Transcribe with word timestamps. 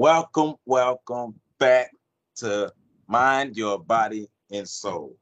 Welcome, 0.00 0.54
welcome 0.64 1.38
back 1.58 1.90
to 2.36 2.72
Mind 3.06 3.54
Your 3.54 3.78
Body 3.78 4.30
and 4.50 4.66
Soul. 4.66 5.14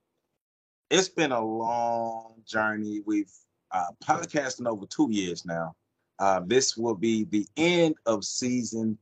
It's 0.88 1.08
been 1.08 1.32
a 1.32 1.44
long 1.44 2.34
journey. 2.46 3.02
We've 3.04 3.32
uh, 3.72 3.88
podcasting 4.00 4.68
over 4.68 4.86
two 4.86 5.08
years 5.10 5.44
now. 5.44 5.74
Uh, 6.20 6.42
this 6.46 6.76
will 6.76 6.94
be 6.94 7.24
the 7.24 7.44
end 7.56 7.96
of 8.06 8.24
season 8.24 8.96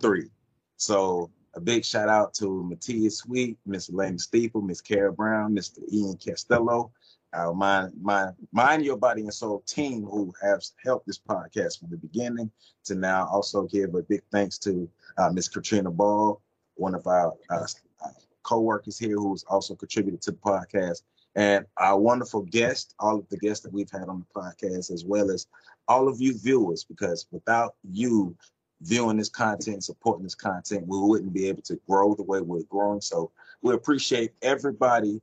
three. 0.00 0.30
So 0.78 1.30
a 1.52 1.60
big 1.60 1.84
shout 1.84 2.08
out 2.08 2.32
to 2.36 2.64
Matthias 2.64 3.18
Sweet, 3.18 3.58
Miss 3.66 3.90
Elaine 3.90 4.18
Steeple, 4.18 4.62
Miss 4.62 4.80
Kara 4.80 5.12
Brown, 5.12 5.54
Mr. 5.54 5.80
Ian 5.92 6.16
Castello, 6.16 6.90
our 7.32 7.54
mind, 7.54 7.92
mind, 8.00 8.34
mind 8.52 8.84
your 8.84 8.96
body 8.96 9.22
and 9.22 9.34
soul 9.34 9.62
team 9.66 10.04
who 10.04 10.32
have 10.42 10.62
helped 10.82 11.06
this 11.06 11.18
podcast 11.18 11.78
from 11.78 11.90
the 11.90 11.96
beginning 11.96 12.50
to 12.84 12.94
now. 12.94 13.26
Also 13.26 13.64
give 13.64 13.94
a 13.94 14.02
big 14.02 14.22
thanks 14.32 14.58
to 14.58 14.88
uh, 15.18 15.30
Miss 15.30 15.48
Katrina 15.48 15.90
Ball, 15.90 16.40
one 16.74 16.94
of 16.94 17.06
our 17.06 17.34
uh, 17.50 17.66
uh, 18.04 18.08
co-workers 18.42 18.98
here 18.98 19.16
who's 19.16 19.44
also 19.44 19.74
contributed 19.74 20.22
to 20.22 20.30
the 20.30 20.38
podcast 20.38 21.02
and 21.34 21.66
our 21.76 21.98
wonderful 21.98 22.42
guests, 22.42 22.94
all 22.98 23.18
of 23.18 23.28
the 23.28 23.36
guests 23.36 23.62
that 23.62 23.72
we've 23.72 23.90
had 23.90 24.08
on 24.08 24.24
the 24.24 24.40
podcast, 24.40 24.90
as 24.90 25.04
well 25.04 25.30
as 25.30 25.46
all 25.86 26.08
of 26.08 26.20
you 26.20 26.36
viewers, 26.36 26.84
because 26.84 27.26
without 27.30 27.76
you 27.84 28.36
viewing 28.80 29.16
this 29.16 29.28
content, 29.28 29.84
supporting 29.84 30.24
this 30.24 30.34
content, 30.34 30.86
we 30.86 30.98
wouldn't 30.98 31.32
be 31.32 31.48
able 31.48 31.62
to 31.62 31.78
grow 31.88 32.14
the 32.14 32.22
way 32.22 32.40
we're 32.40 32.62
growing. 32.64 33.00
So 33.00 33.30
we 33.62 33.74
appreciate 33.74 34.32
everybody 34.42 35.20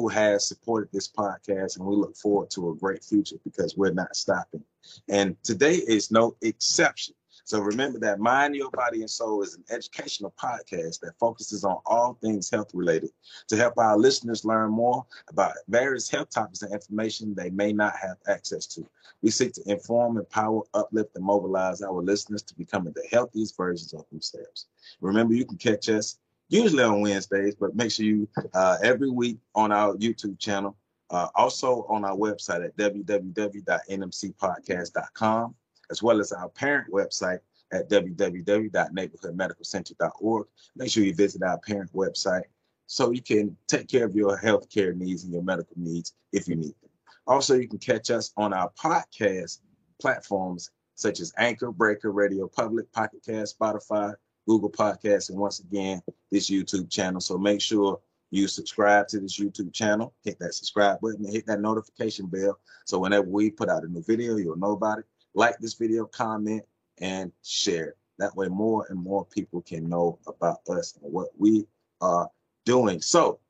who 0.00 0.08
has 0.08 0.46
supported 0.46 0.90
this 0.92 1.08
podcast, 1.08 1.76
and 1.76 1.86
we 1.86 1.96
look 1.96 2.16
forward 2.16 2.50
to 2.50 2.70
a 2.70 2.74
great 2.74 3.04
future 3.04 3.36
because 3.44 3.76
we're 3.76 3.92
not 3.92 4.16
stopping. 4.16 4.64
And 5.08 5.36
today 5.42 5.74
is 5.74 6.10
no 6.10 6.36
exception. 6.42 7.14
So 7.44 7.60
remember 7.60 7.98
that 8.00 8.20
Mind 8.20 8.54
Your 8.54 8.70
Body 8.70 9.00
and 9.00 9.10
Soul 9.10 9.42
is 9.42 9.54
an 9.54 9.64
educational 9.70 10.32
podcast 10.40 11.00
that 11.00 11.18
focuses 11.18 11.64
on 11.64 11.78
all 11.86 12.14
things 12.22 12.50
health 12.50 12.70
related 12.72 13.10
to 13.48 13.56
help 13.56 13.78
our 13.78 13.98
listeners 13.98 14.44
learn 14.44 14.70
more 14.70 15.04
about 15.28 15.54
various 15.68 16.08
health 16.08 16.30
topics 16.30 16.62
and 16.62 16.72
information 16.72 17.34
they 17.34 17.50
may 17.50 17.72
not 17.72 17.94
have 17.96 18.16
access 18.28 18.66
to. 18.66 18.88
We 19.22 19.30
seek 19.30 19.52
to 19.54 19.62
inform, 19.66 20.18
empower, 20.18 20.62
uplift, 20.74 21.16
and 21.16 21.24
mobilize 21.24 21.82
our 21.82 22.00
listeners 22.02 22.42
to 22.42 22.54
becoming 22.54 22.92
the 22.94 23.06
healthiest 23.10 23.56
versions 23.56 23.92
of 23.92 24.08
themselves. 24.10 24.66
Remember, 25.00 25.34
you 25.34 25.44
can 25.44 25.58
catch 25.58 25.88
us 25.88 26.18
usually 26.52 26.84
on 26.84 27.00
Wednesdays, 27.00 27.54
but 27.54 27.74
make 27.74 27.90
sure 27.90 28.04
you 28.04 28.28
uh, 28.54 28.76
every 28.82 29.08
week 29.10 29.38
on 29.54 29.72
our 29.72 29.94
YouTube 29.94 30.38
channel. 30.38 30.76
Uh, 31.10 31.28
also 31.34 31.86
on 31.90 32.04
our 32.06 32.16
website 32.16 32.64
at 32.64 32.74
www.nmcpodcast.com, 32.78 35.54
as 35.90 36.02
well 36.02 36.20
as 36.20 36.32
our 36.32 36.48
parent 36.48 36.90
website 36.90 37.40
at 37.70 37.90
www.neighborhoodmedicalcenter.org. 37.90 40.46
Make 40.74 40.90
sure 40.90 41.04
you 41.04 41.14
visit 41.14 41.42
our 41.42 41.58
parent 41.58 41.92
website 41.92 42.44
so 42.86 43.10
you 43.10 43.20
can 43.20 43.54
take 43.66 43.88
care 43.88 44.06
of 44.06 44.16
your 44.16 44.38
health 44.38 44.70
care 44.70 44.94
needs 44.94 45.24
and 45.24 45.34
your 45.34 45.42
medical 45.42 45.76
needs 45.76 46.14
if 46.32 46.48
you 46.48 46.56
need 46.56 46.74
them. 46.80 46.88
Also, 47.26 47.56
you 47.56 47.68
can 47.68 47.78
catch 47.78 48.10
us 48.10 48.32
on 48.38 48.54
our 48.54 48.72
podcast 48.82 49.58
platforms 50.00 50.70
such 50.94 51.20
as 51.20 51.30
Anchor, 51.36 51.72
Breaker, 51.72 52.10
Radio 52.10 52.48
Public, 52.48 52.90
Pocket 52.92 53.20
Cast, 53.24 53.58
Spotify, 53.58 54.14
Google 54.46 54.70
Podcasts, 54.70 55.30
and 55.30 55.38
once 55.38 55.60
again, 55.60 56.02
this 56.30 56.50
YouTube 56.50 56.90
channel. 56.90 57.20
So 57.20 57.38
make 57.38 57.60
sure 57.60 58.00
you 58.30 58.48
subscribe 58.48 59.08
to 59.08 59.20
this 59.20 59.38
YouTube 59.38 59.72
channel, 59.72 60.14
hit 60.24 60.38
that 60.40 60.54
subscribe 60.54 61.00
button, 61.00 61.24
and 61.24 61.32
hit 61.32 61.46
that 61.46 61.60
notification 61.60 62.26
bell. 62.26 62.58
So 62.86 62.98
whenever 62.98 63.28
we 63.28 63.50
put 63.50 63.68
out 63.68 63.84
a 63.84 63.88
new 63.88 64.02
video, 64.02 64.36
you'll 64.36 64.56
know 64.56 64.72
about 64.72 64.98
it. 64.98 65.04
Like 65.34 65.58
this 65.58 65.74
video, 65.74 66.06
comment, 66.06 66.62
and 67.00 67.30
share. 67.42 67.94
That 68.18 68.34
way, 68.36 68.48
more 68.48 68.86
and 68.88 68.98
more 68.98 69.24
people 69.24 69.62
can 69.62 69.88
know 69.88 70.18
about 70.26 70.58
us 70.68 70.98
and 71.02 71.12
what 71.12 71.28
we 71.38 71.66
are 72.00 72.28
doing. 72.64 73.00
So, 73.00 73.40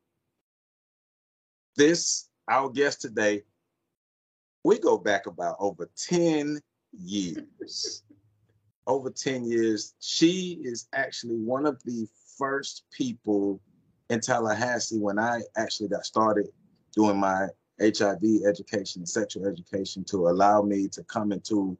this, 1.77 2.29
our 2.49 2.69
guest 2.69 3.01
today, 3.01 3.43
we 4.65 4.79
go 4.79 4.97
back 4.97 5.27
about 5.27 5.57
over 5.59 5.91
10 5.97 6.61
years 6.93 8.03
over 8.87 9.11
10 9.11 9.45
years. 9.45 9.95
She 10.01 10.59
is 10.63 10.89
actually 10.93 11.37
one 11.37 11.67
of 11.67 11.83
the 11.85 12.07
first 12.39 12.85
people 12.91 13.61
in 14.11 14.21
Tallahassee 14.21 14.99
when 14.99 15.19
I 15.19 15.43
actually 15.57 15.89
got 15.89 16.05
started 16.05 16.49
doing 16.95 17.19
my 17.19 17.49
HIV 17.81 18.23
education, 18.47 19.07
sexual 19.07 19.47
education, 19.47 20.05
to 20.05 20.29
allow 20.29 20.63
me 20.63 20.89
to 20.89 21.03
come 21.05 21.33
into 21.33 21.77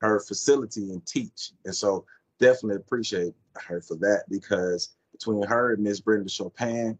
her 0.00 0.20
facility 0.20 0.90
and 0.90 1.04
teach. 1.06 1.52
And 1.64 1.74
so 1.74 2.04
definitely 2.38 2.76
appreciate 2.76 3.34
her 3.56 3.80
for 3.80 3.96
that 3.96 4.24
because 4.30 4.90
between 5.12 5.42
her 5.42 5.74
and 5.74 5.82
Miss 5.82 6.00
Brenda 6.00 6.28
Chopin, 6.28 6.98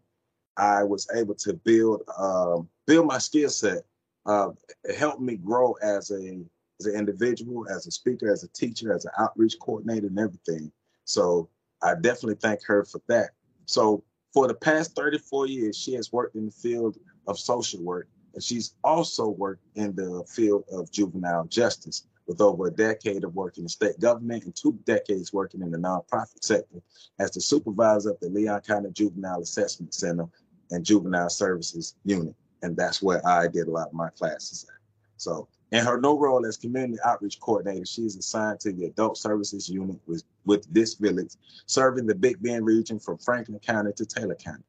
I 0.57 0.83
was 0.83 1.07
able 1.15 1.35
to 1.35 1.53
build 1.53 2.01
um, 2.17 2.67
build 2.85 3.07
my 3.07 3.17
skill 3.17 3.49
set. 3.49 3.83
Uh, 4.25 4.49
it 4.83 4.97
helped 4.97 5.21
me 5.21 5.37
grow 5.37 5.73
as 5.81 6.11
a 6.11 6.43
as 6.79 6.85
an 6.85 6.95
individual, 6.95 7.67
as 7.69 7.87
a 7.87 7.91
speaker, 7.91 8.31
as 8.31 8.43
a 8.43 8.47
teacher, 8.49 8.93
as 8.93 9.05
an 9.05 9.11
outreach 9.17 9.55
coordinator, 9.59 10.07
and 10.07 10.19
everything. 10.19 10.71
So 11.05 11.49
I 11.81 11.95
definitely 11.95 12.35
thank 12.35 12.63
her 12.63 12.85
for 12.85 13.01
that. 13.07 13.31
So 13.65 14.03
for 14.33 14.47
the 14.47 14.53
past 14.53 14.95
34 14.95 15.47
years, 15.47 15.77
she 15.77 15.93
has 15.93 16.11
worked 16.11 16.35
in 16.35 16.45
the 16.45 16.51
field 16.51 16.97
of 17.27 17.37
social 17.37 17.83
work, 17.83 18.07
and 18.33 18.43
she's 18.43 18.75
also 18.83 19.27
worked 19.27 19.63
in 19.75 19.95
the 19.95 20.23
field 20.27 20.63
of 20.71 20.91
juvenile 20.91 21.45
justice 21.45 22.07
with 22.27 22.41
over 22.41 22.67
a 22.67 22.71
decade 22.71 23.23
of 23.23 23.33
working 23.33 23.63
in 23.63 23.67
state 23.67 23.99
government 23.99 24.45
and 24.45 24.55
two 24.55 24.77
decades 24.85 25.33
working 25.33 25.61
in 25.61 25.71
the 25.71 25.77
nonprofit 25.77 26.43
sector 26.43 26.79
as 27.17 27.31
the 27.31 27.41
supervisor 27.41 28.11
of 28.11 28.19
the 28.19 28.29
Leon 28.29 28.61
County 28.61 28.91
Juvenile 28.91 29.41
Assessment 29.41 29.93
Center 29.95 30.27
and 30.69 30.85
Juvenile 30.85 31.29
Services 31.29 31.95
Unit. 32.05 32.35
And 32.61 32.77
that's 32.77 33.01
where 33.01 33.25
I 33.27 33.47
did 33.47 33.67
a 33.67 33.71
lot 33.71 33.87
of 33.87 33.93
my 33.93 34.09
classes 34.09 34.63
at. 34.69 34.75
So 35.17 35.47
in 35.71 35.85
her 35.85 35.99
new 35.99 36.17
role 36.17 36.45
as 36.45 36.57
community 36.57 36.97
outreach 37.05 37.39
coordinator, 37.39 37.85
she 37.85 38.01
is 38.03 38.15
assigned 38.15 38.59
to 38.61 38.71
the 38.71 38.85
adult 38.85 39.17
services 39.17 39.69
unit 39.69 39.99
with, 40.07 40.23
with 40.45 40.71
DISC 40.73 40.97
Village, 40.99 41.33
serving 41.67 42.07
the 42.07 42.15
Big 42.15 42.41
Bend 42.41 42.65
region 42.65 42.99
from 42.99 43.17
Franklin 43.17 43.59
County 43.59 43.91
to 43.93 44.05
Taylor 44.05 44.35
County. 44.35 44.63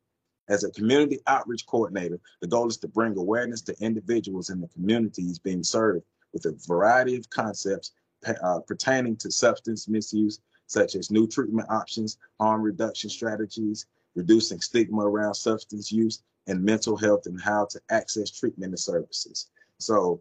As 0.48 0.64
a 0.64 0.70
community 0.70 1.20
outreach 1.26 1.64
coordinator, 1.66 2.18
the 2.40 2.48
goal 2.48 2.68
is 2.68 2.76
to 2.78 2.88
bring 2.88 3.16
awareness 3.16 3.62
to 3.62 3.76
individuals 3.80 4.50
in 4.50 4.60
the 4.60 4.68
communities 4.68 5.38
being 5.38 5.62
served 5.62 6.04
with 6.32 6.44
a 6.44 6.58
variety 6.66 7.16
of 7.16 7.30
concepts 7.30 7.92
uh, 8.26 8.60
pertaining 8.66 9.16
to 9.16 9.30
substance 9.30 9.88
misuse, 9.88 10.40
such 10.66 10.96
as 10.96 11.10
new 11.10 11.26
treatment 11.26 11.68
options, 11.70 12.18
harm 12.38 12.62
reduction 12.62 13.08
strategies, 13.08 13.86
reducing 14.14 14.60
stigma 14.60 15.02
around 15.02 15.34
substance 15.34 15.90
use, 15.90 16.22
and 16.46 16.62
mental 16.62 16.96
health 16.96 17.26
and 17.26 17.40
how 17.40 17.64
to 17.66 17.80
access 17.90 18.30
treatment 18.30 18.70
and 18.70 18.78
services. 18.78 19.50
So 19.78 20.20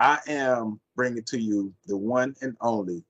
I 0.00 0.18
am 0.26 0.80
bringing 0.96 1.22
to 1.24 1.38
you 1.38 1.72
the 1.86 1.96
one 1.96 2.34
and 2.42 2.56
only, 2.60 3.04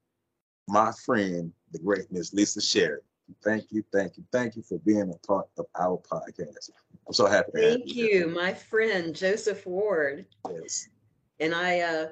my 0.69 0.93
friend, 1.05 1.53
the 1.73 1.79
great 1.79 2.11
Miss 2.11 2.33
Lisa 2.33 2.61
Sheridan. 2.61 3.05
Thank 3.43 3.67
you, 3.71 3.83
thank 3.93 4.19
you, 4.19 4.25
thank 4.33 4.55
you 4.55 4.63
for 4.63 4.79
being 4.81 5.11
a 5.11 5.27
part 5.27 5.49
of 5.59 5.67
our 5.79 5.99
podcast. 6.11 6.71
I'm 7.07 7.15
so 7.15 7.27
happy. 7.27 7.51
Thank 7.55 7.95
you, 7.95 8.07
you 8.07 8.29
my 8.29 8.53
friend 8.53 9.15
Joseph 9.15 9.67
Ward. 9.67 10.27
Yes. 10.51 10.89
And 11.41 11.55
I 11.55 11.81
uh, 11.81 12.07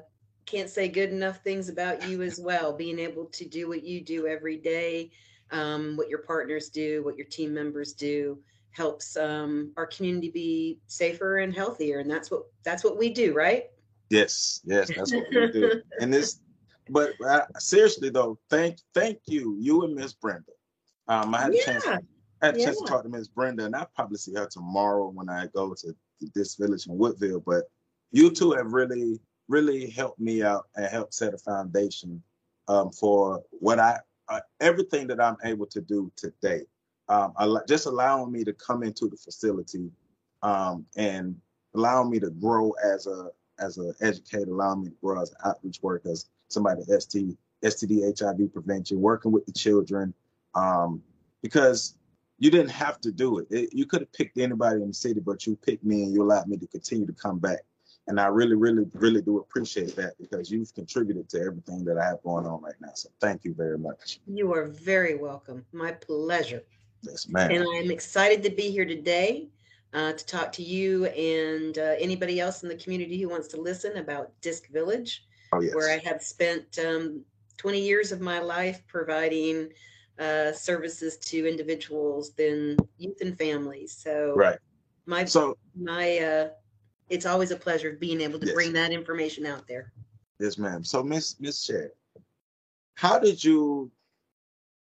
can't 0.46 0.70
say 0.70 0.88
good 0.88 1.10
enough 1.10 1.38
things 1.44 1.68
about 1.68 2.08
you 2.08 2.22
as 2.22 2.40
well. 2.40 2.72
Being 2.72 2.98
able 2.98 3.26
to 3.26 3.44
do 3.44 3.68
what 3.68 3.84
you 3.84 4.00
do 4.00 4.26
every 4.26 4.56
day, 4.56 5.10
um, 5.50 5.96
what 5.96 6.08
your 6.08 6.20
partners 6.20 6.70
do, 6.70 7.04
what 7.04 7.16
your 7.16 7.26
team 7.26 7.52
members 7.52 7.92
do, 7.92 8.38
helps 8.70 9.16
um, 9.16 9.72
our 9.76 9.86
community 9.86 10.30
be 10.30 10.78
safer 10.86 11.38
and 11.38 11.54
healthier. 11.54 11.98
And 11.98 12.10
that's 12.10 12.30
what 12.30 12.44
that's 12.64 12.82
what 12.84 12.98
we 12.98 13.10
do, 13.10 13.34
right? 13.34 13.66
Yes, 14.12 14.60
yes, 14.64 14.90
that's 14.94 15.10
what 15.10 15.24
we 15.30 15.50
do. 15.52 15.82
and 16.00 16.12
this, 16.12 16.40
but 16.90 17.14
uh, 17.26 17.46
seriously 17.58 18.10
though, 18.10 18.38
thank 18.50 18.76
thank 18.92 19.20
you, 19.24 19.56
you 19.58 19.84
and 19.84 19.94
Miss 19.94 20.12
Brenda. 20.12 20.52
Um, 21.08 21.34
I 21.34 21.40
had 21.40 21.54
yeah. 21.54 21.60
a 21.60 21.64
chance. 21.64 21.86
I 21.86 22.46
had 22.46 22.56
a 22.56 22.58
yeah. 22.58 22.66
chance 22.66 22.78
to 22.80 22.84
talk 22.84 23.04
to 23.04 23.08
Miss 23.08 23.28
Brenda, 23.28 23.64
and 23.64 23.74
I 23.74 23.86
probably 23.96 24.18
see 24.18 24.34
her 24.34 24.46
tomorrow 24.46 25.08
when 25.08 25.30
I 25.30 25.46
go 25.54 25.72
to 25.72 25.96
DISC 26.34 26.58
Village 26.58 26.86
in 26.88 26.98
Woodville. 26.98 27.40
But 27.40 27.64
you 28.10 28.30
two 28.30 28.52
have 28.52 28.74
really, 28.74 29.18
really 29.48 29.88
helped 29.88 30.20
me 30.20 30.42
out 30.42 30.66
and 30.76 30.84
helped 30.84 31.14
set 31.14 31.32
a 31.32 31.38
foundation 31.38 32.22
um, 32.68 32.90
for 32.90 33.42
what 33.48 33.78
I 33.78 33.98
uh, 34.28 34.40
everything 34.60 35.06
that 35.06 35.22
I'm 35.22 35.38
able 35.42 35.66
to 35.68 35.80
do 35.80 36.12
today. 36.16 36.66
Um, 37.08 37.32
just 37.66 37.86
allowing 37.86 38.30
me 38.30 38.44
to 38.44 38.52
come 38.52 38.82
into 38.82 39.08
the 39.08 39.16
facility 39.16 39.90
um, 40.42 40.84
and 40.98 41.34
allowing 41.74 42.10
me 42.10 42.20
to 42.20 42.28
grow 42.28 42.72
as 42.84 43.06
a 43.06 43.30
as 43.58 43.78
an 43.78 43.94
educator, 44.00 44.50
allowing 44.50 44.82
me 44.82 44.88
to 44.88 44.96
grow 45.02 45.20
as 45.20 45.30
an 45.30 45.36
outreach 45.44 45.78
worker, 45.82 46.10
as 46.10 46.26
somebody 46.48 46.82
ST, 46.82 47.36
STD, 47.62 48.18
HIV 48.18 48.52
prevention, 48.52 49.00
working 49.00 49.32
with 49.32 49.46
the 49.46 49.52
children, 49.52 50.12
um, 50.54 51.02
because 51.42 51.96
you 52.38 52.50
didn't 52.50 52.70
have 52.70 53.00
to 53.00 53.12
do 53.12 53.38
it. 53.38 53.46
it 53.50 53.70
you 53.72 53.86
could 53.86 54.00
have 54.00 54.12
picked 54.12 54.38
anybody 54.38 54.82
in 54.82 54.88
the 54.88 54.94
city, 54.94 55.20
but 55.20 55.46
you 55.46 55.56
picked 55.56 55.84
me 55.84 56.02
and 56.04 56.12
you 56.12 56.22
allowed 56.22 56.48
me 56.48 56.56
to 56.56 56.66
continue 56.66 57.06
to 57.06 57.12
come 57.12 57.38
back 57.38 57.60
And 58.08 58.18
I 58.18 58.26
really, 58.26 58.56
really, 58.56 58.84
really 58.94 59.22
do 59.22 59.38
appreciate 59.38 59.94
that 59.96 60.14
because 60.20 60.50
you've 60.50 60.74
contributed 60.74 61.28
to 61.30 61.40
everything 61.40 61.84
that 61.84 61.98
I 61.98 62.04
have 62.06 62.22
going 62.24 62.46
on 62.46 62.60
right 62.60 62.74
now. 62.80 62.90
So 62.94 63.10
thank 63.20 63.44
you 63.44 63.54
very 63.54 63.78
much. 63.78 64.18
You 64.26 64.52
are 64.54 64.64
very 64.64 65.14
welcome. 65.14 65.64
My 65.72 65.92
pleasure. 65.92 66.62
Yes, 67.02 67.28
ma'am. 67.28 67.50
And 67.50 67.64
I'm 67.76 67.90
excited 67.90 68.42
to 68.42 68.50
be 68.50 68.70
here 68.70 68.84
today 68.84 69.48
uh, 69.92 70.12
to 70.12 70.26
talk 70.26 70.52
to 70.52 70.62
you 70.62 71.06
and 71.06 71.78
uh, 71.78 71.94
anybody 71.98 72.40
else 72.40 72.62
in 72.62 72.68
the 72.68 72.76
community 72.76 73.20
who 73.20 73.28
wants 73.28 73.48
to 73.48 73.60
listen 73.60 73.98
about 73.98 74.32
Disc 74.40 74.68
Village, 74.68 75.24
oh, 75.52 75.60
yes. 75.60 75.74
where 75.74 75.92
I 75.92 75.98
have 75.98 76.22
spent 76.22 76.78
um, 76.78 77.24
20 77.58 77.80
years 77.80 78.12
of 78.12 78.20
my 78.20 78.38
life 78.40 78.82
providing 78.86 79.68
uh, 80.18 80.52
services 80.52 81.16
to 81.18 81.48
individuals, 81.48 82.32
then 82.34 82.76
youth 82.98 83.20
and 83.20 83.36
families. 83.36 83.92
So, 83.92 84.34
right. 84.36 84.58
My 85.04 85.24
so 85.24 85.58
my 85.78 86.18
uh, 86.18 86.48
it's 87.10 87.26
always 87.26 87.50
a 87.50 87.56
pleasure 87.56 87.96
being 87.98 88.20
able 88.20 88.38
to 88.38 88.46
yes. 88.46 88.54
bring 88.54 88.72
that 88.74 88.92
information 88.92 89.46
out 89.46 89.66
there. 89.66 89.92
Yes, 90.38 90.58
ma'am. 90.58 90.84
So, 90.84 91.02
Miss 91.02 91.40
Miss 91.40 91.64
Sherry, 91.64 91.90
how 92.94 93.18
did 93.18 93.42
you 93.42 93.90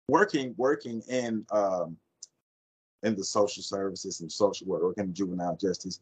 working 0.08 0.54
working 0.58 1.02
in 1.10 1.46
um, 1.52 1.98
in 3.04 3.16
the 3.16 3.24
social 3.24 3.64
services 3.64 4.22
and 4.22 4.32
social 4.32 4.68
work, 4.68 4.84
working 4.84 5.06
in 5.06 5.14
juvenile 5.14 5.56
justice? 5.56 6.00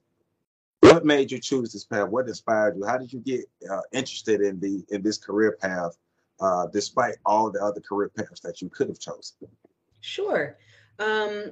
What 0.81 1.06
made 1.06 1.31
you 1.31 1.40
choose 1.40 1.74
this 1.74 1.86
path? 1.86 2.10
What 2.10 2.28
inspired 2.28 2.78
you? 2.78 2.86
How 2.86 2.98
did 2.98 3.12
you 3.12 3.19
get 3.19 3.45
uh, 3.69 3.81
interested 3.92 4.42
in 4.42 4.60
the 4.60 4.84
in 4.90 5.01
this 5.01 5.18
career 5.18 5.57
path, 5.60 5.98
uh, 6.40 6.68
despite 6.68 7.16
all 7.25 7.50
the 7.51 7.63
other 7.63 7.81
career 7.81 8.10
paths 8.10 8.42
that 8.42 8.62
you 8.62 8.69
could 8.69 8.90
have 8.90 9.00
chosen? 9.00 9.36
Sure. 10.01 10.57
Um, 11.00 11.51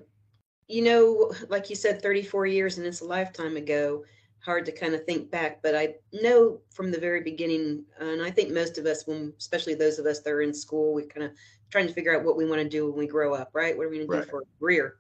you 0.68 0.84
know, 0.84 1.34
like 1.50 1.70
you 1.70 1.76
said, 1.76 2.02
34 2.02 2.46
years 2.46 2.78
and 2.78 2.86
it's 2.88 3.02
a 3.02 3.06
lifetime 3.06 3.58
ago 3.58 4.04
hard 4.42 4.66
to 4.66 4.72
kind 4.72 4.94
of 4.94 5.06
think 5.06 5.30
back, 5.30 5.62
but 5.62 5.76
I 5.76 5.96
know 6.12 6.60
from 6.72 6.92
the 6.92 7.00
very 7.00 7.22
beginning, 7.22 7.86
and 8.00 8.22
I 8.22 8.32
think 8.32 8.52
most 8.52 8.78
of 8.78 8.86
us, 8.86 9.06
when 9.06 9.34
especially 9.38 9.76
those 9.76 10.00
of 10.00 10.06
us 10.08 10.22
that 10.22 10.32
are 10.32 10.42
in 10.42 10.54
school, 10.54 10.94
we 10.94 11.04
kind 11.04 11.26
of 11.26 11.32
trying 11.70 11.88
to 11.88 11.94
figure 11.94 12.16
out 12.16 12.26
what 12.26 12.38
we 12.38 12.46
want 12.46 12.62
to 12.62 12.68
do 12.68 12.88
when 12.88 12.98
we 12.98 13.08
grow 13.08 13.34
up, 13.36 13.52
right? 13.54 13.78
What 13.78 13.86
are 13.86 13.90
we 13.90 13.98
going 13.98 14.10
to 14.10 14.26
do 14.26 14.30
for 14.30 14.42
a 14.42 14.60
career? 14.60 14.96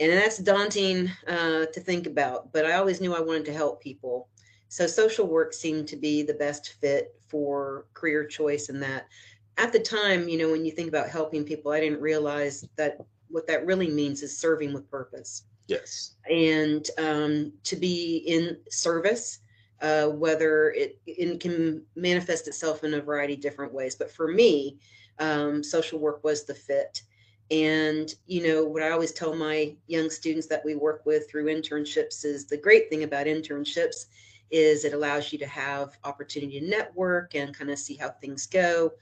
And 0.00 0.12
that's 0.12 0.38
daunting 0.38 1.10
uh, 1.26 1.66
to 1.66 1.80
think 1.80 2.06
about, 2.06 2.52
but 2.52 2.64
I 2.64 2.74
always 2.74 3.00
knew 3.00 3.14
I 3.14 3.20
wanted 3.20 3.44
to 3.46 3.52
help 3.52 3.82
people. 3.82 4.28
So 4.68 4.86
social 4.86 5.26
work 5.26 5.52
seemed 5.52 5.88
to 5.88 5.96
be 5.96 6.22
the 6.22 6.34
best 6.34 6.74
fit 6.80 7.14
for 7.26 7.86
career 7.94 8.24
choice 8.24 8.68
in 8.68 8.78
that. 8.80 9.08
At 9.56 9.72
the 9.72 9.80
time, 9.80 10.28
you 10.28 10.38
know, 10.38 10.50
when 10.50 10.64
you 10.64 10.70
think 10.70 10.88
about 10.88 11.08
helping 11.08 11.44
people, 11.44 11.72
I 11.72 11.80
didn't 11.80 12.00
realize 12.00 12.64
that 12.76 12.98
what 13.28 13.46
that 13.48 13.66
really 13.66 13.88
means 13.88 14.22
is 14.22 14.38
serving 14.38 14.72
with 14.72 14.90
purpose. 14.90 15.44
Yes. 15.66 16.14
And 16.30 16.88
um, 16.96 17.52
to 17.64 17.76
be 17.76 18.18
in 18.18 18.56
service, 18.70 19.40
uh, 19.80 20.06
whether 20.06 20.70
it, 20.70 20.98
it, 21.06 21.40
can 21.40 21.82
manifest 21.94 22.48
itself 22.48 22.84
in 22.84 22.94
a 22.94 23.00
variety 23.00 23.34
of 23.34 23.40
different 23.40 23.72
ways. 23.72 23.94
But 23.94 24.10
for 24.10 24.28
me, 24.28 24.78
um, 25.18 25.62
social 25.62 25.98
work 25.98 26.24
was 26.24 26.44
the 26.44 26.54
fit. 26.54 27.02
And, 27.50 28.12
you 28.26 28.46
know, 28.46 28.64
what 28.64 28.82
I 28.82 28.90
always 28.90 29.12
tell 29.12 29.34
my 29.34 29.74
young 29.86 30.10
students 30.10 30.46
that 30.48 30.64
we 30.64 30.74
work 30.74 31.06
with 31.06 31.30
through 31.30 31.46
internships 31.46 32.24
is 32.24 32.46
the 32.46 32.58
great 32.58 32.90
thing 32.90 33.04
about 33.04 33.26
internships 33.26 34.06
is 34.50 34.84
it 34.84 34.92
allows 34.92 35.32
you 35.32 35.38
to 35.38 35.46
have 35.46 35.96
opportunity 36.04 36.60
to 36.60 36.66
network 36.66 37.34
and 37.34 37.56
kind 37.56 37.70
of 37.70 37.78
see 37.78 37.96
how 37.96 38.10
things 38.10 38.46
go. 38.46 38.92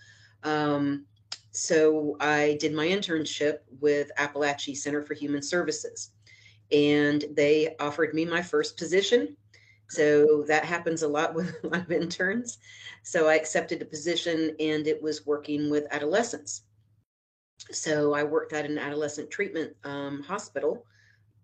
Um, 0.43 1.07
so 1.51 2.17
I 2.21 2.57
did 2.61 2.75
my 2.75 2.87
internship 2.87 3.59
with 3.81 4.11
Apalachee 4.19 4.77
Center 4.77 5.03
for 5.03 5.15
Human 5.15 5.43
Services 5.43 6.11
and 6.73 7.25
they 7.33 7.75
offered 7.79 8.15
me 8.15 8.25
my 8.25 8.43
first 8.43 8.77
position. 8.77 9.37
So 9.89 10.45
that 10.49 10.65
happens 10.65 11.03
a 11.03 11.09
lot 11.09 11.35
with 11.35 11.57
a 11.65 11.69
lot 11.69 11.83
of 11.83 11.93
interns. 11.93 12.59
So 13.03 13.29
I 13.29 13.35
accepted 13.35 13.83
a 13.83 13.87
position 13.87 14.57
and 14.59 14.87
it 14.87 15.01
was 15.01 15.27
working 15.27 15.71
with 15.71 15.87
adolescents. 15.91 16.63
So 17.71 18.15
I 18.15 18.23
worked 18.23 18.53
at 18.53 18.65
an 18.65 18.79
adolescent 18.79 19.31
treatment 19.31 19.75
um, 19.85 20.23
hospital 20.23 20.85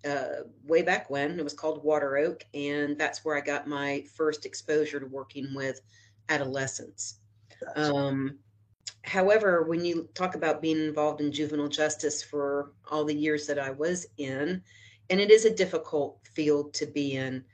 uh, 0.08 0.44
way 0.64 0.82
back 0.82 1.10
when. 1.10 1.38
It 1.38 1.44
was 1.44 1.54
called 1.54 1.84
Water 1.84 2.16
Oak, 2.18 2.44
and 2.54 2.98
that's 2.98 3.24
where 3.24 3.36
I 3.36 3.40
got 3.40 3.66
my 3.66 4.04
first 4.14 4.46
exposure 4.46 5.00
to 5.00 5.06
working 5.06 5.54
with 5.54 5.80
adolescents. 6.28 7.18
Um, 7.76 8.38
however, 9.04 9.64
when 9.64 9.84
you 9.84 10.08
talk 10.14 10.34
about 10.34 10.62
being 10.62 10.78
involved 10.78 11.20
in 11.20 11.32
juvenile 11.32 11.68
justice 11.68 12.22
for 12.22 12.72
all 12.90 13.04
the 13.04 13.14
years 13.14 13.46
that 13.46 13.58
I 13.58 13.70
was 13.70 14.06
in, 14.18 14.62
and 15.10 15.20
it 15.20 15.30
is 15.30 15.44
a 15.44 15.54
difficult 15.54 16.18
field 16.34 16.74
to 16.74 16.86
be 16.86 17.16
in. 17.16 17.44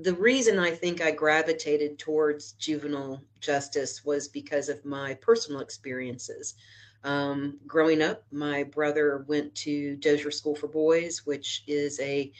The 0.00 0.14
reason 0.14 0.58
I 0.58 0.70
think 0.70 1.02
I 1.02 1.10
gravitated 1.10 1.98
towards 1.98 2.52
juvenile 2.52 3.22
justice 3.40 4.04
was 4.04 4.26
because 4.26 4.68
of 4.68 4.84
my 4.84 5.14
personal 5.14 5.60
experiences. 5.60 6.54
Um, 7.04 7.58
growing 7.66 8.02
up, 8.02 8.24
my 8.30 8.62
brother 8.62 9.24
went 9.26 9.54
to 9.56 9.96
Dozier 9.96 10.30
School 10.30 10.54
for 10.54 10.68
Boys, 10.68 11.26
which 11.26 11.64
is 11.66 11.98
a 12.00 12.32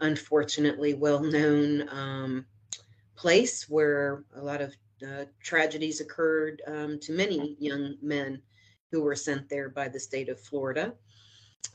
unfortunately 0.00 0.94
well-known 0.94 1.88
um, 1.90 2.46
place 3.16 3.68
where 3.68 4.24
a 4.36 4.42
lot 4.42 4.60
of 4.60 4.74
uh, 5.06 5.24
tragedies 5.42 6.00
occurred 6.00 6.62
um, 6.66 6.98
to 7.00 7.12
many 7.12 7.56
young 7.58 7.96
men 8.02 8.40
who 8.90 9.02
were 9.02 9.14
sent 9.14 9.48
there 9.48 9.68
by 9.68 9.88
the 9.88 10.00
state 10.00 10.28
of 10.28 10.40
Florida. 10.40 10.92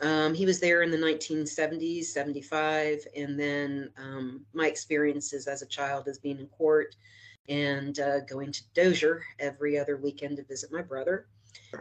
Um, 0.02 0.34
he 0.34 0.46
was 0.46 0.60
there 0.60 0.82
in 0.82 0.92
the 0.92 0.98
1970s, 0.98 2.06
75, 2.06 3.08
and 3.16 3.40
then 3.40 3.90
um, 3.98 4.46
my 4.54 4.68
experiences 4.68 5.48
as 5.48 5.62
a 5.62 5.68
child 5.68 6.08
as 6.08 6.20
being 6.20 6.40
in 6.40 6.48
court 6.48 6.96
and 7.48 8.00
uh, 8.00 8.22
going 8.22 8.52
to 8.52 8.64
Dozier 8.74 9.24
every 9.40 9.78
other 9.78 9.98
weekend 9.98 10.38
to 10.38 10.44
visit 10.44 10.72
my 10.72 10.82
brother. 10.82 11.28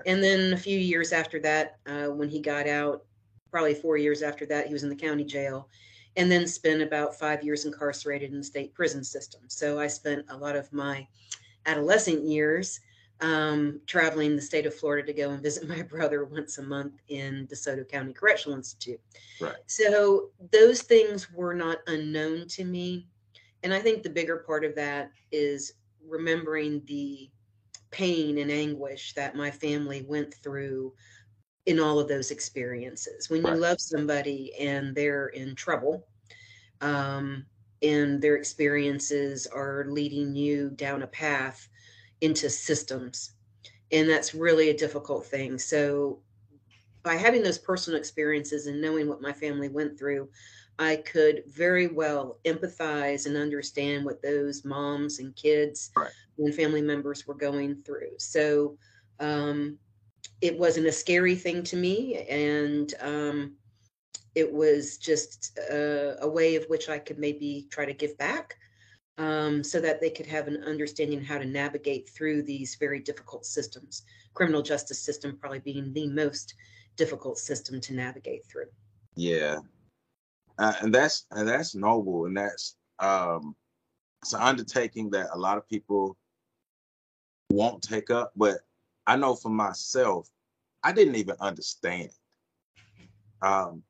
And 0.06 0.22
then 0.22 0.52
a 0.52 0.56
few 0.56 0.78
years 0.78 1.12
after 1.12 1.40
that, 1.40 1.78
uh, 1.86 2.06
when 2.06 2.28
he 2.28 2.40
got 2.40 2.66
out, 2.68 3.04
probably 3.50 3.74
four 3.74 3.96
years 3.96 4.22
after 4.22 4.44
that, 4.46 4.66
he 4.66 4.72
was 4.72 4.82
in 4.82 4.88
the 4.88 4.96
county 4.96 5.24
jail 5.24 5.68
and 6.16 6.30
then 6.30 6.46
spent 6.46 6.82
about 6.82 7.18
five 7.18 7.42
years 7.42 7.64
incarcerated 7.64 8.30
in 8.32 8.38
the 8.38 8.44
state 8.44 8.74
prison 8.74 9.02
system. 9.02 9.42
So 9.48 9.78
I 9.78 9.86
spent 9.86 10.26
a 10.28 10.36
lot 10.36 10.56
of 10.56 10.72
my 10.72 11.06
adolescent 11.66 12.24
years 12.24 12.80
um, 13.20 13.80
traveling 13.86 14.36
the 14.36 14.42
state 14.42 14.66
of 14.66 14.74
Florida 14.74 15.06
to 15.06 15.12
go 15.12 15.30
and 15.30 15.42
visit 15.42 15.68
my 15.76 15.82
brother 15.82 16.24
once 16.24 16.58
a 16.58 16.62
month 16.62 16.94
in 17.08 17.46
DeSoto 17.46 17.88
County 17.88 18.12
Correctional 18.12 18.56
Institute. 18.56 19.00
Right. 19.40 19.54
So 19.66 20.30
those 20.52 20.82
things 20.82 21.30
were 21.32 21.54
not 21.54 21.78
unknown 21.86 22.48
to 22.48 22.64
me. 22.64 23.06
And 23.62 23.72
I 23.72 23.80
think 23.80 24.02
the 24.02 24.10
bigger 24.10 24.38
part 24.38 24.64
of 24.64 24.74
that 24.74 25.10
is 25.32 25.74
remembering 26.06 26.82
the 26.86 27.30
pain 27.94 28.38
and 28.38 28.50
anguish 28.50 29.14
that 29.14 29.36
my 29.36 29.52
family 29.52 30.04
went 30.08 30.34
through 30.42 30.92
in 31.66 31.78
all 31.78 32.00
of 32.00 32.08
those 32.08 32.32
experiences. 32.32 33.30
When 33.30 33.42
right. 33.42 33.54
you 33.54 33.60
love 33.60 33.80
somebody 33.80 34.52
and 34.58 34.94
they're 34.94 35.28
in 35.28 35.54
trouble, 35.54 36.08
um, 36.80 37.46
and 37.82 38.20
their 38.20 38.34
experiences 38.34 39.46
are 39.46 39.86
leading 39.88 40.34
you 40.34 40.70
down 40.70 41.02
a 41.02 41.06
path 41.06 41.68
into 42.20 42.50
systems. 42.50 43.34
And 43.92 44.08
that's 44.08 44.34
really 44.34 44.70
a 44.70 44.76
difficult 44.76 45.26
thing. 45.26 45.58
So, 45.58 46.20
by 47.04 47.14
having 47.14 47.42
those 47.42 47.58
personal 47.58 48.00
experiences 48.00 48.66
and 48.66 48.80
knowing 48.80 49.08
what 49.08 49.20
my 49.20 49.32
family 49.32 49.68
went 49.68 49.98
through, 49.98 50.30
I 50.78 50.96
could 50.96 51.44
very 51.46 51.86
well 51.86 52.38
empathize 52.44 53.26
and 53.26 53.36
understand 53.36 54.04
what 54.04 54.22
those 54.22 54.64
moms 54.64 55.18
and 55.20 55.34
kids 55.36 55.90
right. 55.96 56.10
and 56.38 56.54
family 56.54 56.82
members 56.82 57.26
were 57.26 57.34
going 57.34 57.76
through. 57.82 58.18
So, 58.18 58.76
um, 59.20 59.78
it 60.40 60.58
wasn't 60.58 60.86
a 60.86 60.92
scary 60.92 61.34
thing 61.34 61.62
to 61.64 61.76
me. 61.76 62.26
And 62.28 62.92
um, 63.00 63.54
it 64.34 64.52
was 64.52 64.98
just 64.98 65.58
a, 65.70 66.16
a, 66.22 66.28
way 66.28 66.56
of 66.56 66.64
which 66.66 66.88
I 66.88 66.98
could 66.98 67.18
maybe 67.18 67.66
try 67.70 67.84
to 67.84 67.92
give 67.92 68.18
back 68.18 68.56
um, 69.16 69.62
so 69.62 69.80
that 69.80 70.00
they 70.00 70.10
could 70.10 70.26
have 70.26 70.48
an 70.48 70.62
understanding 70.64 71.22
how 71.22 71.38
to 71.38 71.44
navigate 71.44 72.08
through 72.08 72.42
these 72.42 72.74
very 72.74 73.00
difficult 73.00 73.46
systems. 73.46 74.02
Criminal 74.34 74.62
justice 74.62 74.98
system 74.98 75.38
probably 75.40 75.60
being 75.60 75.92
the 75.92 76.08
most 76.08 76.54
difficult 76.96 77.38
system 77.38 77.80
to 77.80 77.94
navigate 77.94 78.44
through. 78.46 78.66
Yeah, 79.16 79.58
uh, 80.58 80.74
and 80.80 80.94
that's 80.94 81.26
and 81.30 81.48
that's 81.48 81.74
noble, 81.74 82.26
and 82.26 82.36
that's 82.36 82.76
um, 82.98 83.54
it's 84.22 84.32
an 84.32 84.40
undertaking 84.40 85.10
that 85.10 85.28
a 85.32 85.38
lot 85.38 85.58
of 85.58 85.68
people 85.68 86.16
won't 87.50 87.82
take 87.82 88.10
up. 88.10 88.32
But 88.36 88.58
I 89.06 89.16
know 89.16 89.34
for 89.34 89.50
myself, 89.50 90.28
I 90.82 90.92
didn't 90.92 91.16
even 91.16 91.36
understand. 91.40 92.10
Um, 93.42 93.82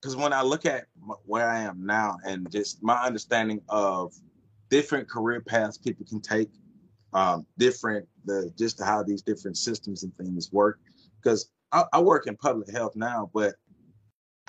because 0.00 0.16
when 0.16 0.32
I 0.32 0.42
look 0.42 0.64
at 0.64 0.86
where 1.26 1.48
I 1.48 1.60
am 1.60 1.84
now 1.84 2.16
and 2.24 2.50
just 2.50 2.82
my 2.82 2.96
understanding 3.04 3.60
of 3.68 4.14
different 4.70 5.08
career 5.08 5.42
paths 5.42 5.76
people 5.76 6.06
can 6.06 6.20
take, 6.20 6.48
um, 7.12 7.46
different 7.58 8.08
the 8.24 8.50
just 8.56 8.82
how 8.82 9.02
these 9.02 9.20
different 9.20 9.58
systems 9.58 10.02
and 10.02 10.16
things 10.16 10.50
work. 10.52 10.78
Because 11.22 11.50
I, 11.72 11.84
I, 11.92 12.00
work 12.00 12.26
in 12.26 12.36
public 12.36 12.70
health 12.70 12.96
now, 12.96 13.30
but 13.34 13.56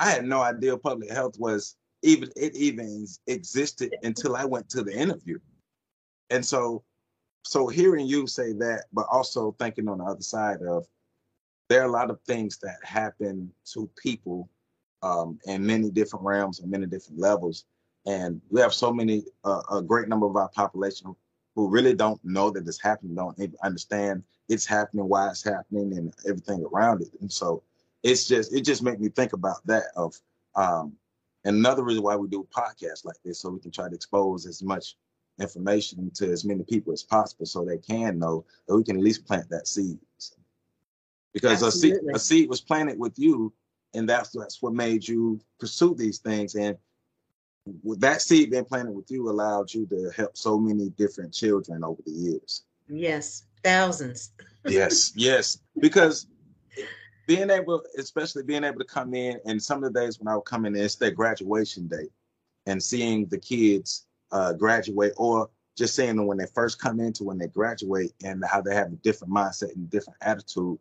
I 0.02 0.10
had 0.10 0.26
no 0.26 0.42
idea 0.42 0.76
public 0.78 1.12
health 1.12 1.36
was 1.38 1.76
even 2.02 2.32
it 2.36 2.56
even 2.56 3.06
existed 3.28 3.94
until 4.02 4.36
I 4.36 4.46
went 4.46 4.68
to 4.70 4.84
the 4.84 4.98
interview. 4.98 5.38
And 6.32 6.44
so 6.44 6.84
so 7.44 7.68
hearing 7.68 8.08
you 8.08 8.26
say 8.26 8.54
that, 8.54 8.86
but 8.92 9.06
also 9.12 9.56
thinking 9.60 9.88
on 9.88 10.00
the 10.00 10.06
other 10.06 10.24
side 10.24 10.64
of 10.64 10.88
there 11.70 11.84
are 11.84 11.88
a 11.88 11.92
lot 11.92 12.10
of 12.10 12.20
things 12.22 12.58
that 12.64 12.78
happen 12.84 13.52
to 13.74 13.88
people 14.02 14.50
um, 15.04 15.40
in 15.46 15.66
many 15.66 15.92
different 15.92 16.26
realms 16.26 16.62
and 16.62 16.72
many 16.72 16.88
different 16.88 17.20
levels. 17.20 17.66
And 18.08 18.42
we 18.50 18.60
have 18.60 18.74
so 18.74 18.92
many, 18.92 19.24
uh, 19.44 19.62
a 19.72 19.82
great 19.84 20.08
number 20.08 20.26
of 20.26 20.36
our 20.36 20.50
population 20.50 21.16
who 21.56 21.70
really 21.70 21.94
don't 21.94 22.20
know 22.26 22.50
that 22.50 22.68
it's 22.68 22.82
happening, 22.82 23.14
don't 23.14 23.40
understand 23.64 24.24
it's 24.50 24.66
happening, 24.66 25.08
why 25.08 25.30
it's 25.30 25.44
happening, 25.44 25.96
and 25.96 26.12
everything 26.28 26.66
around 26.74 27.04
it. 27.04 27.10
And 27.22 27.32
so 27.32 27.64
it's 28.04 28.28
just, 28.28 28.54
it 28.54 28.62
just 28.62 28.84
made 28.84 29.00
me 29.00 29.10
think 29.10 29.34
about 29.34 29.66
that 29.68 29.86
of, 29.96 30.16
um, 30.56 30.94
another 31.46 31.84
reason 31.84 32.04
why 32.04 32.16
we 32.16 32.28
do 32.28 32.48
podcasts 32.56 33.06
like 33.06 33.18
this, 33.24 33.40
so 33.40 33.50
we 33.50 33.60
can 33.60 33.72
try 33.72 33.90
to 33.90 33.96
expose 33.96 34.46
as 34.46 34.62
much 34.62 34.96
information 35.40 36.12
to 36.14 36.32
as 36.32 36.46
many 36.46 36.64
people 36.64 36.94
as 36.94 37.04
possible 37.04 37.46
so 37.46 37.66
they 37.66 37.78
can 37.78 38.20
know 38.20 38.46
that 38.68 38.76
we 38.76 38.84
can 38.84 38.98
at 38.98 39.04
least 39.04 39.26
plant 39.26 39.50
that 39.50 39.68
seed. 39.68 39.98
Because 41.34 41.62
a 41.62 41.72
seed, 41.72 41.96
a 42.14 42.20
seed 42.20 42.50
was 42.50 42.62
planted 42.62 43.00
with 43.00 43.18
you, 43.18 43.54
and 43.94 44.08
that's 44.08 44.32
that's 44.32 44.62
what 44.62 44.74
made 44.74 45.08
you 45.08 45.40
pursue 45.60 45.96
these 45.96 46.20
things. 46.20 46.56
And 46.56 46.78
with 47.84 48.02
that 48.02 48.22
seed 48.22 48.52
being 48.52 48.66
planted 48.66 48.92
with 48.92 49.10
you 49.10 49.30
allowed 49.30 49.74
you 49.74 49.86
to 49.88 50.12
help 50.16 50.36
so 50.36 50.60
many 50.60 50.90
different 50.90 51.34
children 51.34 51.84
over 51.84 52.02
the 52.06 52.12
years. 52.12 52.64
Yes, 52.90 53.44
thousands. 53.64 54.32
yes, 54.68 55.14
yes. 55.16 55.60
Because 55.80 56.28
being 57.36 57.50
able, 57.50 57.82
especially 57.98 58.44
being 58.44 58.66
able 58.66 58.80
to 58.80 58.86
come 58.86 59.14
in, 59.14 59.40
and 59.46 59.64
some 59.64 59.82
of 59.82 59.94
the 59.94 60.00
days 60.02 60.20
when 60.20 60.28
I 60.28 60.36
would 60.36 60.44
come 60.44 60.66
in, 60.66 60.76
it's 60.76 60.96
their 60.96 61.12
graduation 61.12 61.88
day, 61.88 62.10
and 62.66 62.84
seeing 62.84 63.26
the 63.28 63.38
kids 63.38 64.06
uh, 64.34 64.52
graduate, 64.52 65.14
or 65.16 65.50
just 65.78 65.96
seeing 65.96 66.18
them 66.18 66.26
when 66.26 66.38
they 66.38 66.46
first 66.54 66.82
come 66.82 67.00
into 67.00 67.24
when 67.24 67.38
they 67.38 67.48
graduate, 67.48 68.12
and 68.22 68.44
how 68.44 68.60
they 68.60 68.76
have 68.76 68.92
a 68.92 68.98
different 68.98 69.34
mindset 69.34 69.74
and 69.76 69.90
different 69.90 70.18
attitude 70.22 70.78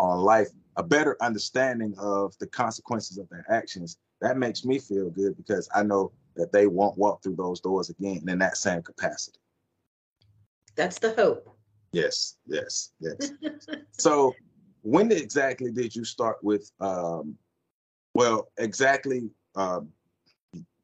on 0.00 0.18
life, 0.18 0.48
a 0.76 0.82
better 0.82 1.16
understanding 1.22 1.94
of 1.98 2.36
the 2.38 2.48
consequences 2.48 3.16
of 3.16 3.28
their 3.28 3.46
actions. 3.48 3.98
That 4.20 4.38
makes 4.38 4.64
me 4.64 4.80
feel 4.80 5.08
good 5.08 5.36
because 5.36 5.68
I 5.72 5.84
know 5.84 6.10
that 6.34 6.50
they 6.50 6.66
won't 6.66 6.98
walk 6.98 7.22
through 7.22 7.36
those 7.36 7.60
doors 7.60 7.90
again 7.90 8.24
in 8.26 8.38
that 8.40 8.56
same 8.56 8.82
capacity. 8.82 9.38
That's 10.74 10.98
the 10.98 11.14
hope. 11.14 11.56
Yes, 11.92 12.38
yes, 12.46 12.90
yes. 12.98 13.30
so 13.92 14.34
when 14.82 15.10
exactly 15.10 15.70
did 15.70 15.94
you 15.94 16.04
start 16.04 16.36
with 16.42 16.70
um 16.80 17.36
well 18.14 18.48
exactly 18.58 19.30
um 19.56 19.88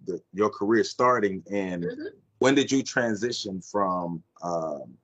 the, 0.04 0.20
your 0.32 0.48
career 0.50 0.84
starting 0.84 1.42
and 1.52 1.84
mm-hmm. 1.84 2.06
when 2.38 2.54
did 2.54 2.70
you 2.70 2.82
transition 2.82 3.60
from 3.60 4.22
um 4.42 4.94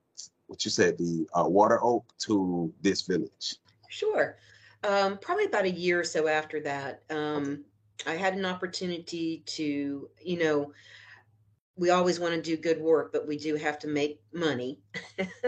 what 0.46 0.64
you 0.64 0.70
said 0.70 0.96
the 0.98 1.26
uh, 1.34 1.48
water 1.48 1.82
oak 1.82 2.04
to 2.18 2.72
DISC 2.82 3.08
Village 3.08 3.56
sure 3.88 4.36
um 4.84 5.18
probably 5.18 5.46
about 5.46 5.64
a 5.64 5.70
year 5.70 6.00
or 6.00 6.04
so 6.04 6.28
after 6.28 6.60
that 6.60 7.02
um 7.10 7.64
I 8.06 8.14
had 8.14 8.34
an 8.34 8.44
opportunity 8.44 9.42
to, 9.46 10.08
you 10.22 10.38
know, 10.38 10.72
we 11.76 11.90
always 11.90 12.20
want 12.20 12.34
to 12.34 12.40
do 12.40 12.56
good 12.56 12.80
work, 12.80 13.12
but 13.12 13.26
we 13.26 13.36
do 13.36 13.56
have 13.56 13.78
to 13.80 13.88
make 13.88 14.20
money. 14.32 14.78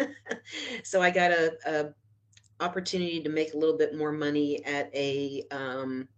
so 0.83 1.01
I 1.01 1.11
got 1.11 1.31
a, 1.31 1.55
a, 1.67 1.87
opportunity 2.61 3.23
to 3.23 3.29
make 3.29 3.55
a 3.55 3.57
little 3.57 3.77
bit 3.77 3.97
more 3.97 4.13
money 4.13 4.65
at 4.65 4.91
a 4.95 5.45
um, 5.51 6.09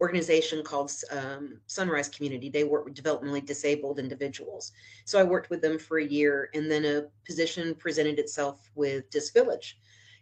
organization 0.00 0.62
called 0.62 0.92
um, 1.10 1.60
Sunrise 1.66 2.08
Community. 2.08 2.48
They 2.48 2.64
work 2.64 2.84
with 2.84 2.94
developmentally 2.94 3.44
disabled 3.44 3.98
individuals. 3.98 4.72
So 5.04 5.18
I 5.18 5.24
worked 5.24 5.50
with 5.50 5.60
them 5.60 5.78
for 5.78 5.98
a 5.98 6.04
year, 6.04 6.50
and 6.54 6.70
then 6.70 6.84
a 6.84 7.04
position 7.26 7.74
presented 7.74 8.18
itself 8.18 8.70
with 8.74 9.10
DISC 9.10 9.34
Village, 9.34 9.78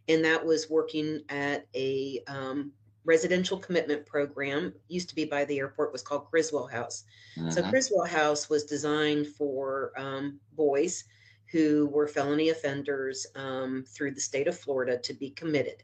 and 0.09 0.25
that 0.25 0.45
was 0.45 0.71
working 0.71 1.23
at 1.29 1.67
a 1.75 2.21
um, 2.27 2.73
residential 3.05 3.59
commitment 3.59 4.05
program 4.05 4.73
used 4.89 5.09
to 5.09 5.15
be 5.15 5.25
by 5.25 5.45
the 5.45 5.59
airport 5.59 5.93
was 5.93 6.03
called 6.03 6.27
Criswell 6.27 6.67
House. 6.67 7.05
Mm-hmm. 7.37 7.51
So 7.51 7.63
Criswell 7.69 8.07
House 8.07 8.49
was 8.49 8.65
designed 8.65 9.29
for 9.29 9.93
um, 9.97 10.41
boys 10.55 11.05
who 11.53 11.87
were 11.93 12.09
felony 12.09 12.51
offenders 12.51 13.27
um, 13.35 13.85
through 13.87 14.13
the 14.13 14.21
state 14.21 14.49
of 14.49 14.59
Florida 14.59 14.99
to 14.99 15.15
be 15.15 15.31
committed. 15.31 15.83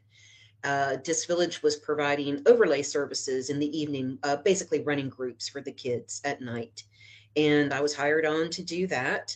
Uh, 0.63 0.95
DISC 0.97 1.27
Village 1.27 1.61
was 1.61 1.75
providing 1.75 2.41
overlay 2.45 2.81
services 2.81 3.49
in 3.49 3.59
the 3.59 3.77
evening, 3.77 4.17
uh, 4.23 4.37
basically 4.37 4.81
running 4.81 5.09
groups 5.09 5.49
for 5.49 5.61
the 5.61 5.71
kids 5.71 6.21
at 6.23 6.41
night. 6.41 6.83
And 7.35 7.73
I 7.73 7.81
was 7.81 7.95
hired 7.95 8.25
on 8.25 8.49
to 8.51 8.63
do 8.63 8.87
that. 8.87 9.35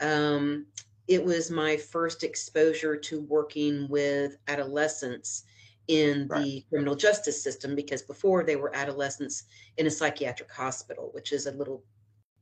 Um, 0.00 0.66
it 1.08 1.24
was 1.24 1.50
my 1.50 1.76
first 1.76 2.22
exposure 2.22 2.94
to 2.94 3.22
working 3.22 3.88
with 3.88 4.36
adolescents 4.46 5.44
in 5.88 6.28
right. 6.28 6.44
the 6.44 6.64
criminal 6.68 6.94
justice 6.94 7.42
system 7.42 7.74
because 7.74 8.02
before 8.02 8.44
they 8.44 8.56
were 8.56 8.74
adolescents 8.76 9.44
in 9.78 9.86
a 9.86 9.90
psychiatric 9.90 10.52
hospital, 10.52 11.10
which 11.12 11.32
is 11.32 11.46
a 11.46 11.52
little, 11.52 11.82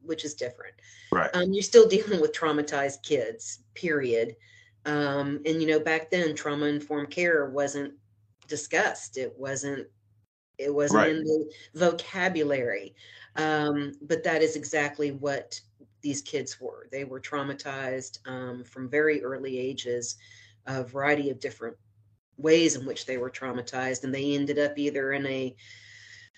which 0.06 0.24
is 0.24 0.34
different. 0.34 0.74
Right. 1.12 1.30
Um, 1.34 1.52
you're 1.52 1.62
still 1.62 1.88
dealing 1.96 2.20
with 2.20 2.32
traumatized 2.32 3.02
kids, 3.02 3.60
period. 3.74 4.36
Um, 4.84 5.40
and 5.44 5.60
you 5.60 5.66
know, 5.66 5.80
back 5.80 6.10
then, 6.10 6.34
trauma 6.34 6.66
informed 6.66 7.10
care 7.10 7.50
wasn't 7.50 7.94
discussed. 8.46 9.18
It 9.18 9.34
wasn't. 9.36 9.86
It 10.58 10.74
wasn't 10.74 11.02
right. 11.02 11.10
in 11.10 11.22
the 11.24 11.52
vocabulary. 11.74 12.94
Um, 13.36 13.92
but 14.00 14.24
that 14.24 14.40
is 14.40 14.56
exactly 14.56 15.10
what 15.12 15.60
these 16.00 16.22
kids 16.22 16.58
were. 16.60 16.88
They 16.90 17.04
were 17.04 17.20
traumatized 17.20 18.18
um, 18.26 18.64
from 18.64 18.88
very 18.88 19.22
early 19.22 19.58
ages, 19.58 20.16
a 20.66 20.84
variety 20.84 21.28
of 21.28 21.40
different 21.40 21.76
ways 22.38 22.76
in 22.76 22.86
which 22.86 23.06
they 23.06 23.16
were 23.16 23.30
traumatized 23.30 24.04
and 24.04 24.14
they 24.14 24.34
ended 24.34 24.58
up 24.58 24.78
either 24.78 25.12
in 25.12 25.26
a 25.26 25.54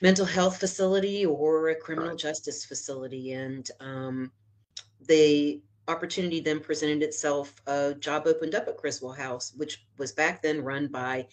mental 0.00 0.26
health 0.26 0.58
facility 0.58 1.26
or 1.26 1.70
a 1.70 1.74
criminal 1.74 2.16
justice 2.16 2.64
facility 2.64 3.32
and 3.32 3.70
um, 3.80 4.30
the 5.06 5.60
opportunity 5.88 6.40
then 6.40 6.60
presented 6.60 7.02
itself 7.02 7.54
a 7.66 7.94
job 7.94 8.26
opened 8.26 8.54
up 8.54 8.68
at 8.68 8.76
criswell 8.76 9.12
house 9.12 9.52
which 9.56 9.86
was 9.96 10.12
back 10.12 10.42
then 10.42 10.62
run 10.62 10.86
by 10.86 11.26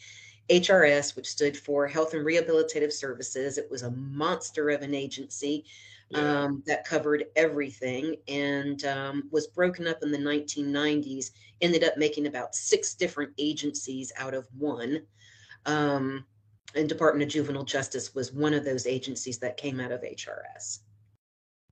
hrs 0.50 1.16
which 1.16 1.28
stood 1.28 1.58
for 1.58 1.88
health 1.88 2.14
and 2.14 2.26
rehabilitative 2.26 2.92
services. 2.92 3.58
It 3.58 3.70
was 3.70 3.84
a 3.84 3.92
monster 3.92 4.70
of 4.70 4.82
an 4.82 4.94
agency 4.94 5.66
yeah. 6.10 6.44
um, 6.44 6.64
that 6.68 6.86
covered 6.86 7.26
everything 7.36 8.16
and 8.28 8.84
um, 8.86 9.24
was 9.32 9.48
broken 9.48 9.88
up 9.88 10.04
in 10.04 10.12
the 10.12 10.18
1990s 10.18 11.32
ended 11.62 11.84
up 11.84 11.98
making 11.98 12.28
about 12.28 12.54
six 12.54 12.94
different 12.94 13.32
agencies 13.38 14.12
out 14.18 14.34
of 14.34 14.48
one. 14.58 15.02
Um, 15.66 16.26
and 16.74 16.90
department 16.90 17.24
of 17.24 17.30
juvenile 17.30 17.64
justice 17.64 18.16
was 18.16 18.34
one 18.34 18.54
of 18.54 18.66
those 18.66 18.88
agencies 18.88 19.38
that 19.38 19.58
came 19.58 19.80
out 19.80 19.92
of 19.92 20.02
hrs 20.02 20.80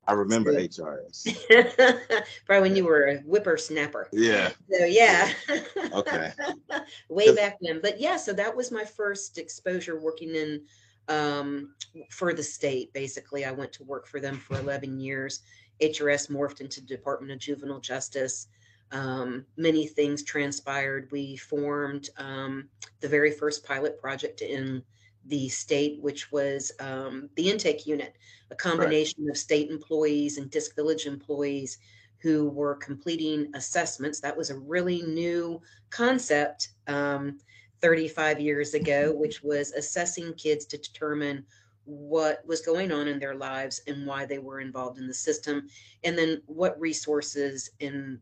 I 0.07 0.13
remember 0.13 0.51
so, 0.69 0.83
HRS. 0.83 2.23
Probably 2.45 2.69
when 2.69 2.75
you 2.75 2.85
were 2.85 3.05
a 3.05 3.17
whippersnapper. 3.19 4.09
Yeah. 4.11 4.49
So 4.69 4.85
yeah. 4.85 5.31
okay. 5.93 6.33
Way 7.09 7.33
back 7.33 7.57
then. 7.61 7.79
But 7.81 8.01
yeah, 8.01 8.17
so 8.17 8.33
that 8.33 8.55
was 8.55 8.71
my 8.71 8.83
first 8.83 9.37
exposure 9.37 9.99
working 9.99 10.35
in 10.35 10.61
um, 11.07 11.73
for 12.09 12.33
the 12.33 12.43
state. 12.43 12.91
Basically, 12.93 13.45
I 13.45 13.51
went 13.51 13.71
to 13.73 13.83
work 13.83 14.07
for 14.07 14.19
them 14.19 14.37
for 14.37 14.59
11 14.59 14.99
years. 14.99 15.41
HRS 15.81 16.29
morphed 16.29 16.59
into 16.59 16.81
Department 16.81 17.31
of 17.31 17.39
Juvenile 17.39 17.79
Justice. 17.79 18.47
Um, 18.93 19.45
many 19.57 19.87
things 19.87 20.23
transpired. 20.23 21.09
We 21.11 21.35
formed 21.35 22.09
um, 22.17 22.69
the 23.01 23.09
very 23.09 23.31
first 23.31 23.65
pilot 23.65 23.99
project 23.99 24.41
in 24.41 24.83
the 25.25 25.49
state, 25.49 25.99
which 26.01 26.31
was 26.31 26.71
um, 26.79 27.29
the 27.35 27.49
intake 27.49 27.85
unit, 27.85 28.15
a 28.51 28.55
combination 28.55 29.25
right. 29.25 29.31
of 29.31 29.37
state 29.37 29.69
employees 29.69 30.37
and 30.37 30.49
Disc 30.49 30.75
Village 30.75 31.05
employees 31.05 31.79
who 32.19 32.49
were 32.49 32.75
completing 32.75 33.49
assessments. 33.53 34.21
That 34.21 34.37
was 34.37 34.49
a 34.49 34.59
really 34.59 35.01
new 35.01 35.61
concept. 35.89 36.69
Um, 36.87 37.39
35 37.83 38.39
years 38.39 38.73
ago, 38.73 39.09
mm-hmm. 39.09 39.19
which 39.19 39.43
was 39.43 39.73
assessing 39.73 40.33
kids 40.35 40.65
to 40.65 40.77
determine 40.77 41.45
what 41.83 42.41
was 42.47 42.61
going 42.61 42.93
on 42.93 43.09
in 43.09 43.19
their 43.19 43.35
lives 43.35 43.81
and 43.87 44.07
why 44.07 44.25
they 44.25 44.37
were 44.37 44.61
involved 44.61 44.97
in 44.97 45.05
the 45.05 45.13
system, 45.13 45.67
and 46.05 46.17
then 46.17 46.41
what 46.45 46.79
resources 46.79 47.69
and 47.81 48.17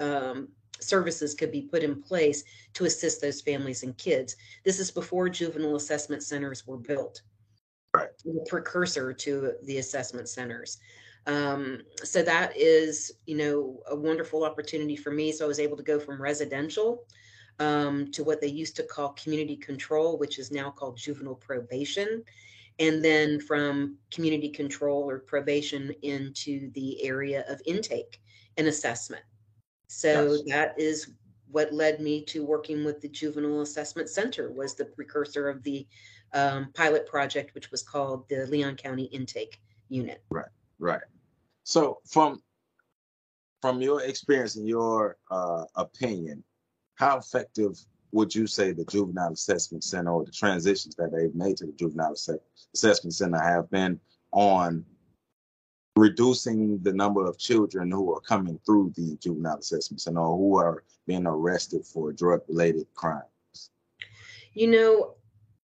um, 0.00 0.48
services 0.80 1.34
could 1.34 1.52
be 1.52 1.62
put 1.62 1.82
in 1.82 2.02
place 2.02 2.44
to 2.74 2.84
assist 2.84 3.20
those 3.20 3.40
families 3.40 3.82
and 3.82 3.96
kids. 3.96 4.36
This 4.64 4.80
is 4.80 4.90
before 4.90 5.28
juvenile 5.28 5.76
assessment 5.76 6.22
centers 6.22 6.66
were 6.66 6.76
built. 6.76 7.22
Right. 7.94 8.08
The 8.24 8.44
precursor 8.48 9.12
to 9.12 9.52
the 9.62 9.78
assessment 9.78 10.28
centers. 10.28 10.78
Um, 11.26 11.82
so 12.02 12.22
that 12.22 12.54
is, 12.56 13.12
you 13.26 13.36
know, 13.36 13.80
a 13.88 13.96
wonderful 13.96 14.44
opportunity 14.44 14.96
for 14.96 15.10
me. 15.10 15.32
So 15.32 15.44
I 15.44 15.48
was 15.48 15.60
able 15.60 15.76
to 15.76 15.82
go 15.82 15.98
from 15.98 16.20
residential 16.20 17.04
um, 17.60 18.10
to 18.10 18.24
what 18.24 18.40
they 18.40 18.48
used 18.48 18.76
to 18.76 18.82
call 18.82 19.10
community 19.10 19.56
control, 19.56 20.18
which 20.18 20.38
is 20.38 20.50
now 20.50 20.70
called 20.70 20.96
juvenile 20.96 21.36
probation. 21.36 22.24
and 22.78 23.04
then 23.04 23.40
from 23.40 23.96
community 24.10 24.48
control 24.48 25.08
or 25.08 25.20
probation 25.20 25.92
into 26.02 26.70
the 26.72 27.02
area 27.04 27.44
of 27.48 27.60
intake 27.66 28.20
and 28.56 28.66
assessment. 28.66 29.22
So 29.88 30.32
Yes. 30.32 30.42
that 30.48 30.80
is 30.80 31.10
what 31.50 31.72
led 31.72 32.00
me 32.00 32.24
to 32.24 32.44
working 32.44 32.84
with 32.84 33.00
the 33.00 33.08
Juvenile 33.08 33.60
Assessment 33.60 34.08
Center 34.08 34.50
was 34.52 34.74
the 34.74 34.86
precursor 34.86 35.48
of 35.48 35.62
the 35.62 35.86
um, 36.32 36.72
pilot 36.74 37.06
project, 37.06 37.54
which 37.54 37.70
was 37.70 37.82
called 37.82 38.28
the 38.28 38.46
Leon 38.46 38.76
County 38.76 39.04
Intake 39.04 39.60
Unit. 39.88 40.22
Right. 40.30 40.48
Right. 40.78 41.02
So 41.62 42.00
from 42.10 42.42
from 43.62 43.80
your 43.80 44.02
experience 44.02 44.56
and 44.56 44.68
your 44.68 45.16
uh, 45.30 45.64
opinion, 45.76 46.44
how 46.96 47.16
effective 47.18 47.78
would 48.12 48.34
you 48.34 48.46
say 48.46 48.72
the 48.72 48.84
juvenile 48.84 49.32
assessment 49.32 49.82
center 49.82 50.10
or 50.10 50.24
the 50.24 50.30
transitions 50.30 50.94
that 50.96 51.10
they've 51.12 51.34
made 51.34 51.56
to 51.56 51.66
the 51.66 51.72
juvenile 51.72 52.12
Asse- 52.12 52.38
assessment 52.74 53.14
center 53.14 53.38
have 53.38 53.70
been 53.70 53.98
on 54.32 54.84
reducing 55.96 56.82
the 56.82 56.92
number 56.92 57.24
of 57.24 57.38
children 57.38 57.90
who 57.90 58.12
are 58.12 58.20
coming 58.20 58.58
through 58.66 58.92
the 58.96 59.16
juvenile 59.20 59.58
assessment 59.58 60.00
center 60.00 60.20
or 60.20 60.36
who 60.36 60.56
are 60.58 60.84
being 61.06 61.26
arrested 61.26 61.86
for 61.86 62.12
drug 62.12 62.42
related 62.48 62.86
crimes? 62.94 63.70
You 64.52 64.68
know, 64.68 65.14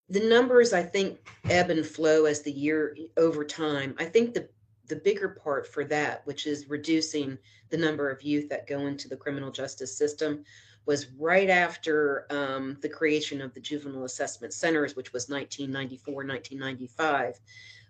the 0.09 0.27
numbers 0.27 0.73
I 0.73 0.83
think 0.83 1.19
ebb 1.49 1.69
and 1.69 1.85
flow 1.85 2.25
as 2.25 2.41
the 2.41 2.51
year 2.51 2.95
over 3.17 3.43
time. 3.43 3.95
I 3.99 4.05
think 4.05 4.33
the 4.33 4.49
the 4.87 4.95
bigger 4.95 5.27
part 5.27 5.67
for 5.67 5.83
that, 5.83 6.25
which 6.25 6.47
is 6.47 6.69
reducing 6.69 7.37
the 7.69 7.77
number 7.77 8.09
of 8.09 8.21
youth 8.21 8.47
that 8.47 8.67
go 8.67 8.87
into 8.87 9.09
the 9.09 9.17
criminal 9.17 9.51
justice 9.51 9.97
system, 9.97 10.45
was 10.85 11.07
right 11.17 11.49
after 11.49 12.25
um, 12.29 12.77
the 12.81 12.87
creation 12.87 13.41
of 13.41 13.53
the 13.53 13.59
juvenile 13.59 14.05
assessment 14.05 14.53
centers, 14.53 14.95
which 14.95 15.11
was 15.11 15.27
1994, 15.27 16.13
1995. 16.13 17.39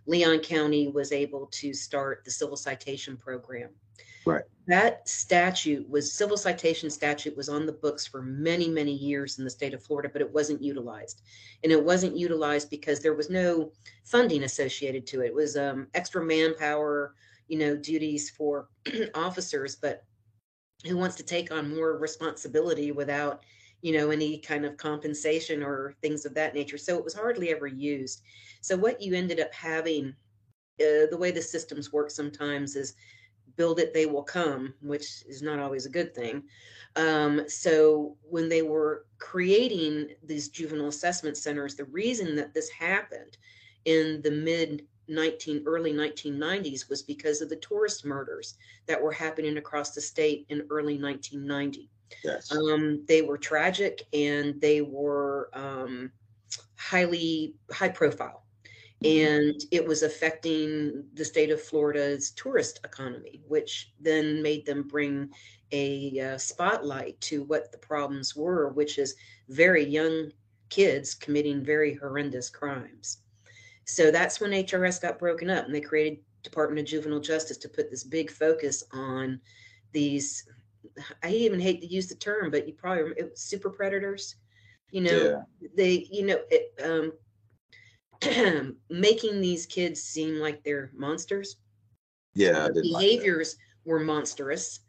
Leon 0.08 0.40
County 0.40 0.88
was 0.88 1.12
able 1.12 1.48
to 1.48 1.74
start 1.74 2.24
the 2.24 2.32
civil 2.32 2.58
citation 2.58 3.18
program. 3.18 3.70
Right. 4.26 4.44
That 4.68 5.08
statute 5.08 5.90
was 5.90 6.12
civil 6.12 6.36
citation 6.36 6.90
statute 6.90 7.38
was 7.38 7.48
on 7.48 7.66
the 7.66 7.72
books 7.72 8.06
for 8.06 8.22
many, 8.22 8.68
many 8.68 8.92
years 8.92 9.38
in 9.38 9.46
the 9.46 9.50
state 9.50 9.74
of 9.74 9.82
Florida, 9.82 10.10
but 10.12 10.22
it 10.22 10.34
wasn't 10.34 10.62
utilized. 10.62 11.22
And 11.64 11.72
it 11.72 11.82
wasn't 11.82 12.18
utilized 12.18 12.70
because 12.70 13.00
there 13.00 13.14
was 13.14 13.30
no 13.30 13.72
funding 14.04 14.44
associated 14.44 15.08
to 15.08 15.22
it. 15.22 15.28
It 15.28 15.36
was 15.36 15.56
um, 15.56 15.88
extra 15.94 16.24
manpower, 16.24 17.16
you 17.48 17.58
know, 17.58 17.78
duties 17.78 18.30
for 18.30 18.68
officers, 19.16 19.78
but 19.78 20.04
who 20.86 20.98
wants 20.98 21.16
to 21.16 21.24
take 21.24 21.52
on 21.52 21.74
more 21.74 21.98
responsibility 21.98 22.92
without, 22.92 23.44
you 23.82 23.94
know, 23.94 24.10
any 24.10 24.40
kind 24.40 24.66
of 24.66 24.78
compensation 24.78 25.64
or 25.64 25.96
things 26.02 26.26
of 26.26 26.34
that 26.34 26.54
nature. 26.54 26.78
So 26.78 26.98
it 26.98 27.04
was 27.04 27.14
hardly 27.14 27.50
ever 27.50 27.68
used. 27.68 28.22
So 28.62 28.76
what 28.76 29.02
you 29.02 29.14
ended 29.14 29.40
up 29.40 29.54
having, 29.54 30.16
uh, 30.80 31.08
the 31.10 31.18
way 31.18 31.32
the 31.32 31.42
systems 31.42 31.94
work 31.94 32.10
sometimes 32.10 32.76
is 32.76 32.96
build 33.56 33.80
it, 33.80 33.94
they 33.94 34.06
will 34.06 34.24
come, 34.24 34.74
which 34.82 35.24
is 35.28 35.42
not 35.42 35.60
always 35.60 35.86
a 35.86 35.90
good 35.90 36.14
thing. 36.16 36.44
Um, 36.96 37.42
so 37.48 38.16
when 38.22 38.50
they 38.50 38.62
were 38.62 39.06
creating 39.20 40.10
these 40.24 40.50
juvenile 40.50 40.88
assessment 40.88 41.38
centers, 41.38 41.76
the 41.76 41.86
reason 41.86 42.36
that 42.36 42.54
this 42.54 42.70
happened 42.70 43.38
in 43.86 44.22
the 44.24 44.32
mid 44.32 44.86
19 45.10 45.64
early 45.66 45.94
1990s 45.94 46.90
was 46.90 47.02
because 47.02 47.42
of 47.42 47.50
the 47.50 47.56
tourist 47.58 48.06
murders 48.06 48.56
that 48.88 49.02
were 49.02 49.12
happening 49.12 49.58
across 49.58 49.92
the 49.92 50.02
state 50.02 50.46
in 50.50 50.68
early 50.70 50.98
1990. 50.98 51.90
Yes. 52.24 52.52
Um, 52.52 53.04
they 53.08 53.22
were 53.22 53.38
tragic 53.38 54.04
and 54.14 54.60
they 54.62 54.82
were 54.82 55.50
um, 55.54 56.12
highly 56.76 57.56
high 57.72 57.90
profile 57.90 58.48
and 59.04 59.62
it 59.72 59.86
was 59.86 60.02
affecting 60.02 61.06
the 61.14 61.24
state 61.24 61.52
of 61.52 61.62
Florida's 61.62 62.32
tourist 62.32 62.80
economy, 62.84 63.42
which 63.48 63.94
then 64.00 64.42
made 64.42 64.66
them 64.66 64.84
bring 64.84 65.30
a 65.72 66.20
uh, 66.20 66.38
spotlight 66.38 67.20
to 67.22 67.44
what 67.44 67.72
the 67.72 67.78
problems 67.78 68.36
were, 68.36 68.70
which 68.70 68.98
is 68.98 69.16
very 69.50 69.86
young 69.86 70.32
kids 70.70 71.14
committing 71.14 71.64
very 71.64 71.94
horrendous 71.94 72.50
crimes. 72.50 73.20
So 73.86 74.10
that's 74.10 74.40
when 74.40 74.52
HRS 74.52 75.02
got 75.02 75.20
broken 75.20 75.50
up, 75.50 75.66
and 75.66 75.76
they 75.76 75.82
created 75.82 76.20
Department 76.42 76.80
of 76.80 76.86
Juvenile 76.88 77.20
Justice 77.20 77.58
to 77.58 77.70
put 77.70 77.92
this 77.92 78.04
big 78.04 78.32
focus 78.32 78.84
on 78.92 79.40
these. 79.92 80.48
I 81.24 81.30
even 81.30 81.60
hate 81.60 81.82
to 81.82 81.88
use 81.88 82.08
the 82.08 82.16
term, 82.16 82.52
but 82.52 82.68
you 82.68 82.74
probably 82.74 83.04
remember, 83.04 83.20
it 83.20 83.32
was 83.32 83.42
super 83.42 83.70
predators. 83.70 84.36
You 84.92 85.02
know, 85.02 85.44
yeah. 85.60 85.68
they, 85.76 86.08
you 86.10 86.26
know, 86.26 86.40
it, 86.50 86.74
um, 86.84 87.14
making 88.90 89.42
these 89.42 89.66
kids 89.66 90.02
seem 90.02 90.36
like 90.36 90.64
they're 90.64 90.92
monsters. 90.96 91.58
Yeah. 92.34 92.68
Did 92.74 92.86
like. 92.86 93.02
Behaviors 93.02 93.58
were 93.86 94.00
monstrous. 94.00 94.82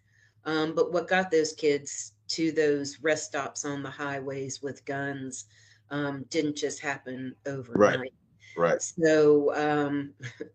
Um, 0.44 0.75
but 0.75 0.92
what 0.92 1.09
got 1.09 1.31
those 1.31 1.53
kids 1.53 2.12
to 2.29 2.53
those 2.53 2.99
rest 3.03 3.27
stops 3.27 3.64
on 3.64 3.83
the 3.83 3.90
highways 3.90 4.62
with 4.62 4.85
guns 4.85 5.47
um, 5.90 6.25
didn't 6.31 6.57
just 6.57 6.81
happen 6.81 7.35
overnight. 7.47 8.12
Right. 8.57 8.83
So, 8.83 9.55
um, 9.55 10.12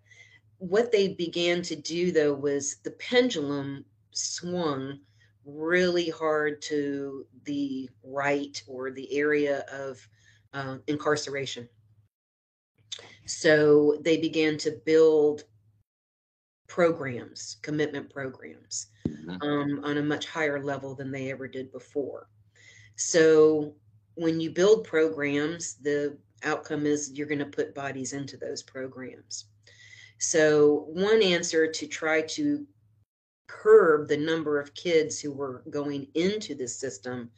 what 0.57 0.91
they 0.91 1.09
began 1.09 1.61
to 1.63 1.75
do 1.75 2.11
though 2.11 2.33
was 2.33 2.77
the 2.83 2.91
pendulum 2.91 3.83
swung 4.11 4.99
really 5.45 6.09
hard 6.09 6.61
to 6.63 7.25
the 7.43 7.89
right 8.03 8.61
or 8.67 8.91
the 8.91 9.11
area 9.15 9.65
of 9.71 10.07
uh, 10.53 10.77
incarceration. 10.87 11.67
So 13.25 13.97
they 14.01 14.17
began 14.17 14.57
to 14.59 14.71
build 14.85 15.43
programs, 16.67 17.57
commitment 17.61 18.09
programs, 18.09 18.87
Mhm. 19.07 19.43
um, 19.43 19.83
on 19.83 19.97
a 19.97 20.03
much 20.03 20.25
higher 20.27 20.61
level 20.63 20.95
than 20.95 21.11
they 21.11 21.31
ever 21.31 21.47
did 21.47 21.71
before. 21.71 22.29
So 22.95 23.75
when 24.15 24.39
you 24.39 24.51
build 24.51 24.83
programs, 24.83 25.75
the 25.75 26.17
outcome 26.43 26.85
is 26.85 27.11
you're 27.13 27.27
going 27.27 27.39
to 27.39 27.45
put 27.45 27.73
bodies 27.75 28.13
into 28.13 28.37
those 28.37 28.61
programs. 28.63 29.45
So 30.19 30.85
one 30.89 31.21
answer 31.21 31.67
to 31.71 31.87
try 31.87 32.21
to 32.21 32.65
curb 33.61 34.07
the 34.07 34.17
number 34.17 34.59
of 34.59 34.73
kids 34.73 35.19
who 35.19 35.31
were 35.31 35.63
going 35.69 36.07
into 36.15 36.55
the 36.55 36.67
system 36.67 37.29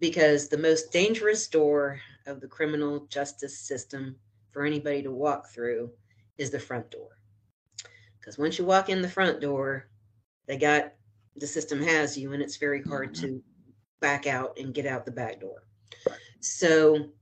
because 0.00 0.48
the 0.48 0.58
most 0.58 0.90
dangerous 0.90 1.46
door 1.46 2.00
of 2.26 2.40
the 2.40 2.48
criminal 2.48 3.06
justice 3.06 3.58
system 3.58 4.16
for 4.50 4.64
anybody 4.64 5.02
to 5.02 5.10
walk 5.10 5.48
through 5.48 5.90
is 6.38 6.50
the 6.50 6.58
front 6.58 6.90
door. 6.90 7.18
Because 8.18 8.38
once 8.38 8.58
you 8.58 8.64
walk 8.64 8.88
in 8.88 9.02
the 9.02 9.08
front 9.08 9.40
door, 9.40 9.88
they 10.46 10.56
got 10.56 10.94
the 11.36 11.46
system 11.46 11.82
has 11.82 12.16
you, 12.16 12.32
and 12.32 12.42
it's 12.42 12.56
very 12.56 12.82
hard 12.82 13.10
Mhm. 13.10 13.20
to 13.20 13.42
back 14.00 14.26
out 14.26 14.58
and 14.58 14.74
get 14.74 14.86
out 14.86 15.04
the 15.04 15.12
back 15.12 15.40
door. 15.40 15.64
Right. 16.06 16.18
So, 16.40 17.12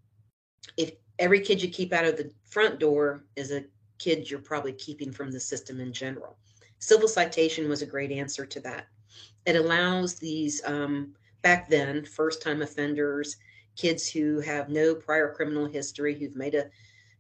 if 0.77 0.93
every 1.19 1.41
kid 1.41 1.63
you 1.63 1.69
keep 1.69 1.93
out 1.93 2.05
of 2.05 2.17
the 2.17 2.33
front 2.45 2.79
door 2.79 3.25
is 3.37 3.51
a 3.51 3.65
kid 3.99 4.31
you're 4.31 4.41
probably 4.41 4.73
keeping 4.73 5.13
from 5.13 5.31
the 5.31 5.41
system 5.41 5.81
in 5.81 5.93
general, 5.93 6.39
civil 6.81 7.09
citation 7.09 7.69
was 7.69 7.83
a 7.83 7.87
great 7.87 8.11
answer 8.11 8.45
to 8.45 8.61
that. 8.61 8.89
It 9.47 9.57
allows 9.57 10.17
these 10.17 10.61
um, 10.65 11.15
back 11.43 11.69
then 11.69 12.05
first 12.05 12.43
time 12.43 12.63
offenders, 12.63 13.37
kids 13.77 14.11
who 14.11 14.41
have 14.41 14.69
no 14.69 14.95
prior 14.95 15.33
criminal 15.33 15.67
history, 15.67 16.19
who've 16.19 16.37
made 16.37 16.55
a 16.55 16.69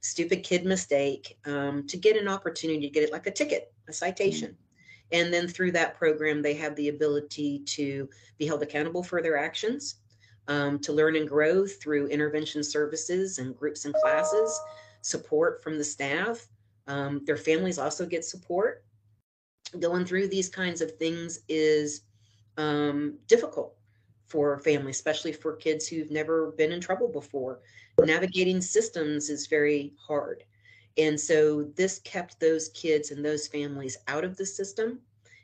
stupid 0.01 0.42
kid 0.42 0.64
mistake, 0.64 1.38
um, 1.46 1.87
to 1.87 1.96
get 1.96 2.16
an 2.16 2.29
opportunity 2.29 2.81
to 2.81 2.90
get 2.90 3.05
it 3.05 3.12
like 3.12 3.27
a 3.27 3.31
ticket, 3.31 3.73
a 3.88 3.92
citation. 3.92 4.57
And 5.12 5.33
then 5.33 5.49
through 5.49 5.73
that 5.73 5.96
program, 5.96 6.40
they 6.40 6.55
have 6.55 6.77
the 6.77 6.88
ability 6.88 7.61
to 7.66 8.09
be 8.38 8.46
held 8.46 8.62
accountable 8.62 9.03
for 9.03 9.20
their 9.23 9.37
actions, 9.37 9.96
um, 10.49 10.79
to 10.81 10.92
learn 10.92 11.16
and 11.16 11.29
grow 11.29 11.66
through 11.66 12.09
intervention 12.09 12.62
services 12.62 13.38
and 13.38 13.57
groups 13.57 13.85
and 13.85 13.94
classes, 13.94 14.59
support 15.03 15.62
from 15.62 15.79
the 15.79 15.85
staff. 15.85 16.46
Um, 16.87 17.23
their 17.25 17.37
families 17.37 17.79
also 17.79 18.07
get 18.07 18.25
support. 18.25 18.85
Going 19.79 20.05
through 20.05 20.29
these 20.29 20.49
kinds 20.49 20.81
of 20.81 20.97
things 20.97 21.41
is 21.49 22.03
um, 22.57 23.19
difficult 23.29 23.75
for 24.27 24.59
families, 24.59 24.97
especially 24.97 25.33
for 25.33 25.57
kids 25.57 25.87
who've 25.87 26.11
never 26.11 26.53
been 26.53 26.73
in 26.73 26.81
trouble 26.81 27.09
before. 27.09 27.61
Navigating 27.99 28.61
systems 28.61 29.29
is 29.29 29.47
very 29.47 29.93
hard. 29.99 30.45
And 30.97 31.19
so 31.19 31.65
this 31.77 32.01
kept 32.01 32.41
those 32.41 32.71
kids 32.71 33.11
and 33.11 33.25
those 33.25 33.47
families 33.47 33.99
out 34.09 34.25
of 34.25 34.37
the 34.37 34.47
system 34.47 35.01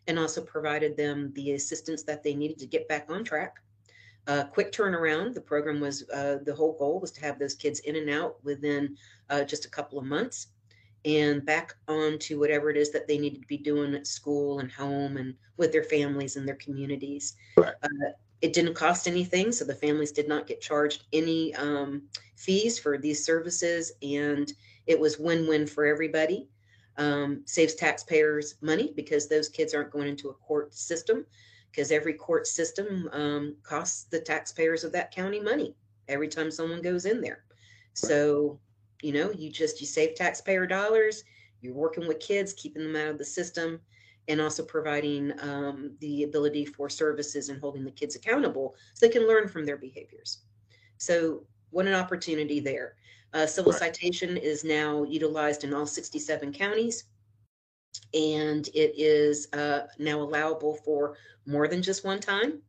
and 0.07 0.19
also 0.19 0.41
provided 0.41 0.97
them 0.97 1.33
the 1.35 1.53
assistance 1.53 2.03
that 2.05 2.23
they 2.23 2.35
needed 2.35 2.59
to 2.59 2.67
get 2.67 2.89
back 2.89 3.07
on 3.11 3.25
track. 3.25 3.57
Uh, 4.27 4.45
quick 4.45 4.73
turnaround. 4.73 5.35
The 5.35 5.41
program 5.41 5.81
was, 5.81 6.09
uh, 6.11 6.39
the 6.45 6.55
whole 6.55 6.77
goal 6.79 7.01
was 7.01 7.13
to 7.13 7.21
have 7.21 7.39
those 7.39 7.55
kids 7.55 7.81
in 7.81 7.97
and 7.97 8.11
out 8.11 8.43
within 8.45 8.97
uh, 9.31 9.45
just 9.45 9.65
a 9.65 9.71
couple 9.71 9.99
of 9.99 10.05
months 10.05 10.49
and 11.07 11.47
back 11.47 11.75
on 11.87 12.19
to 12.19 12.39
whatever 12.39 12.69
it 12.69 12.77
is 12.77 12.91
that 12.91 13.07
they 13.07 13.17
needed 13.17 13.41
to 13.41 13.47
be 13.47 13.57
doing 13.57 13.95
at 13.95 14.07
school 14.07 14.59
and 14.59 14.71
home 14.71 15.17
and 15.17 15.35
with 15.57 15.71
their 15.73 15.85
families 15.85 16.37
and 16.37 16.47
their 16.47 16.57
communities. 16.57 17.37
Right. 17.57 17.75
Uh, 17.83 18.11
it 18.43 18.53
didn't 18.53 18.75
cost 18.75 19.09
anything, 19.09 19.53
so 19.53 19.65
the 19.65 19.75
families 19.75 20.13
did 20.13 20.29
not 20.29 20.47
get 20.47 20.61
charged 20.61 21.05
any 21.13 21.55
um, 21.55 22.03
fees 22.35 22.79
for 22.79 22.99
these 22.99 23.25
services, 23.25 23.93
and 24.03 24.53
It 24.87 24.99
was 24.99 25.19
win-win 25.19 25.67
for 25.67 25.85
everybody. 25.85 26.49
Um, 26.99 27.43
saves 27.45 27.75
taxpayers 27.75 28.55
money 28.63 28.93
because 28.97 29.29
those 29.29 29.51
kids 29.51 29.75
aren't 29.75 29.91
going 29.91 30.09
into 30.09 30.31
a 30.31 30.35
court 30.35 30.75
system 30.75 31.27
because 31.71 31.93
every 31.93 32.15
court 32.15 32.47
system 32.47 33.11
um, 33.13 33.57
costs 33.63 34.05
the 34.05 34.19
taxpayers 34.19 34.83
of 34.83 34.93
that 34.93 35.11
county 35.11 35.41
money 35.41 35.75
every 36.09 36.29
time 36.29 36.51
someone 36.51 36.81
goes 36.81 37.05
in 37.05 37.21
there. 37.21 37.45
So, 37.93 38.59
you 39.03 39.13
know, 39.13 39.31
you 39.33 39.51
just 39.51 39.81
you 39.81 39.87
save 39.87 40.15
taxpayer 40.15 40.67
dollars. 40.67 41.25
You're 41.61 41.75
working 41.75 42.07
with 42.07 42.21
kids, 42.21 42.53
keeping 42.55 42.83
them 42.83 42.97
out 42.97 43.09
of 43.09 43.19
the 43.19 43.25
system, 43.25 43.81
and 44.29 44.41
also 44.41 44.65
providing 44.65 45.33
um, 45.41 45.93
the 46.01 46.25
ability 46.25 46.65
for 46.65 46.89
services 46.89 47.49
and 47.49 47.61
holding 47.61 47.85
the 47.85 47.91
kids 47.91 48.17
accountable 48.17 48.75
so 48.95 49.07
they 49.07 49.13
can 49.13 49.27
learn 49.27 49.49
from 49.49 49.65
their 49.65 49.77
behaviors. 49.77 50.43
So, 50.99 51.45
what 51.71 51.87
an 51.87 51.95
opportunity 51.95 52.61
there. 52.61 52.97
Uh, 53.35 53.47
civil 53.47 53.73
right. 53.73 53.81
citation 53.81 54.37
is 54.37 54.65
now 54.65 55.03
utilized 55.03 55.65
in 55.65 55.75
all 55.75 55.87
67 55.87 56.53
counties, 56.53 57.05
and 58.15 58.69
it 58.69 58.95
is 58.97 59.49
uh, 59.53 59.87
now 59.99 60.21
allowable 60.21 60.75
for 60.85 61.17
more 61.45 61.69
than 61.69 61.83
just 61.83 62.05
one 62.05 62.21
time. 62.21 62.63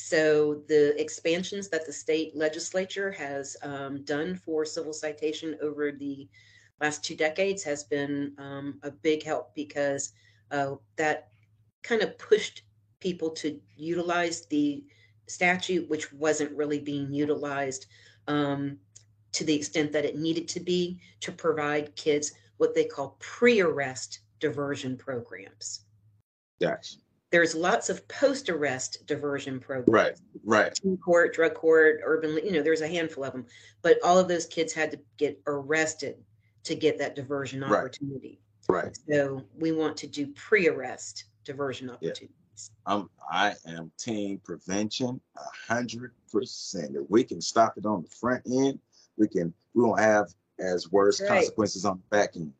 So, 0.00 0.62
the 0.68 0.98
expansions 0.98 1.68
that 1.70 1.84
the 1.84 1.92
state 1.92 2.36
legislature 2.36 3.10
has 3.10 3.56
um, 3.62 4.04
done 4.04 4.36
for 4.36 4.64
civil 4.64 4.92
citation 4.92 5.58
over 5.60 5.90
the 5.90 6.28
last 6.80 7.04
two 7.04 7.16
decades 7.16 7.64
has 7.64 7.82
been 7.82 8.32
um, 8.38 8.78
a 8.84 8.92
big 8.92 9.24
help 9.24 9.56
because 9.56 10.12
uh, 10.52 10.76
that 10.94 11.30
kind 11.82 12.00
of 12.00 12.16
pushed 12.16 12.62
people 13.00 13.30
to 13.30 13.60
utilize 13.76 14.46
the 14.46 14.84
statute, 15.26 15.90
which 15.90 16.12
wasn't 16.12 16.56
really 16.56 16.78
being 16.78 17.12
utilized 17.12 17.86
um, 18.28 18.78
to 19.32 19.42
the 19.42 19.54
extent 19.54 19.90
that 19.90 20.04
it 20.04 20.16
needed 20.16 20.46
to 20.46 20.60
be 20.60 21.00
to 21.18 21.32
provide 21.32 21.94
kids 21.96 22.32
what 22.58 22.72
they 22.72 22.84
call 22.84 23.16
pre 23.18 23.60
arrest 23.60 24.20
diversion 24.38 24.96
programs. 24.96 25.80
Yes. 26.60 26.98
There's 27.30 27.54
lots 27.54 27.90
of 27.90 28.06
post 28.08 28.48
arrest 28.48 29.06
diversion 29.06 29.60
programs. 29.60 29.88
Right, 29.88 30.20
right. 30.44 30.74
Teen 30.74 30.96
court, 30.96 31.34
drug 31.34 31.54
court, 31.54 32.00
urban, 32.02 32.38
you 32.42 32.52
know, 32.52 32.62
there's 32.62 32.80
a 32.80 32.88
handful 32.88 33.24
of 33.24 33.32
them. 33.32 33.46
But 33.82 33.98
all 34.02 34.18
of 34.18 34.28
those 34.28 34.46
kids 34.46 34.72
had 34.72 34.90
to 34.92 35.00
get 35.18 35.40
arrested 35.46 36.16
to 36.64 36.74
get 36.74 36.98
that 36.98 37.14
diversion 37.14 37.62
opportunity. 37.62 38.40
Right. 38.68 38.96
So 39.08 39.44
we 39.58 39.72
want 39.72 39.96
to 39.98 40.06
do 40.06 40.28
pre-arrest 40.28 41.24
diversion 41.44 41.90
opportunities. 41.90 42.30
Yeah. 42.86 42.92
Um, 42.92 43.10
I 43.30 43.54
am 43.66 43.90
team 43.98 44.40
prevention 44.42 45.20
a 45.36 45.72
hundred 45.72 46.12
percent. 46.32 46.96
If 46.96 47.08
we 47.08 47.24
can 47.24 47.40
stop 47.40 47.74
it 47.76 47.86
on 47.86 48.02
the 48.02 48.08
front 48.08 48.42
end, 48.46 48.78
we 49.16 49.28
can 49.28 49.54
we 49.74 49.84
won't 49.84 50.00
have 50.00 50.26
as 50.58 50.90
worse 50.90 51.20
right. 51.20 51.28
consequences 51.28 51.84
on 51.84 51.98
the 51.98 52.16
back 52.16 52.36
end. 52.36 52.52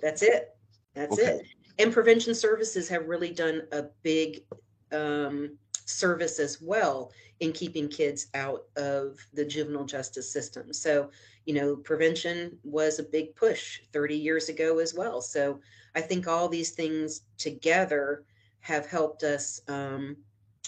That's 0.00 0.22
it. 0.22 0.56
That's 0.94 1.12
okay. 1.12 1.40
it. 1.40 1.46
And 1.78 1.92
prevention 1.92 2.34
services 2.34 2.88
have 2.88 3.08
really 3.08 3.32
done 3.32 3.62
a 3.72 3.84
big 4.02 4.44
um, 4.92 5.56
service 5.84 6.38
as 6.38 6.60
well 6.60 7.12
in 7.40 7.52
keeping 7.52 7.88
kids 7.88 8.28
out 8.34 8.64
of 8.76 9.18
the 9.32 9.44
juvenile 9.44 9.84
justice 9.84 10.30
system. 10.30 10.72
So 10.72 11.10
you 11.44 11.54
know, 11.54 11.76
prevention 11.76 12.56
was 12.62 12.98
a 12.98 13.04
big 13.04 13.34
push 13.34 13.80
30 13.92 14.14
years 14.16 14.48
ago 14.48 14.78
as 14.78 14.94
well. 14.94 15.20
So 15.20 15.60
I 15.94 16.00
think 16.00 16.28
all 16.28 16.48
these 16.48 16.70
things 16.70 17.22
together 17.36 18.24
have 18.60 18.86
helped 18.86 19.24
us 19.24 19.60
um, 19.68 20.16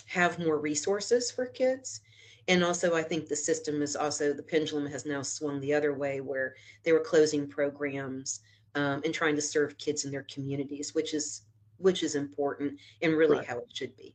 have 0.06 0.38
more 0.38 0.58
resources 0.58 1.30
for 1.30 1.46
kids. 1.46 2.00
And 2.48 2.62
also, 2.62 2.94
I 2.94 3.02
think 3.02 3.28
the 3.28 3.36
system 3.36 3.80
is 3.80 3.96
also, 3.96 4.32
the 4.32 4.42
pendulum 4.42 4.86
has 4.86 5.06
now 5.06 5.22
swung 5.22 5.60
the 5.60 5.72
other 5.72 5.94
way 5.94 6.20
where 6.20 6.56
they 6.82 6.92
were 6.92 7.00
closing 7.00 7.46
programs 7.46 8.40
um, 8.74 9.02
and 9.04 9.14
trying 9.14 9.36
to 9.36 9.42
serve 9.42 9.76
kids 9.78 10.04
in 10.04 10.10
their 10.10 10.26
communities, 10.30 10.94
which 10.94 11.14
is 11.14 11.42
which 11.78 12.02
is 12.02 12.14
important 12.14 12.78
and 13.02 13.16
really 13.16 13.38
right. 13.38 13.46
how 13.46 13.58
it 13.58 13.68
should 13.72 13.96
be. 13.96 14.14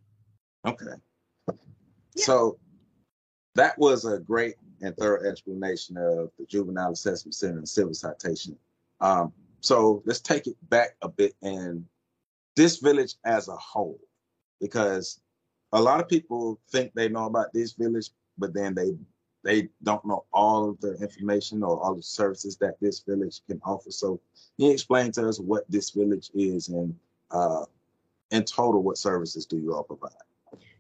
Okay. 0.66 0.86
Yeah. 1.48 1.56
So 2.16 2.58
that 3.56 3.78
was 3.78 4.06
a 4.06 4.20
great 4.20 4.56
and 4.82 4.96
thorough 4.96 5.30
explanation 5.30 5.98
of 5.98 6.32
the 6.38 6.46
Juvenile 6.48 6.94
Assessment 6.94 7.36
Center 7.36 7.58
and 7.58 7.68
civil 7.68 7.94
citation. 7.94 8.58
Um, 9.02 9.34
so 9.62 10.02
let's 10.06 10.22
take 10.22 10.48
it 10.48 10.56
back 10.70 10.96
a 11.02 11.10
bit 11.10 11.34
and 11.42 11.86
DISC 12.56 12.82
Village 12.82 13.16
as 13.26 13.48
a 13.48 13.56
whole, 13.56 14.00
because 14.62 15.20
a 15.72 15.82
lot 15.82 16.00
of 16.00 16.08
people 16.08 16.60
think 16.72 16.94
they 16.94 17.10
know 17.10 17.26
about 17.26 17.54
DISC 17.54 17.78
Village, 17.78 18.10
but 18.38 18.54
then 18.54 18.74
they 18.74 18.96
they 19.44 19.70
don't 19.84 20.06
know 20.06 20.26
all 20.34 20.70
of 20.70 20.80
the 20.82 20.96
information 20.96 21.64
or 21.64 21.82
all 21.82 21.96
the 21.96 22.04
services 22.04 22.58
that 22.58 22.80
DISC 22.82 23.06
Village 23.06 23.42
can 23.48 23.62
offer. 23.64 23.92
So 23.92 24.20
can 24.58 24.68
you 24.68 24.72
explain 24.72 25.12
to 25.14 25.28
us 25.28 25.40
what 25.40 25.70
DISC 25.72 25.94
Village 25.94 26.30
is 26.34 26.70
and 26.70 26.96
uh, 27.32 27.66
in 28.32 28.44
total, 28.44 28.84
what 28.84 28.98
services 28.98 29.46
do 29.46 29.58
you 29.58 29.74
all 29.74 29.84
provide? 29.84 30.12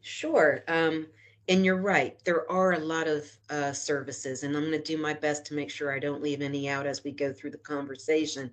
Sure. 0.01 0.63
Um, 0.67 1.07
and 1.47 1.65
you're 1.65 1.81
right, 1.81 2.23
there 2.25 2.49
are 2.51 2.73
a 2.73 2.79
lot 2.79 3.07
of 3.07 3.25
uh, 3.49 3.73
services, 3.73 4.43
and 4.43 4.55
I'm 4.55 4.69
going 4.69 4.71
to 4.71 4.83
do 4.83 5.01
my 5.01 5.15
best 5.15 5.45
to 5.47 5.55
make 5.55 5.71
sure 5.71 5.91
I 5.91 5.97
don't 5.97 6.21
leave 6.21 6.41
any 6.41 6.69
out 6.69 6.85
as 6.85 7.03
we 7.03 7.11
go 7.11 7.33
through 7.33 7.51
the 7.51 7.57
conversation. 7.57 8.51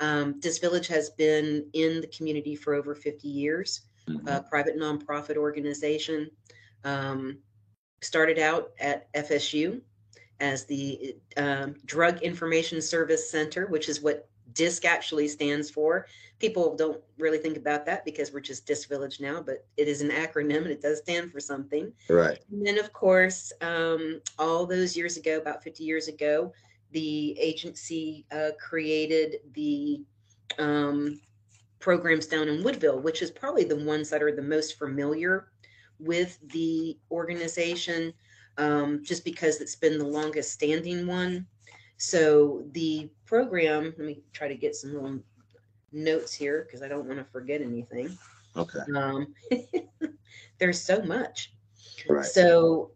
Um, 0.00 0.40
DISC 0.40 0.60
Village 0.60 0.88
has 0.88 1.10
been 1.10 1.66
in 1.72 2.00
the 2.00 2.08
community 2.08 2.56
for 2.56 2.74
over 2.74 2.96
50 2.96 3.28
years, 3.28 3.82
mm-hmm. 4.08 4.26
a 4.26 4.42
private 4.42 4.76
nonprofit 4.76 5.36
organization. 5.36 6.30
Um, 6.82 7.38
started 8.02 8.38
out 8.38 8.72
at 8.80 9.12
FSU 9.14 9.80
as 10.40 10.64
the 10.64 11.16
um, 11.36 11.76
Drug 11.86 12.20
Information 12.22 12.82
Service 12.82 13.30
Center, 13.30 13.66
which 13.66 13.88
is 13.88 14.02
what 14.02 14.28
DISC 14.54 14.84
actually 14.84 15.28
stands 15.28 15.70
for. 15.70 16.06
People 16.38 16.74
don't 16.76 17.00
really 17.16 17.38
think 17.38 17.56
about 17.56 17.86
that 17.86 18.04
because 18.04 18.32
we're 18.32 18.40
just 18.40 18.66
DISC 18.66 18.88
Village 18.88 19.20
now, 19.20 19.40
but 19.40 19.64
it 19.76 19.88
is 19.88 20.02
an 20.02 20.10
acronym 20.10 20.58
and 20.58 20.66
it 20.66 20.82
does 20.82 20.98
stand 20.98 21.30
for 21.30 21.40
something. 21.40 21.92
Right. 22.08 22.40
And 22.50 22.66
then, 22.66 22.78
of 22.78 22.92
course, 22.92 23.52
um, 23.60 24.20
all 24.38 24.66
those 24.66 24.96
years 24.96 25.16
ago, 25.16 25.38
about 25.38 25.62
50 25.62 25.84
years 25.84 26.08
ago, 26.08 26.52
the 26.90 27.38
agency 27.38 28.26
uh, 28.32 28.50
created 28.58 29.36
the 29.54 30.02
um, 30.58 31.20
programs 31.78 32.26
down 32.26 32.48
in 32.48 32.62
Woodville, 32.62 33.00
which 33.00 33.22
is 33.22 33.30
probably 33.30 33.64
the 33.64 33.76
ones 33.84 34.10
that 34.10 34.22
are 34.22 34.34
the 34.34 34.42
most 34.42 34.78
familiar 34.78 35.51
with 36.02 36.38
the 36.52 36.98
organization, 37.10 38.12
um, 38.58 39.02
just 39.02 39.24
because 39.24 39.60
it's 39.60 39.76
been 39.76 39.98
the 39.98 40.06
longest 40.06 40.52
standing 40.52 41.06
one. 41.06 41.46
So 41.96 42.64
the 42.72 43.08
program, 43.26 43.94
let 43.96 44.06
me 44.06 44.22
try 44.32 44.48
to 44.48 44.54
get 44.54 44.74
some 44.74 44.94
little 44.94 45.18
notes 45.92 46.34
here 46.34 46.64
because 46.66 46.82
I 46.82 46.88
don't 46.88 47.06
want 47.06 47.18
to 47.18 47.24
forget 47.24 47.60
anything. 47.60 48.16
Okay. 48.56 48.80
Um, 48.94 49.34
there's 50.58 50.80
so 50.80 51.02
much. 51.02 51.52
Right. 52.08 52.24
So 52.24 52.90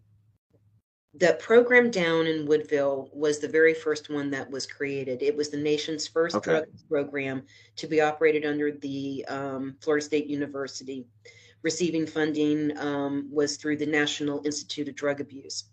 the 1.19 1.35
program 1.41 1.91
down 1.91 2.27
in 2.27 2.47
Woodville 2.47 3.09
was 3.13 3.39
the 3.39 3.49
very 3.49 3.73
first 3.73 4.11
one 4.11 4.31
that 4.31 4.51
was 4.51 4.67
created. 4.67 5.23
It 5.23 5.37
was 5.37 5.49
the 5.49 5.57
nation's 5.57 6.07
first 6.07 6.37
okay. 6.37 6.51
drug 6.51 6.65
program 6.89 7.43
to 7.77 7.87
be 7.87 8.01
operated 8.01 8.45
under 8.45 8.73
the 8.73 9.25
um, 9.29 9.77
Florida 9.81 10.05
State 10.05 10.27
University. 10.27 11.07
Receiving 11.63 12.07
funding 12.07 12.77
um, 12.79 13.29
was 13.31 13.57
through 13.57 13.79
the 13.79 13.87
National 13.87 14.45
Institute 14.45 14.89
of 14.89 14.95
Drug 14.95 15.21
Abuse. 15.21 15.65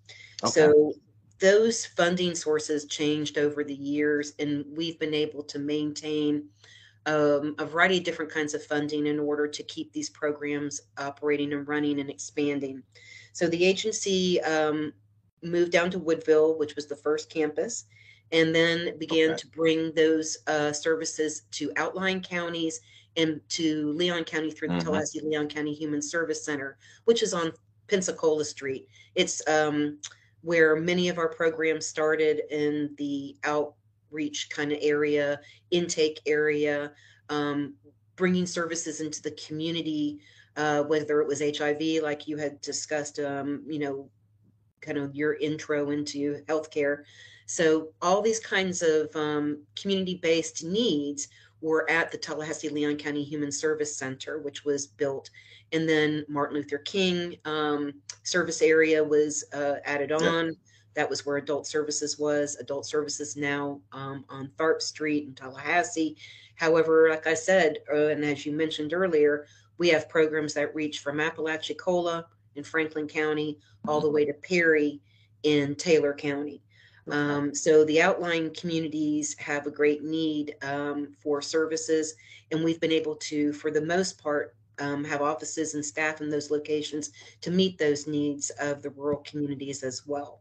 Okay. 0.43 0.51
So 0.51 0.93
those 1.39 1.85
funding 1.85 2.35
sources 2.35 2.85
changed 2.85 3.37
over 3.37 3.63
the 3.63 3.75
years, 3.75 4.33
and 4.39 4.65
we've 4.75 4.97
been 4.97 5.13
able 5.13 5.43
to 5.43 5.59
maintain 5.59 6.45
um, 7.05 7.55
a 7.59 7.65
variety 7.65 7.97
of 7.97 8.05
different 8.05 8.31
kinds 8.31 8.53
of 8.53 8.63
funding 8.63 9.07
in 9.07 9.19
order 9.19 9.45
to 9.47 9.63
keep 9.63 9.91
these 9.91 10.09
programs 10.09 10.81
operating 10.97 11.51
and 11.51 11.67
running 11.67 11.99
and 11.99 12.09
expanding. 12.09 12.81
So 13.33 13.47
the 13.47 13.65
agency 13.65 14.41
um, 14.41 14.93
moved 15.43 15.71
down 15.71 15.91
to 15.91 15.99
Woodville, 15.99 16.57
which 16.57 16.75
was 16.75 16.87
the 16.87 16.95
first 16.95 17.29
campus, 17.29 17.85
and 18.31 18.53
then 18.53 18.97
began 18.97 19.31
okay. 19.31 19.37
to 19.37 19.47
bring 19.47 19.93
those 19.93 20.37
uh, 20.47 20.71
services 20.71 21.43
to 21.51 21.71
outlying 21.77 22.21
counties 22.21 22.79
and 23.15 23.39
to 23.49 23.93
Leon 23.93 24.23
County 24.23 24.51
through 24.51 24.69
the 24.69 24.73
mm-hmm. 24.75 24.85
Tallahassee 24.85 25.21
Leon 25.21 25.47
County 25.47 25.73
Human 25.73 26.01
Service 26.01 26.43
Center, 26.43 26.77
which 27.05 27.21
is 27.21 27.33
on 27.33 27.51
Pensacola 27.87 28.43
Street. 28.43 28.87
It's 29.15 29.47
um, 29.47 29.99
where 30.41 30.75
many 30.75 31.09
of 31.09 31.17
our 31.17 31.29
programs 31.29 31.85
started 31.85 32.41
in 32.49 32.93
the 32.97 33.35
outreach 33.43 34.49
kind 34.49 34.71
of 34.71 34.79
area, 34.81 35.39
intake 35.71 36.19
area, 36.25 36.91
um, 37.29 37.75
bringing 38.15 38.45
services 38.45 38.99
into 38.99 39.21
the 39.21 39.31
community, 39.31 40.19
uh, 40.57 40.83
whether 40.83 41.21
it 41.21 41.27
was 41.27 41.41
HIV, 41.41 42.03
like 42.03 42.27
you 42.27 42.37
had 42.37 42.59
discussed, 42.61 43.19
um, 43.19 43.63
you 43.67 43.79
know, 43.79 44.09
kind 44.83 44.97
of 44.97 45.15
your 45.15 45.35
intro 45.35 45.91
into 45.91 46.43
healthcare. 46.47 47.03
So 47.45 47.89
all 48.01 48.21
these 48.21 48.39
kinds 48.39 48.81
of 48.81 49.15
um, 49.15 49.63
community-based 49.75 50.63
needs 50.63 51.27
were 51.61 51.89
at 51.89 52.11
the 52.11 52.17
Tallahassee 52.17 52.69
Leon 52.69 52.97
County 52.97 53.23
Human 53.23 53.51
Service 53.51 53.95
Center, 53.97 54.39
which 54.39 54.65
was 54.65 54.87
built 54.87 55.29
and 55.73 55.89
then 55.89 56.23
Martin 56.29 56.57
Luther 56.57 56.77
King 56.77 57.35
um, 57.45 57.93
service 58.21 58.61
area 58.61 59.03
was 59.03 59.43
uh, 59.53 59.75
added 59.83 60.11
on. 60.11 60.55
That 60.95 61.09
was 61.09 61.25
where 61.25 61.37
adult 61.37 61.65
services 61.65 62.19
was. 62.19 62.55
Adult 62.57 62.85
services 62.85 63.35
now 63.35 63.81
um, 63.91 64.23
on 64.29 64.51
Tharp 64.57 64.81
Street 64.81 65.27
in 65.27 65.33
Tallahassee. 65.33 66.15
However, 66.55 67.09
like 67.09 67.25
I 67.25 67.33
said, 67.33 67.79
uh, 67.91 68.09
and 68.09 68.23
as 68.23 68.45
you 68.45 68.51
mentioned 68.51 68.93
earlier, 68.93 69.47
we 69.79 69.89
have 69.89 70.07
programs 70.07 70.53
that 70.53 70.75
reach 70.75 70.99
from 70.99 71.19
Apalachicola 71.19 72.27
in 72.55 72.63
Franklin 72.63 73.07
County 73.07 73.59
all 73.87 74.01
the 74.01 74.09
way 74.09 74.25
to 74.25 74.33
Perry 74.33 75.01
in 75.43 75.75
Taylor 75.75 76.13
County. 76.13 76.61
Um, 77.11 77.53
so 77.53 77.83
the 77.85 78.01
outlying 78.01 78.53
communities 78.53 79.35
have 79.37 79.67
a 79.67 79.71
great 79.71 80.03
need 80.03 80.55
um, 80.61 81.15
for 81.21 81.41
services, 81.41 82.15
and 82.51 82.63
we've 82.63 82.79
been 82.79 82.91
able 82.91 83.15
to, 83.15 83.51
for 83.53 83.71
the 83.71 83.81
most 83.81 84.21
part, 84.21 84.55
um, 84.79 85.03
have 85.03 85.21
offices 85.21 85.75
and 85.75 85.85
staff 85.85 86.21
in 86.21 86.29
those 86.29 86.49
locations 86.49 87.11
to 87.41 87.51
meet 87.51 87.77
those 87.77 88.07
needs 88.07 88.49
of 88.51 88.81
the 88.81 88.89
rural 88.91 89.21
communities 89.25 89.83
as 89.83 90.07
well. 90.07 90.39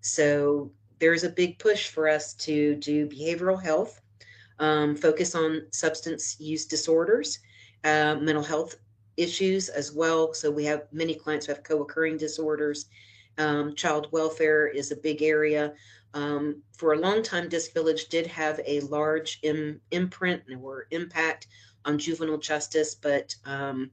So 0.00 0.70
there's 0.98 1.24
a 1.24 1.30
big 1.30 1.58
push 1.58 1.88
for 1.88 2.08
us 2.08 2.34
to 2.34 2.74
do 2.76 3.06
behavioral 3.06 3.62
health, 3.62 4.00
um, 4.58 4.96
focus 4.96 5.34
on 5.34 5.66
substance 5.70 6.40
use 6.40 6.66
disorders, 6.66 7.38
uh, 7.84 8.16
mental 8.20 8.42
health 8.42 8.76
issues 9.18 9.68
as 9.68 9.92
well. 9.92 10.32
So 10.32 10.50
we 10.50 10.64
have 10.64 10.86
many 10.92 11.14
clients 11.14 11.46
who 11.46 11.52
have 11.52 11.62
co-occurring 11.62 12.16
disorders. 12.16 12.86
Um, 13.36 13.74
child 13.74 14.08
welfare 14.10 14.68
is 14.68 14.90
a 14.90 14.96
big 14.96 15.22
area. 15.22 15.74
Um, 16.14 16.62
for 16.76 16.94
a 16.94 16.98
long 16.98 17.22
time, 17.22 17.48
Disc 17.48 17.74
Village 17.74 18.08
did 18.08 18.26
have 18.26 18.60
a 18.66 18.80
large 18.80 19.40
Im- 19.42 19.80
imprint 19.90 20.42
or 20.62 20.86
impact 20.90 21.48
on 21.84 21.98
juvenile 21.98 22.38
justice, 22.38 22.94
but 22.94 23.34
um, 23.44 23.90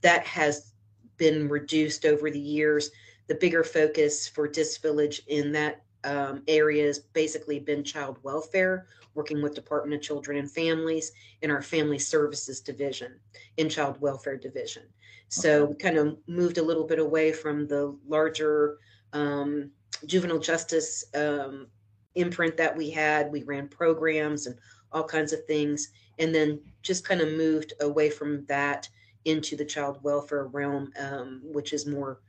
that 0.00 0.26
has 0.26 0.72
been 1.16 1.48
reduced 1.48 2.04
over 2.04 2.30
the 2.30 2.38
years. 2.38 2.90
The 3.28 3.36
bigger 3.36 3.62
focus 3.62 4.26
for 4.28 4.48
Disc 4.48 4.82
Village 4.82 5.22
in 5.28 5.52
that 5.52 5.82
um, 6.04 6.42
area 6.48 6.86
has 6.86 6.98
basically 6.98 7.58
been 7.58 7.84
child 7.84 8.18
welfare, 8.22 8.86
working 9.14 9.42
with 9.42 9.54
Department 9.54 9.94
of 9.94 10.02
Children 10.02 10.38
and 10.38 10.50
Families 10.50 11.12
in 11.42 11.50
our 11.50 11.62
Family 11.62 11.98
Services 11.98 12.60
Division, 12.60 13.18
in 13.56 13.68
Child 13.68 14.00
Welfare 14.00 14.36
Division. 14.36 14.84
So 15.28 15.64
we 15.66 15.74
kind 15.76 15.96
of 15.96 16.18
moved 16.26 16.58
a 16.58 16.62
little 16.62 16.86
bit 16.86 16.98
away 16.98 17.32
from 17.32 17.66
the 17.66 17.96
larger 18.06 18.78
um, 19.12 19.70
juvenile 20.06 20.38
justice 20.38 21.04
um, 21.14 21.68
imprint 22.14 22.56
that 22.58 22.76
we 22.76 22.90
had. 22.90 23.32
We 23.32 23.42
ran 23.42 23.68
programs 23.68 24.46
and 24.46 24.56
all 24.92 25.04
kinds 25.04 25.32
of 25.32 25.44
things, 25.46 25.88
and 26.18 26.34
then 26.34 26.60
just 26.82 27.06
kind 27.06 27.20
of 27.20 27.32
moved 27.32 27.72
away 27.80 28.10
from 28.10 28.44
that 28.46 28.88
into 29.24 29.56
the 29.56 29.64
child 29.64 29.98
welfare 30.02 30.46
realm, 30.46 30.92
um, 30.98 31.40
which 31.44 31.72
is 31.72 31.86
more, 31.86 32.20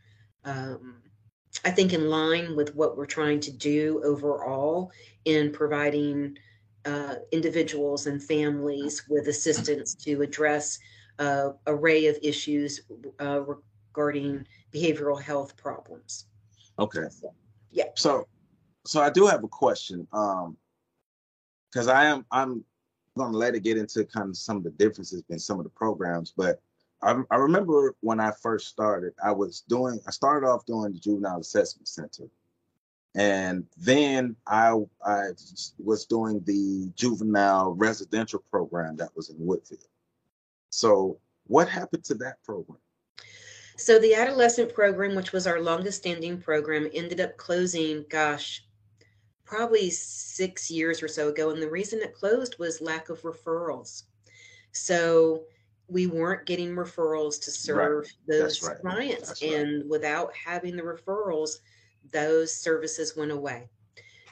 um, 0.46 1.02
I 1.66 1.72
think, 1.72 1.94
in 1.94 2.10
line 2.10 2.56
with 2.56 2.76
what 2.76 2.98
we're 2.98 3.06
trying 3.06 3.39
to 3.42 3.52
do 3.52 4.02
overall 4.04 4.92
in 5.26 5.52
providing 5.52 6.38
uh, 6.86 7.16
individuals 7.32 8.08
and 8.08 8.22
families 8.22 9.04
with 9.10 9.28
assistance 9.28 9.96
to 9.96 10.22
address 10.22 10.80
uh, 11.20 11.52
array 11.68 12.08
of 12.08 12.18
issues 12.22 12.82
uh, 13.22 13.42
regarding 13.42 14.46
behavioral 14.74 15.22
health 15.22 15.56
problems. 15.56 16.26
Okay. 16.80 17.06
Yeah. 17.72 17.86
So, 17.96 18.28
so 18.86 19.02
I 19.02 19.10
do 19.10 19.28
have 19.28 19.44
a 19.44 19.48
question. 19.48 20.08
Um, 20.12 20.58
because 21.74 21.88
I 21.88 22.06
am 22.06 22.26
I'm 22.32 22.63
gonna 23.18 23.36
let 23.36 23.56
it 23.56 23.63
get 23.63 23.78
into 23.78 24.06
kind 24.06 24.30
of 24.30 24.38
some 24.38 24.58
of 24.58 24.63
the 24.63 24.70
differences 24.72 25.24
in 25.30 25.39
some 25.39 25.60
of 25.60 25.63
the 25.63 25.72
programs, 25.72 26.34
but 26.36 26.62
I, 27.04 27.22
I 27.30 27.36
remember 27.36 27.96
when 28.00 28.20
I 28.20 28.32
first 28.32 28.68
started, 28.68 29.13
I 29.24 29.32
was 29.32 29.62
doing 29.68 30.00
I 30.08 30.12
started 30.12 30.48
off 30.48 30.66
doing 30.66 30.94
the 30.94 31.00
juvenile 31.00 31.39
assessment 31.39 31.88
center, 31.88 32.30
and 33.16 33.66
then 33.78 34.36
I 34.48 34.74
I 35.06 35.30
was 35.78 36.06
doing 36.06 36.42
the 36.46 36.92
juvenile 36.96 37.74
residential 37.74 38.44
program 38.50 38.96
that 38.98 39.16
was 39.16 39.30
in 39.30 39.36
Woodville. 39.38 39.78
So, 40.70 41.20
what 41.48 41.68
happened 41.68 42.06
to 42.06 42.16
that 42.16 42.42
program? 42.44 42.80
So 43.76 44.00
the 44.00 44.13
adolescent 44.13 44.74
program, 44.74 45.16
which 45.16 45.32
was 45.32 45.48
our 45.48 45.60
longest 45.60 45.98
standing 45.98 46.39
program, 46.39 46.88
ended 46.94 47.20
up 47.20 47.38
closing, 47.38 48.06
gosh, 48.10 48.63
probably 49.46 49.89
six 49.89 50.70
years 50.70 51.02
or 51.02 51.08
so 51.08 51.30
ago. 51.30 51.50
And 51.50 51.62
the 51.62 51.70
reason 51.70 52.00
it 52.00 52.13
closed 52.13 52.58
was 52.60 52.82
lack 52.82 53.10
of 53.10 53.22
referrals. 53.24 54.04
So 54.72 55.44
we 55.88 56.08
weren't 56.08 56.46
getting 56.46 56.76
referrals 56.76 57.41
to 57.43 57.52
serve 57.52 58.04
right. 58.04 58.13
those 58.28 58.63
right. 58.63 58.80
clients. 58.80 59.41
And 59.41 59.89
without 59.89 60.36
having 60.36 60.76
the 60.76 60.84
referrals, 60.84 61.58
those 62.12 62.56
services 62.56 63.15
went 63.15 63.32
away. 63.32 63.67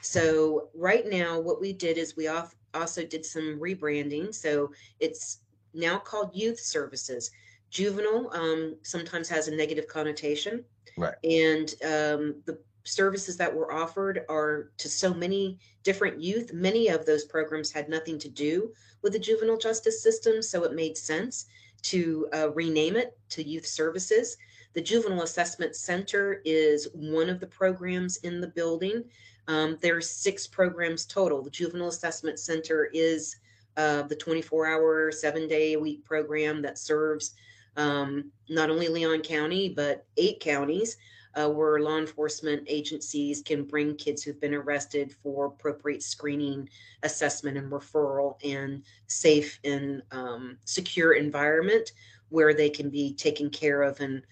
So 0.00 0.68
right 0.74 1.08
now, 1.08 1.38
what 1.38 1.60
we 1.60 1.72
did 1.72 1.98
is 1.98 2.16
we 2.16 2.28
also 2.28 3.04
did 3.04 3.24
some 3.24 3.58
rebranding. 3.60 4.34
So 4.34 4.72
it's 4.98 5.38
now 5.74 5.98
called 5.98 6.34
Youth 6.34 6.58
Services 6.58 7.30
juvenile 7.72 8.30
um, 8.34 8.76
sometimes 8.82 9.28
has 9.30 9.48
a 9.48 9.56
negative 9.56 9.88
connotation. 9.88 10.62
Right. 10.96 11.14
And 11.24 11.74
um, 11.82 12.42
the 12.44 12.58
services 12.84 13.36
that 13.38 13.52
were 13.52 13.72
offered 13.72 14.24
are 14.28 14.70
to 14.76 14.88
so 14.88 15.12
many 15.14 15.58
different 15.82 16.20
youth. 16.20 16.52
Many 16.52 16.88
of 16.88 17.06
those 17.06 17.24
programs 17.24 17.72
had 17.72 17.88
nothing 17.88 18.18
to 18.18 18.28
do 18.28 18.72
with 19.02 19.12
the 19.12 19.18
juvenile 19.18 19.58
justice 19.58 20.02
system, 20.02 20.42
so 20.42 20.64
it 20.64 20.74
made 20.74 20.96
sense 20.96 21.46
to 21.82 22.28
uh, 22.34 22.50
rename 22.52 22.96
it 22.96 23.18
to 23.30 23.46
Youth 23.46 23.66
Services. 23.66 24.36
The 24.74 24.80
Juvenile 24.80 25.22
Assessment 25.22 25.76
Center 25.76 26.40
is 26.44 26.88
one 26.94 27.28
of 27.28 27.40
the 27.40 27.46
programs 27.46 28.18
in 28.18 28.40
the 28.40 28.48
building. 28.48 29.04
Um, 29.48 29.78
are 29.84 30.00
six 30.00 30.46
programs 30.46 31.04
total. 31.04 31.42
The 31.42 31.50
Juvenile 31.50 31.88
Assessment 31.88 32.38
Center 32.38 32.88
is 32.92 33.36
uh, 33.76 34.02
the 34.02 34.16
24 34.16 34.66
hour, 34.66 35.12
seven 35.12 35.48
day 35.48 35.72
a 35.72 35.80
week 35.80 36.04
program 36.04 36.62
that 36.62 36.78
serves 36.78 37.34
um, 37.76 38.30
not 38.48 38.70
only 38.70 38.88
Leon 38.88 39.22
County, 39.22 39.68
but 39.68 40.06
eight 40.16 40.40
counties 40.40 40.96
uh, 41.34 41.48
where 41.48 41.80
law 41.80 41.98
enforcement 41.98 42.62
agencies 42.66 43.42
can 43.42 43.64
bring 43.64 43.96
kids 43.96 44.22
who've 44.22 44.40
been 44.40 44.54
arrested 44.54 45.14
for 45.22 45.46
appropriate 45.46 46.02
screening, 46.02 46.68
assessment, 47.02 47.56
and 47.56 47.70
referral 47.70 48.36
in 48.42 48.82
safe 49.06 49.58
and 49.64 50.02
um, 50.10 50.58
secure 50.64 51.14
environment 51.14 51.92
where 52.28 52.54
they 52.54 52.70
can 52.70 52.90
be 52.90 53.14
taken 53.14 53.50
care 53.50 53.82
of 53.82 54.00
and 54.00 54.22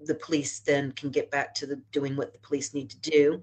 the 0.00 0.14
police 0.14 0.60
then 0.60 0.92
can 0.92 1.10
get 1.10 1.30
back 1.30 1.54
to 1.54 1.66
the 1.66 1.76
doing 1.92 2.16
what 2.16 2.32
the 2.32 2.38
police 2.38 2.72
need 2.72 2.88
to 2.90 2.98
do. 2.98 3.42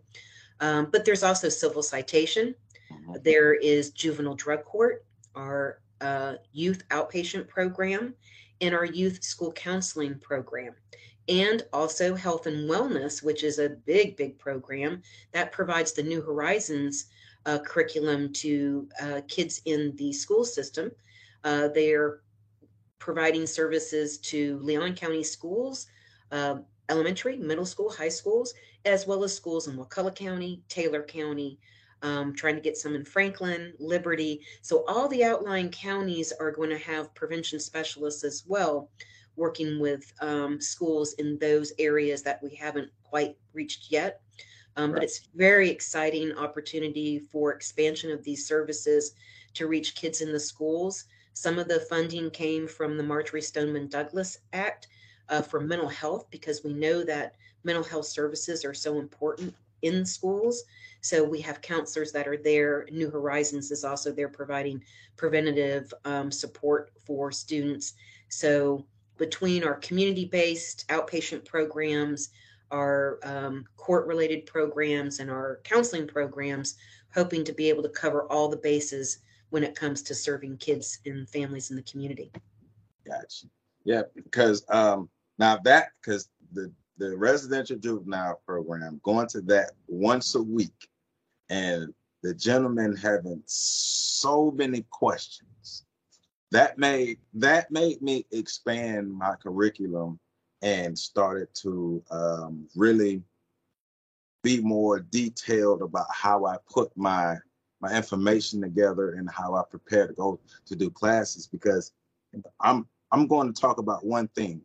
Um, 0.61 0.87
but 0.91 1.03
there's 1.03 1.23
also 1.23 1.49
civil 1.49 1.83
citation. 1.83 2.55
Mm-hmm. 2.91 3.15
There 3.23 3.53
is 3.53 3.91
juvenile 3.91 4.35
drug 4.35 4.63
court, 4.63 5.05
our 5.35 5.79
uh, 5.99 6.35
youth 6.53 6.87
outpatient 6.89 7.47
program, 7.47 8.13
and 8.61 8.73
our 8.73 8.85
youth 8.85 9.21
school 9.23 9.51
counseling 9.51 10.17
program 10.19 10.73
and 11.27 11.63
also 11.73 12.15
health 12.15 12.45
and 12.45 12.69
wellness 12.69 13.23
which 13.23 13.43
is 13.43 13.59
a 13.59 13.69
big 13.69 14.15
big 14.15 14.37
program 14.37 15.01
that 15.31 15.51
provides 15.51 15.91
the 15.93 16.03
new 16.03 16.21
horizons 16.21 17.05
uh, 17.45 17.59
curriculum 17.59 18.31
to 18.33 18.87
uh, 19.01 19.21
kids 19.27 19.61
in 19.65 19.95
the 19.95 20.13
school 20.13 20.43
system 20.43 20.91
uh, 21.43 21.67
they 21.69 21.93
are 21.93 22.21
providing 22.99 23.45
services 23.45 24.17
to 24.17 24.59
leon 24.59 24.93
county 24.93 25.23
schools 25.23 25.87
uh, 26.31 26.55
elementary 26.89 27.37
middle 27.37 27.65
school 27.65 27.89
high 27.89 28.09
schools 28.09 28.53
as 28.85 29.07
well 29.07 29.23
as 29.23 29.35
schools 29.35 29.67
in 29.67 29.75
wakulla 29.75 30.11
county 30.11 30.61
taylor 30.69 31.01
county 31.01 31.59
um, 32.01 32.35
trying 32.35 32.55
to 32.55 32.61
get 32.61 32.77
some 32.77 32.93
in 32.93 33.03
Franklin, 33.03 33.73
Liberty. 33.79 34.41
So 34.61 34.83
all 34.87 35.07
the 35.07 35.23
outlying 35.23 35.69
counties 35.69 36.31
are 36.39 36.51
going 36.51 36.69
to 36.69 36.77
have 36.77 37.13
prevention 37.15 37.59
specialists 37.59 38.23
as 38.23 38.43
well, 38.45 38.89
working 39.35 39.79
with 39.79 40.11
um, 40.21 40.59
schools 40.59 41.13
in 41.13 41.37
those 41.39 41.73
areas 41.79 42.21
that 42.23 42.41
we 42.41 42.55
haven't 42.55 42.89
quite 43.03 43.37
reached 43.53 43.91
yet. 43.91 44.21
Um, 44.77 44.91
right. 44.91 44.99
But 44.99 45.03
it's 45.03 45.27
very 45.35 45.69
exciting 45.69 46.33
opportunity 46.33 47.19
for 47.19 47.53
expansion 47.53 48.11
of 48.11 48.23
these 48.23 48.47
services 48.47 49.13
to 49.53 49.67
reach 49.67 49.95
kids 49.95 50.21
in 50.21 50.31
the 50.31 50.39
schools. 50.39 51.05
Some 51.33 51.59
of 51.59 51.67
the 51.67 51.81
funding 51.81 52.29
came 52.29 52.67
from 52.67 52.97
the 52.97 53.03
Marjory 53.03 53.41
Stoneman 53.41 53.87
Douglas 53.87 54.37
Act 54.53 54.87
uh, 55.29 55.41
for 55.41 55.59
mental 55.59 55.89
health 55.89 56.27
because 56.29 56.63
we 56.63 56.73
know 56.73 57.03
that 57.03 57.35
mental 57.63 57.83
health 57.83 58.05
services 58.05 58.63
are 58.63 58.73
so 58.73 58.99
important 58.99 59.53
in 59.81 60.05
schools. 60.05 60.63
So 61.01 61.23
we 61.23 61.41
have 61.41 61.61
counselors 61.61 62.11
that 62.13 62.27
are 62.27 62.37
there. 62.37 62.87
New 62.91 63.09
Horizons 63.09 63.71
is 63.71 63.83
also 63.83 64.11
there 64.11 64.29
providing 64.29 64.83
preventative 65.17 65.93
um, 66.03 66.31
support 66.31 66.91
for 67.05 67.31
students. 67.31 67.93
So 68.29 68.85
between 69.17 69.63
our 69.63 69.75
community-based 69.75 70.87
outpatient 70.89 71.45
programs, 71.45 72.29
our 72.71 73.19
um, 73.23 73.65
court-related 73.77 74.45
programs, 74.45 75.19
and 75.19 75.29
our 75.29 75.61
counseling 75.63 76.07
programs, 76.07 76.75
hoping 77.13 77.43
to 77.43 77.53
be 77.53 77.69
able 77.69 77.83
to 77.83 77.89
cover 77.89 78.23
all 78.31 78.49
the 78.49 78.57
bases 78.57 79.19
when 79.49 79.63
it 79.63 79.75
comes 79.75 80.01
to 80.01 80.15
serving 80.15 80.57
kids 80.57 80.99
and 81.05 81.29
families 81.29 81.69
in 81.69 81.75
the 81.75 81.83
community. 81.83 82.31
Gotcha. 83.05 83.47
Yeah, 83.83 84.01
because 84.15 84.65
um, 84.69 85.09
now 85.37 85.59
that 85.63 85.89
because 86.01 86.29
the 86.51 86.71
the 86.97 87.15
residential 87.15 87.77
juvenile 87.77 88.41
program, 88.45 88.99
going 89.03 89.27
to 89.27 89.41
that 89.41 89.71
once 89.87 90.35
a 90.35 90.41
week, 90.41 90.89
and 91.49 91.93
the 92.23 92.33
gentleman 92.33 92.95
having 92.95 93.43
so 93.45 94.51
many 94.51 94.85
questions. 94.89 95.84
That 96.55 96.77
made 96.77 97.17
that 97.33 97.69
made 97.69 98.01
me 98.01 98.25
expand 98.31 99.13
my 99.13 99.35
curriculum 99.35 100.17
and 100.61 100.97
started 100.97 101.49
to 101.55 102.01
um, 102.09 102.69
really 102.77 103.21
be 104.41 104.61
more 104.61 105.01
detailed 105.01 105.81
about 105.81 106.07
how 106.13 106.45
I 106.45 106.55
put 106.71 106.95
my 106.95 107.35
my 107.81 107.93
information 107.93 108.61
together 108.61 109.15
and 109.15 109.29
how 109.29 109.55
I 109.55 109.63
prepare 109.69 110.07
to 110.07 110.13
go 110.13 110.39
to 110.67 110.77
do 110.77 110.89
classes 110.89 111.45
because 111.45 111.91
I'm 112.61 112.87
I'm 113.11 113.27
going 113.27 113.53
to 113.53 113.61
talk 113.61 113.77
about 113.77 114.05
one 114.05 114.29
thing. 114.29 114.61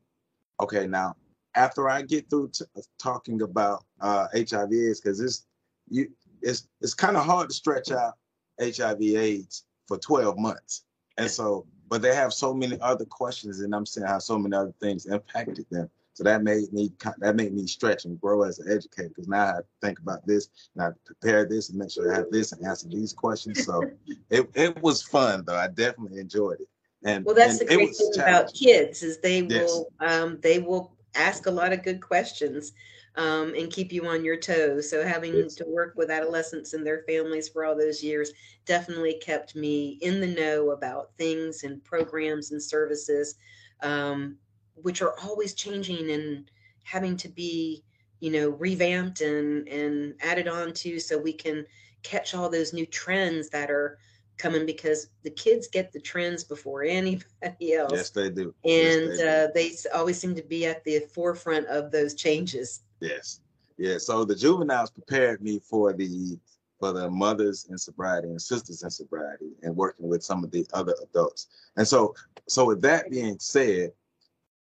Okay, 0.61 0.87
now 0.87 1.17
after 1.57 1.89
I 1.91 2.03
get 2.03 2.31
through 2.31 2.51
t- 2.51 2.67
talking 3.01 3.43
about 3.43 3.85
uh, 4.01 4.29
HIV/AIDS, 4.33 5.01
because 5.01 5.19
it's 5.19 5.45
you, 5.89 6.09
it's 6.41 6.69
it's 6.81 6.95
kind 6.95 7.17
of 7.17 7.27
hard 7.27 7.49
to 7.49 7.55
stretch 7.57 7.91
out 7.91 8.15
HIV/AIDS 8.61 9.65
for 9.89 9.99
12 9.99 10.39
months, 10.39 10.85
and 11.19 11.29
so 11.29 11.67
but 11.91 12.01
they 12.01 12.15
have 12.15 12.33
so 12.33 12.55
many 12.55 12.81
other 12.81 13.05
questions, 13.05 13.61
and 13.61 13.75
I'm 13.75 13.85
saying 13.85 14.07
how 14.07 14.21
so 14.21 14.39
many 14.39 14.57
other 14.57 14.73
things 14.81 15.07
impacted 15.07 15.67
them. 15.71 15.91
So 16.15 16.25
that 16.25 16.43
made 16.43 16.73
me 16.73 16.93
that 17.19 17.37
made 17.37 17.53
me 17.53 17.67
stretch 17.67 18.05
and 18.05 18.21
grow 18.21 18.43
as 18.43 18.59
an 18.59 18.71
educator 18.71 19.09
because 19.09 19.29
now 19.29 19.43
I 19.43 19.47
have 19.47 19.59
to 19.59 19.65
think 19.81 19.99
about 19.99 20.27
this 20.27 20.49
and 20.75 20.85
I 20.85 20.91
prepare 21.07 21.47
this 21.47 21.71
and 21.71 21.79
make 21.79 21.91
sure 21.91 22.13
I 22.13 22.17
have 22.17 22.31
this 22.31 22.53
and 22.53 22.67
answer 22.67 22.89
these 22.89 23.13
questions. 23.13 23.65
So 23.65 23.83
it, 24.31 24.51
it 24.55 24.83
was 24.83 25.03
fun 25.03 25.45
though. 25.47 25.57
I 25.57 25.69
definitely 25.69 26.21
enjoyed 26.21 26.61
it. 26.61 26.69
And 27.05 27.25
well, 27.25 27.35
that's 27.35 27.61
and 27.61 27.69
the 27.69 27.75
great 27.75 27.97
thing 27.97 28.13
about 28.17 28.53
kids 28.53 29.03
is 29.03 29.19
they 29.19 29.41
yes. 29.41 29.71
will 29.71 29.89
um, 30.01 30.39
they 30.43 30.59
will 30.59 30.93
ask 31.15 31.47
a 31.47 31.51
lot 31.51 31.73
of 31.73 31.83
good 31.83 32.03
questions 32.03 32.73
um, 33.17 33.55
and 33.55 33.71
keep 33.71 33.93
you 33.93 34.07
on 34.07 34.25
your 34.25 34.37
toes. 34.37 34.89
So 34.89 35.05
having 35.05 35.37
yes. 35.37 35.55
to 35.57 35.65
work 35.67 35.95
with 35.97 36.11
adolescents 36.11 36.75
and 36.75 36.87
their 36.87 37.03
families 37.09 37.49
for 37.49 37.65
all 37.65 37.77
those 37.77 38.03
years 38.03 38.31
definitely 38.67 39.15
kept 39.15 39.57
me 39.57 39.99
in 40.01 40.21
the 40.21 40.27
know 40.27 40.71
about 40.71 41.11
things 41.19 41.65
and 41.65 41.83
programs 41.83 42.53
and 42.53 42.63
services, 42.63 43.37
um, 43.83 44.37
which 44.75 45.03
are 45.03 45.15
always 45.23 45.55
changing 45.55 46.11
and 46.11 46.51
having 46.85 47.17
to 47.17 47.29
be, 47.29 47.83
you 48.21 48.31
know, 48.31 48.51
revamped 48.51 49.21
and 49.21 49.67
and 49.69 50.15
added 50.23 50.49
on 50.49 50.73
to 50.73 51.01
so 51.01 51.19
we 51.19 51.33
can 51.33 51.67
catch 52.03 52.35
all 52.35 52.49
those 52.49 52.73
new 52.73 52.87
trends 52.87 53.51
that 53.51 53.71
are 53.71 53.99
coming 54.39 54.65
because 54.65 55.09
the 55.23 55.31
kids 55.31 55.69
get 55.69 55.93
the 55.93 56.01
trends 56.01 56.45
before 56.45 56.83
anybody 56.89 57.75
else. 57.75 57.93
Yes, 57.93 58.11
they 58.11 58.31
do. 58.31 58.55
And 58.65 59.09
yes, 59.09 59.19
they, 59.19 59.45
uh, 59.45 59.49
they 59.55 59.73
always 59.95 60.19
seem 60.19 60.35
to 60.35 60.43
be 60.43 60.67
at 60.67 60.85
the 60.85 61.01
forefront 61.13 61.67
of 61.67 61.91
those 61.91 62.15
changes. 62.15 62.83
Yes. 63.01 63.41
Yeah. 63.79 63.99
So 63.99 64.25
the 64.25 64.35
juveniles 64.35 64.91
prepared 64.91 65.43
me 65.43 65.59
for 65.59 65.93
the 65.93 66.39
for 66.79 66.93
the 66.93 67.11
mothers 67.11 67.67
in 67.71 67.77
sobriety 67.77 68.29
and 68.29 68.41
sisters 68.41 68.83
in 68.83 68.91
sobriety 68.91 69.51
and 69.63 69.77
working 69.77 70.09
with 70.09 70.25
some 70.25 70.43
of 70.43 70.51
the 70.51 70.67
other 70.73 70.95
adults. 71.03 71.49
And 71.77 71.87
so 71.87 72.15
so 72.49 72.65
with 72.65 72.83
that 72.83 73.11
being 73.11 73.39
said, 73.39 73.93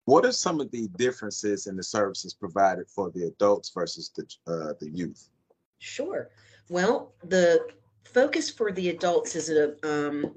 what 0.06 0.26
are 0.26 0.32
some 0.32 0.60
of 0.60 0.69
the 0.72 0.88
differences 0.98 1.67
in 1.67 1.76
the 1.76 1.84
services 1.84 2.34
provided 2.34 2.89
for 2.89 3.10
the 3.12 3.26
adults 3.26 3.72
versus 3.74 4.12
the 4.15 4.24
uh, 4.52 4.74
the 4.80 4.89
youth? 4.89 5.30
Sure. 5.80 6.30
Well, 6.69 7.13
the 7.24 7.67
focus 8.04 8.50
for 8.50 8.72
the 8.72 8.89
adults 8.89 9.36
is 9.36 9.50
a 9.50 9.76
um, 9.84 10.36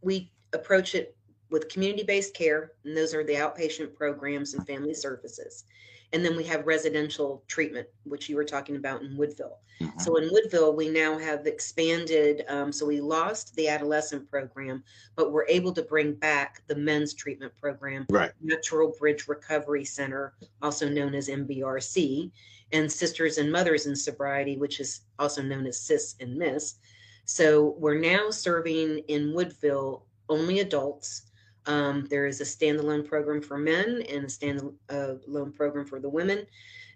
we 0.00 0.30
approach 0.52 0.94
it 0.94 1.16
with 1.50 1.68
community-based 1.68 2.34
care, 2.34 2.72
and 2.84 2.96
those 2.96 3.14
are 3.14 3.24
the 3.24 3.34
outpatient 3.34 3.94
programs 3.94 4.54
and 4.54 4.66
family 4.66 4.94
services. 4.94 5.64
And 6.12 6.24
then 6.24 6.36
we 6.36 6.44
have 6.44 6.66
residential 6.66 7.42
treatment, 7.48 7.88
which 8.04 8.28
you 8.28 8.36
were 8.36 8.44
talking 8.44 8.76
about 8.76 9.02
in 9.02 9.16
Woodville. 9.16 9.58
Mm-hmm. 9.80 9.98
So 9.98 10.16
in 10.16 10.28
Woodville, 10.30 10.74
we 10.74 10.88
now 10.88 11.18
have 11.18 11.46
expanded. 11.46 12.44
Um, 12.48 12.70
so 12.70 12.86
we 12.86 13.00
lost 13.00 13.54
the 13.56 13.68
adolescent 13.68 14.30
program, 14.30 14.84
but 15.16 15.32
we're 15.32 15.46
able 15.46 15.72
to 15.72 15.82
bring 15.82 16.14
back 16.14 16.62
the 16.66 16.76
men's 16.76 17.14
treatment 17.14 17.52
program, 17.60 18.06
right. 18.10 18.32
Natural 18.42 18.92
Bridge 18.98 19.26
Recovery 19.26 19.84
Center, 19.84 20.34
also 20.60 20.88
known 20.88 21.14
as 21.14 21.28
NBRC, 21.28 22.30
and 22.72 22.90
Sisters 22.90 23.38
and 23.38 23.50
Mothers 23.50 23.86
in 23.86 23.96
Sobriety, 23.96 24.56
which 24.56 24.80
is 24.80 25.02
also 25.18 25.42
known 25.42 25.66
as 25.66 25.80
SIS 25.80 26.14
and 26.20 26.36
MISS. 26.36 26.76
So 27.24 27.76
we're 27.78 27.98
now 27.98 28.30
serving 28.30 28.98
in 29.08 29.32
Woodville 29.32 30.04
only 30.28 30.60
adults 30.60 31.31
um, 31.66 32.06
there 32.10 32.26
is 32.26 32.40
a 32.40 32.44
standalone 32.44 33.06
program 33.06 33.40
for 33.40 33.58
men 33.58 34.02
and 34.08 34.24
a 34.24 34.28
standalone 34.28 35.54
program 35.54 35.86
for 35.86 36.00
the 36.00 36.08
women. 36.08 36.46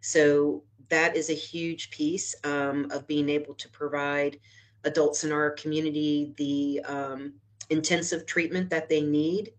So 0.00 0.62
that 0.88 1.16
is 1.16 1.30
a 1.30 1.34
huge 1.34 1.90
piece 1.90 2.34
um, 2.44 2.88
of 2.90 3.06
being 3.06 3.28
able 3.28 3.54
to 3.54 3.68
provide 3.70 4.38
adults 4.84 5.24
in 5.24 5.32
our 5.32 5.50
community 5.50 6.32
the 6.36 6.80
um, 6.84 7.34
intensive 7.70 8.26
treatment 8.26 8.70
that 8.70 8.88
they 8.88 9.02
need 9.02 9.52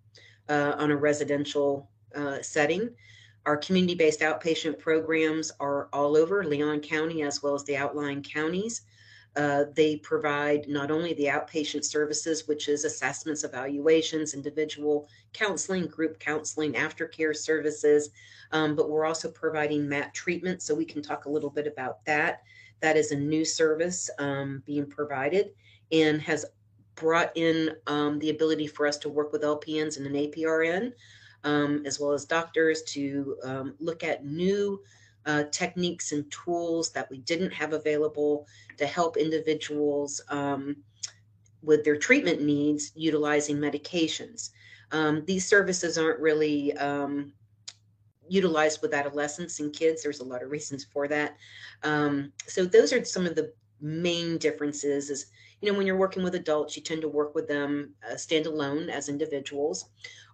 uh, 0.49 0.75
on 0.77 0.91
a 0.91 0.95
residential 0.95 1.89
uh, 2.15 2.41
setting. 2.41 2.89
Our 3.45 3.57
community 3.57 3.95
based 3.95 4.21
outpatient 4.21 4.79
programs 4.79 5.51
are 5.59 5.89
all 5.93 6.17
over 6.17 6.43
Leon 6.43 6.81
County 6.81 7.23
as 7.23 7.41
well 7.41 7.55
as 7.55 7.63
the 7.63 7.77
outlying 7.77 8.23
counties. 8.23 8.81
Uh, 9.37 9.65
they 9.75 9.97
provide 9.97 10.67
not 10.67 10.89
only 10.89 11.13
the 11.13 11.25
outpatient 11.25 11.85
services, 11.85 12.47
which 12.47 12.67
is 12.67 12.85
assessments, 12.85 13.43
evaluations, 13.43 14.33
individual 14.33 15.07
counseling, 15.31 15.85
group 15.85 16.17
counseling, 16.19 16.73
aftercare 16.73 17.35
services, 17.35 18.09
um, 18.51 18.75
but 18.75 18.89
we're 18.89 19.05
also 19.05 19.29
providing 19.29 19.87
MAT 19.87 20.11
treatment. 20.15 20.63
So 20.63 20.73
we 20.73 20.85
can 20.85 21.03
talk 21.03 21.25
a 21.25 21.29
little 21.29 21.51
bit 21.51 21.67
about 21.67 22.03
that. 22.05 22.41
That 22.79 22.97
is 22.97 23.11
a 23.11 23.15
new 23.15 23.45
service 23.45 24.09
um, 24.17 24.63
being 24.65 24.87
provided 24.87 25.51
and 25.91 26.19
has 26.23 26.43
brought 26.95 27.31
in 27.35 27.75
um, 27.85 28.17
the 28.17 28.31
ability 28.31 28.65
for 28.65 28.87
us 28.87 28.97
to 28.97 29.09
work 29.09 29.31
with 29.31 29.43
LPNs 29.43 29.97
and 29.97 30.07
an 30.07 30.13
APRN, 30.13 30.93
um, 31.43 31.83
as 31.85 31.99
well 31.99 32.11
as 32.11 32.25
doctors 32.25 32.81
to 32.87 33.37
um, 33.43 33.75
look 33.79 34.03
at 34.03 34.25
new 34.25 34.81
uh, 35.27 35.43
techniques 35.51 36.13
and 36.13 36.29
tools 36.31 36.91
that 36.91 37.09
we 37.11 37.19
didn't 37.19 37.51
have 37.51 37.73
available 37.73 38.47
to 38.77 38.87
help 38.87 39.17
individuals 39.17 40.21
um, 40.29 40.75
with 41.61 41.83
their 41.83 41.97
treatment 41.97 42.41
needs 42.41 42.91
utilizing 42.95 43.57
medications. 43.57 44.51
Um, 44.91 45.23
these 45.25 45.45
services 45.45 45.97
aren't 45.97 46.21
really 46.21 46.75
um, 46.77 47.33
utilized 48.29 48.81
with 48.81 48.93
adolescents 48.93 49.59
and 49.59 49.73
kids. 49.73 50.01
There's 50.01 50.21
a 50.21 50.25
lot 50.25 50.41
of 50.41 50.49
reasons 50.49 50.85
for 50.85 51.07
that. 51.09 51.35
Um, 51.83 52.31
so 52.47 52.65
those 52.65 52.93
are 52.93 53.03
some 53.03 53.25
of 53.25 53.35
the 53.35 53.53
main 53.81 54.37
differences 54.37 55.09
is 55.09 55.27
you 55.61 55.71
know 55.71 55.77
when 55.77 55.85
you're 55.87 55.97
working 55.97 56.23
with 56.23 56.35
adults 56.35 56.75
you 56.75 56.81
tend 56.81 57.01
to 57.01 57.07
work 57.07 57.35
with 57.35 57.47
them 57.47 57.93
uh, 58.09 58.15
standalone 58.15 58.89
as 58.89 59.07
individuals 59.07 59.89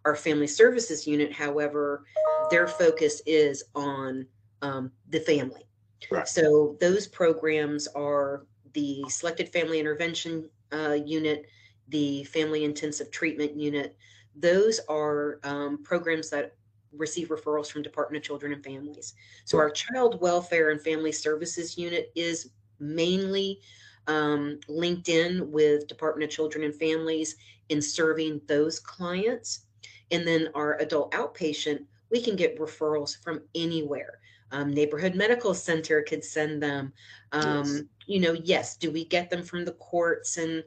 our 0.06 0.16
family 0.16 0.48
services 0.48 1.06
unit 1.06 1.32
however 1.34 2.06
their 2.50 2.68
focus 2.68 3.22
is 3.26 3.66
on 3.76 4.26
um, 4.64 4.92
the 5.10 5.20
family. 5.20 5.62
Right. 6.10 6.28
So 6.28 6.78
those 6.80 7.06
programs 7.06 7.88
are 7.90 8.46
the 8.74 9.04
selected 9.10 9.50
family 9.50 9.80
intervention 9.80 10.50
uh, 10.72 10.98
unit, 11.06 11.46
the 11.90 12.24
family 12.24 12.64
intensive 12.64 13.12
treatment 13.12 13.56
unit. 13.56 13.96
Those 14.36 14.80
are 14.90 15.40
um, 15.44 15.84
programs 15.84 16.30
that 16.32 16.56
receive 16.92 17.30
referrals 17.30 17.72
from 17.72 17.82
Department 17.84 18.24
of 18.24 18.28
Children 18.28 18.54
and 18.54 18.64
Families. 18.64 19.14
So 19.46 19.58
our 19.58 19.70
child 19.70 20.20
welfare 20.22 20.72
and 20.72 20.82
family 20.82 21.12
services 21.12 21.78
unit 21.78 22.12
is 22.16 22.50
mainly 22.80 23.60
um, 24.08 24.60
linked 24.68 25.10
in 25.10 25.52
with 25.52 25.88
Department 25.88 26.30
of 26.30 26.36
Children 26.36 26.66
and 26.66 26.76
Families 26.76 27.36
in 27.70 27.82
serving 27.82 28.42
those 28.48 28.80
clients. 28.80 29.66
And 30.12 30.28
then 30.28 30.50
our 30.56 30.80
adult 30.80 31.12
outpatient, 31.14 31.86
we 32.12 32.22
can 32.22 32.36
get 32.36 32.60
referrals 32.60 33.22
from 33.24 33.42
anywhere 33.56 34.20
um, 34.54 34.74
neighborhood 34.74 35.16
medical 35.16 35.54
center 35.54 36.02
could 36.02 36.24
send 36.24 36.62
them 36.62 36.94
um, 37.32 37.66
yes. 37.66 37.82
you 38.06 38.20
know 38.20 38.34
yes 38.34 38.78
do 38.78 38.92
we 38.92 39.04
get 39.04 39.30
them 39.30 39.44
from 39.44 39.66
the 39.66 39.74
courts? 39.74 40.38
And 40.38 40.64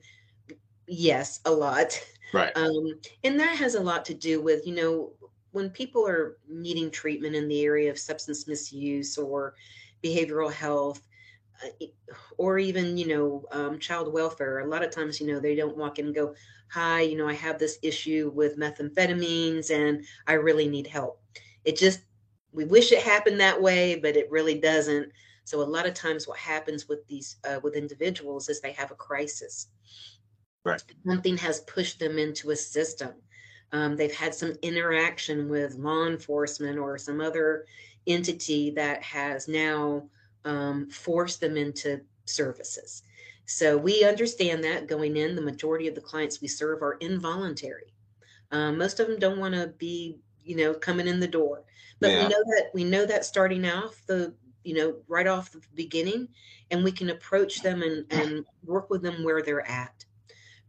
yes 0.87 1.40
a 1.44 1.51
lot. 1.51 1.99
Right. 2.33 2.53
Um, 2.57 2.99
and 3.22 3.38
that 3.38 3.57
has 3.57 3.77
a 3.77 3.81
lot 3.81 4.05
to 4.07 4.14
do 4.14 4.43
with 4.43 4.66
you 4.66 4.74
know 4.74 5.12
when 5.53 5.70
people 5.70 6.07
are 6.07 6.37
needing 6.49 6.91
treatment 6.91 7.34
in 7.34 7.49
the 7.49 7.62
area 7.62 7.91
of 7.91 7.99
substance 7.99 8.47
misuse 8.47 9.16
or 9.16 9.55
behavioral 10.03 10.53
health 10.53 11.01
uh, 11.64 11.87
or 12.37 12.59
even 12.59 12.97
you 12.97 13.07
know 13.07 13.45
um, 13.53 13.78
child 13.78 14.12
welfare 14.12 14.59
a 14.59 14.66
lot 14.66 14.84
of 14.84 14.91
times 14.91 15.20
you 15.20 15.26
know 15.26 15.39
they 15.39 15.55
don't 15.55 15.76
walk 15.76 15.99
in 15.99 16.07
and 16.07 16.14
go 16.14 16.34
hi 16.68 17.01
you 17.01 17.16
know 17.16 17.28
i 17.28 17.32
have 17.32 17.59
this 17.59 17.78
issue 17.82 18.30
with 18.34 18.59
methamphetamines 18.59 19.70
and 19.70 20.05
i 20.26 20.32
really 20.32 20.68
need 20.68 20.87
help. 20.87 21.22
It 21.64 21.76
just 21.76 22.01
we 22.57 22.64
wish 22.64 22.90
it 22.90 23.02
happened 23.02 23.38
that 23.38 23.62
way, 23.62 23.94
but 24.04 24.16
it 24.16 24.30
really 24.30 24.59
doesn't. 24.59 25.12
So 25.44 25.62
a 25.62 25.72
lot 25.76 25.86
of 25.86 25.94
times, 25.94 26.26
what 26.26 26.38
happens 26.38 26.88
with 26.88 27.07
these 27.07 27.36
uh, 27.48 27.61
with 27.62 27.76
individuals 27.76 28.48
is 28.48 28.61
they 28.61 28.72
have 28.72 28.90
a 28.90 28.96
crisis. 28.96 29.68
Right. 30.64 30.82
Something 31.07 31.36
has 31.38 31.61
pushed 31.61 32.00
them 32.00 32.18
into 32.18 32.50
a 32.50 32.57
system. 32.57 33.12
um, 33.72 33.96
they've 33.96 34.14
had 34.14 34.34
some 34.34 34.54
interaction 34.62 35.48
with 35.48 35.74
law 35.74 36.07
enforcement 36.07 36.78
or 36.78 36.98
some 36.98 37.20
other 37.20 37.66
entity 38.07 38.70
that 38.70 39.02
has 39.02 39.48
now 39.48 40.09
um, 40.44 40.88
forced 40.90 41.40
them 41.40 41.57
into 41.57 42.00
services. 42.24 43.02
So 43.46 43.76
we 43.76 44.04
understand 44.04 44.64
that 44.64 44.88
going 44.88 45.16
in, 45.16 45.36
the 45.36 45.42
majority 45.42 45.88
of 45.88 45.94
the 45.94 46.00
clients 46.00 46.40
we 46.40 46.48
serve 46.48 46.82
are 46.82 46.94
involuntary. 46.94 47.92
Um, 48.52 48.78
most 48.78 49.00
of 49.00 49.09
them 49.09 49.18
don't 49.18 49.38
want 49.38 49.54
to 49.54 49.68
be, 49.78 50.18
you 50.47 50.57
know, 50.57 50.72
coming 50.72 51.09
in 51.09 51.20
the 51.20 51.26
door, 51.26 51.64
but 52.01 52.11
yeah. 52.11 52.22
we 52.22 52.28
know 52.28 52.44
that 52.47 52.70
we 52.72 52.84
know 52.84 53.05
that 53.05 53.24
starting 53.24 53.66
off 53.66 54.01
the, 54.07 54.32
you 54.64 54.74
know, 54.74 54.94
right 55.09 55.26
off 55.26 55.51
the 55.51 55.61
beginning, 55.74 56.28
and 56.70 56.82
we 56.82 56.92
can 56.92 57.11
approach 57.11 57.62
them 57.62 57.82
and, 57.82 58.07
and 58.11 58.44
work 58.64 58.88
with 58.88 59.03
them 59.03 59.24
where 59.24 59.42
they're 59.42 59.68
at, 59.68 60.05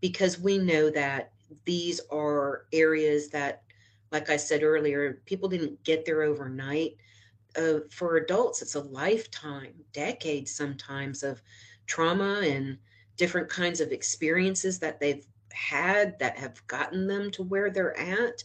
because 0.01 0.39
we 0.39 0.57
know 0.57 0.89
that 0.89 1.32
these 1.63 2.01
are 2.11 2.65
areas 2.73 3.30
that, 3.30 3.63
like 4.11 4.30
I 4.30 4.38
said 4.38 4.63
earlier, 4.63 5.21
people 5.25 5.47
didn't 5.47 5.84
get 5.84 6.05
there 6.05 6.23
overnight. 6.23 6.97
Uh, 7.57 7.80
for 7.89 8.17
adults, 8.17 8.61
it's 8.61 8.75
a 8.75 8.82
lifetime, 8.82 9.73
decades 9.93 10.51
sometimes 10.51 11.23
of 11.23 11.41
trauma 11.88 12.41
and 12.43 12.78
different 13.15 13.49
kinds 13.49 13.82
of 13.82 13.91
experiences 13.91 14.78
that 14.80 14.99
they've 14.99 15.25
had 15.51 16.19
that 16.19 16.38
have 16.38 16.65
gotten 16.67 17.07
them 17.07 17.32
to 17.32 17.41
where 17.41 17.71
they're 17.71 17.97
at. 17.97 18.43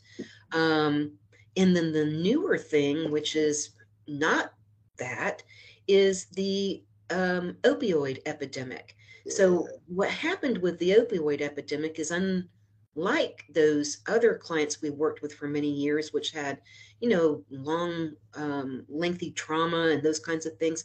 Um, 0.53 1.13
and 1.57 1.77
then 1.77 1.93
the 1.93 2.05
newer 2.05 2.59
thing, 2.59 3.11
which 3.11 3.37
is 3.37 3.71
not 4.07 4.53
that, 4.99 5.43
is 5.87 6.27
the 6.27 6.83
um, 7.11 7.57
opioid 7.63 8.21
epidemic. 8.27 8.97
So, 9.29 9.69
what 9.87 10.11
happened 10.11 10.59
with 10.59 10.79
the 10.79 10.91
opioid 10.91 11.41
epidemic 11.41 11.99
is 11.99 12.11
unlike 12.11 13.45
those 13.55 13.99
other 14.09 14.37
clients 14.37 14.83
we 14.83 14.91
worked 14.91 15.23
with 15.23 15.35
for 15.35 15.47
many 15.49 15.71
years, 15.71 16.13
which 16.13 16.31
had, 16.33 16.61
you 17.01 17.09
know, 17.09 17.45
long, 17.51 18.13
um, 18.35 18.85
lengthy 18.89 19.31
trauma 19.33 19.89
and 19.89 20.03
those 20.03 20.19
kinds 20.19 20.47
of 20.47 20.57
things 20.59 20.85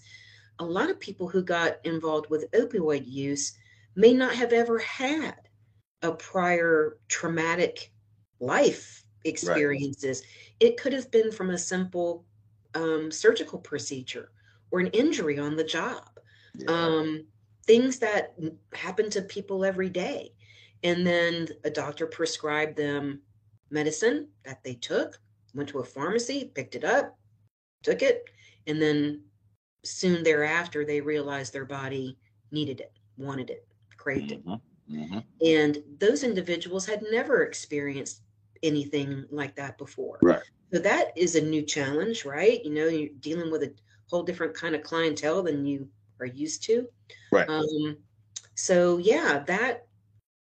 a 0.59 0.65
lot 0.65 0.89
of 0.89 0.99
people 0.99 1.28
who 1.28 1.43
got 1.43 1.78
involved 1.84 2.30
with 2.30 2.49
opioid 2.51 3.03
use 3.05 3.53
may 3.95 4.13
not 4.13 4.34
have 4.36 4.53
ever 4.53 4.80
had 4.80 5.36
a 6.01 6.11
prior 6.11 6.97
traumatic 7.07 7.91
life 8.39 9.03
experiences. 9.24 10.22
Right. 10.22 10.28
It 10.59 10.77
could 10.77 10.93
have 10.93 11.11
been 11.11 11.31
from 11.31 11.51
a 11.51 11.57
simple 11.57 12.25
um, 12.75 13.11
surgical 13.11 13.59
procedure 13.59 14.31
or 14.71 14.79
an 14.79 14.87
injury 14.87 15.39
on 15.39 15.55
the 15.55 15.63
job. 15.63 16.09
Yeah. 16.55 16.71
Um, 16.71 17.25
things 17.65 17.99
that 17.99 18.35
happen 18.73 19.09
to 19.11 19.21
people 19.21 19.65
every 19.65 19.89
day. 19.89 20.33
And 20.83 21.05
then 21.05 21.47
a 21.63 21.69
doctor 21.69 22.07
prescribed 22.07 22.77
them 22.77 23.21
medicine 23.69 24.29
that 24.45 24.63
they 24.63 24.75
took, 24.75 25.19
went 25.53 25.69
to 25.69 25.79
a 25.79 25.83
pharmacy, 25.83 26.51
picked 26.53 26.75
it 26.75 26.83
up, 26.83 27.17
took 27.83 28.01
it, 28.01 28.25
and 28.67 28.81
then 28.81 29.21
soon 29.83 30.23
thereafter 30.23 30.85
they 30.85 31.01
realized 31.01 31.53
their 31.53 31.65
body 31.65 32.17
needed 32.51 32.79
it, 32.79 32.93
wanted 33.17 33.49
it, 33.49 33.67
craved 33.97 34.31
it. 34.31 34.45
Mm-hmm. 34.45 34.99
Mm-hmm. 34.99 35.19
And 35.45 35.83
those 35.99 36.23
individuals 36.23 36.85
had 36.85 37.03
never 37.11 37.43
experienced 37.43 38.21
anything 38.63 39.25
like 39.29 39.55
that 39.55 39.77
before. 39.77 40.19
Right. 40.21 40.41
So 40.73 40.79
that 40.79 41.17
is 41.17 41.35
a 41.35 41.41
new 41.41 41.61
challenge, 41.61 42.25
right? 42.25 42.63
You 42.63 42.73
know, 42.73 42.87
you're 42.87 43.09
dealing 43.19 43.51
with 43.51 43.63
a 43.63 43.73
whole 44.09 44.23
different 44.23 44.53
kind 44.53 44.75
of 44.75 44.83
clientele 44.83 45.43
than 45.43 45.65
you 45.65 45.87
are 46.19 46.25
used 46.25 46.63
to. 46.63 46.87
Right. 47.31 47.47
Um, 47.49 47.97
so 48.55 48.97
yeah, 48.97 49.43
that 49.47 49.87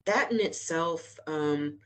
that 0.04 0.30
in 0.32 0.40
itself 0.40 1.18
um, 1.26 1.78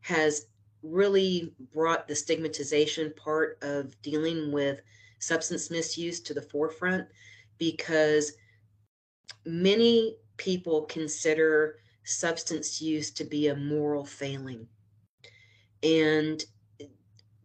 has 0.00 0.46
really 0.82 1.52
brought 1.72 2.06
the 2.06 2.14
stigmatization 2.14 3.12
part 3.16 3.58
of 3.62 4.00
dealing 4.02 4.52
with 4.52 4.80
substance 5.18 5.70
misuse 5.70 6.20
to 6.20 6.34
the 6.34 6.42
forefront 6.42 7.06
because 7.58 8.32
many 9.46 10.16
people 10.36 10.82
consider 10.82 11.76
substance 12.04 12.80
use 12.82 13.10
to 13.10 13.24
be 13.24 13.48
a 13.48 13.56
moral 13.56 14.04
failing. 14.04 14.66
And 15.84 16.42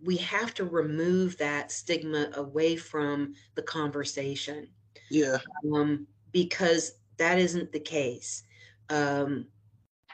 we 0.01 0.17
have 0.17 0.53
to 0.55 0.63
remove 0.63 1.37
that 1.37 1.71
stigma 1.71 2.29
away 2.35 2.75
from 2.75 3.33
the 3.55 3.61
conversation. 3.61 4.67
Yeah. 5.09 5.37
Um, 5.73 6.07
because 6.31 6.93
that 7.17 7.37
isn't 7.37 7.71
the 7.71 7.79
case. 7.79 8.43
Um, 8.89 9.45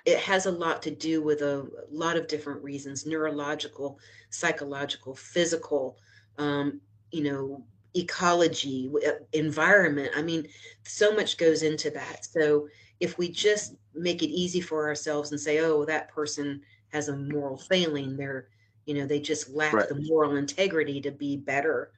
it 0.06 0.20
has 0.20 0.46
a 0.46 0.52
lot 0.52 0.82
to 0.84 0.92
do 0.92 1.22
with 1.22 1.42
a, 1.42 1.68
lot 1.92 2.18
of 2.18 2.28
different 2.28 2.64
reasons 2.64 3.06
neurological, 3.06 4.00
psychological, 4.30 5.16
physical, 5.16 5.98
um, 6.38 6.80
you 7.12 7.24
know, 7.24 7.64
ecology, 7.96 8.92
uh, 9.08 9.12
environment. 9.34 10.12
I 10.16 10.22
mean, 10.22 10.48
so 10.84 11.14
much 11.14 11.38
goes 11.38 11.64
into 11.64 11.90
that. 11.92 12.26
So 12.26 12.68
if 13.00 13.18
we 13.18 13.30
just 13.30 13.76
make 13.94 14.22
it 14.22 14.30
easy 14.30 14.62
for 14.62 14.88
ourselves 14.88 15.32
and 15.32 15.40
say, 15.40 15.60
oh, 15.60 15.86
that 15.86 16.10
person 16.10 16.62
has 16.90 17.10
a 17.10 17.16
moral 17.16 17.58
failing, 17.58 18.16
they're, 18.18 18.48
you 18.86 18.94
know, 18.94 19.06
they 19.06 19.20
just 19.20 19.50
lack 19.50 19.74
right. 19.74 19.90
the 19.90 20.02
moral 20.08 20.36
integrity 20.36 21.02
to 21.02 21.12
be 21.12 21.38
better, 21.38 21.92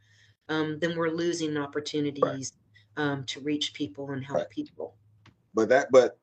um, 0.49 0.79
then 0.79 0.97
we're 0.97 1.09
losing 1.09 1.57
opportunities 1.57 2.53
right. 2.97 3.03
um, 3.03 3.23
to 3.25 3.39
reach 3.41 3.73
people 3.73 4.11
and 4.11 4.23
help 4.23 4.39
right. 4.39 4.49
people. 4.49 4.95
But 5.53 5.69
that, 5.69 5.87
but 5.91 6.17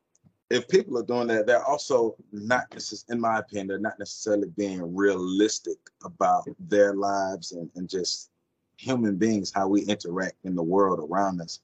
if 0.50 0.68
people 0.68 0.98
are 0.98 1.04
doing 1.04 1.26
that, 1.28 1.46
they're 1.46 1.64
also 1.64 2.16
not 2.32 2.64
necessarily, 2.72 3.16
in 3.16 3.20
my 3.20 3.38
opinion, 3.38 3.66
they're 3.68 3.78
not 3.78 3.98
necessarily 3.98 4.48
being 4.56 4.94
realistic 4.94 5.78
about 6.04 6.44
their 6.58 6.94
lives 6.94 7.52
and, 7.52 7.70
and 7.74 7.88
just 7.88 8.30
human 8.76 9.16
beings, 9.16 9.52
how 9.54 9.68
we 9.68 9.82
interact 9.82 10.36
in 10.44 10.54
the 10.54 10.62
world 10.62 11.00
around 11.10 11.40
us, 11.40 11.60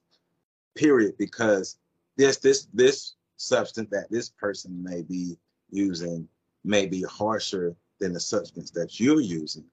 period. 0.75 1.15
Because 1.17 1.77
this 2.17 2.37
this 2.37 2.67
this 2.73 3.15
substance 3.37 3.89
that 3.91 4.09
this 4.11 4.29
person 4.29 4.83
may 4.83 5.01
be 5.01 5.37
using 5.69 6.27
may 6.63 6.85
be 6.85 7.03
harsher 7.03 7.75
than 7.99 8.13
the 8.13 8.19
substance 8.19 8.71
that 8.71 8.99
you're 8.99 9.21
using. 9.21 9.65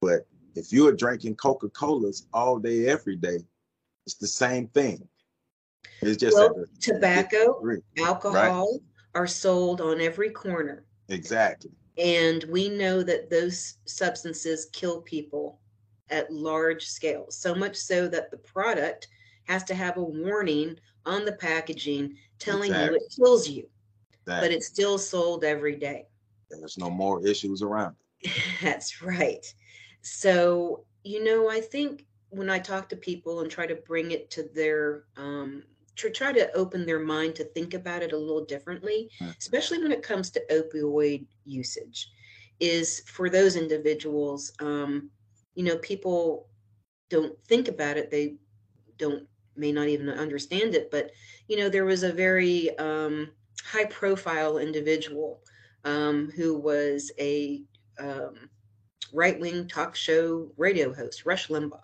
But 0.00 0.26
if 0.54 0.72
you're 0.72 0.92
drinking 0.92 1.36
Coca-Colas 1.36 2.26
all 2.32 2.58
day, 2.58 2.86
every 2.86 3.16
day, 3.16 3.38
it's 4.06 4.14
the 4.14 4.26
same 4.26 4.68
thing. 4.68 5.06
It's 6.02 6.16
just 6.16 6.36
well, 6.36 6.64
tobacco, 6.80 7.60
alcohol 7.98 8.80
right? 9.14 9.20
are 9.20 9.26
sold 9.26 9.80
on 9.80 10.00
every 10.00 10.30
corner. 10.30 10.84
Exactly. 11.08 11.70
And 11.98 12.44
we 12.44 12.68
know 12.68 13.02
that 13.02 13.30
those 13.30 13.78
substances 13.86 14.66
kill 14.72 15.00
people 15.02 15.60
at 16.10 16.32
large 16.32 16.84
scale, 16.84 17.26
so 17.30 17.54
much 17.54 17.76
so 17.76 18.06
that 18.08 18.30
the 18.30 18.36
product 18.36 19.08
has 19.44 19.64
to 19.64 19.74
have 19.74 19.96
a 19.96 20.02
warning 20.02 20.76
on 21.04 21.24
the 21.24 21.32
packaging 21.32 22.16
telling 22.38 22.70
exactly. 22.70 22.90
you 22.90 22.96
it 22.96 23.14
kills 23.16 23.48
you, 23.48 23.68
exactly. 24.12 24.48
but 24.48 24.54
it's 24.54 24.66
still 24.66 24.98
sold 24.98 25.44
every 25.44 25.76
day. 25.76 26.06
There's 26.50 26.78
no 26.78 26.90
more 26.90 27.26
issues 27.26 27.62
around 27.62 27.96
it. 28.20 28.32
That's 28.62 29.02
right. 29.02 29.44
So, 30.02 30.84
you 31.04 31.22
know, 31.24 31.50
I 31.50 31.60
think 31.60 32.06
when 32.30 32.50
I 32.50 32.58
talk 32.58 32.88
to 32.88 32.96
people 32.96 33.40
and 33.40 33.50
try 33.50 33.66
to 33.66 33.74
bring 33.74 34.12
it 34.12 34.30
to 34.32 34.48
their, 34.54 35.04
um, 35.16 35.62
to 35.96 36.10
try 36.10 36.32
to 36.32 36.52
open 36.54 36.84
their 36.84 36.98
mind 36.98 37.34
to 37.36 37.44
think 37.44 37.74
about 37.74 38.02
it 38.02 38.12
a 38.12 38.16
little 38.16 38.44
differently, 38.44 39.10
mm-hmm. 39.20 39.32
especially 39.38 39.82
when 39.82 39.92
it 39.92 40.02
comes 40.02 40.30
to 40.30 40.42
opioid 40.50 41.26
usage, 41.44 42.10
is 42.60 43.02
for 43.06 43.28
those 43.28 43.56
individuals, 43.56 44.52
um, 44.60 45.10
you 45.54 45.64
know, 45.64 45.76
people 45.78 46.48
don't 47.08 47.34
think 47.46 47.68
about 47.68 47.96
it. 47.96 48.10
They 48.10 48.36
don't, 48.98 49.24
may 49.56 49.72
not 49.72 49.88
even 49.88 50.08
understand 50.10 50.74
it. 50.74 50.90
But, 50.90 51.12
you 51.48 51.56
know, 51.56 51.68
there 51.68 51.84
was 51.84 52.02
a 52.02 52.12
very 52.12 52.76
um, 52.78 53.30
high 53.64 53.86
profile 53.86 54.58
individual 54.58 55.40
um, 55.86 56.30
who 56.36 56.58
was 56.58 57.10
a 57.18 57.62
um, 57.98 58.50
right 59.14 59.40
wing 59.40 59.66
talk 59.68 59.96
show 59.96 60.50
radio 60.58 60.92
host, 60.92 61.24
Rush 61.24 61.48
Limbaugh. 61.48 61.80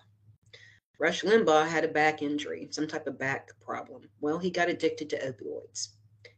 Rush 0.98 1.22
Limbaugh 1.22 1.66
had 1.66 1.84
a 1.84 1.88
back 1.88 2.20
injury, 2.20 2.68
some 2.70 2.86
type 2.86 3.06
of 3.06 3.18
back 3.18 3.48
problem. 3.60 4.02
Well, 4.20 4.38
he 4.38 4.50
got 4.50 4.68
addicted 4.68 5.08
to 5.10 5.18
opioids. 5.18 5.88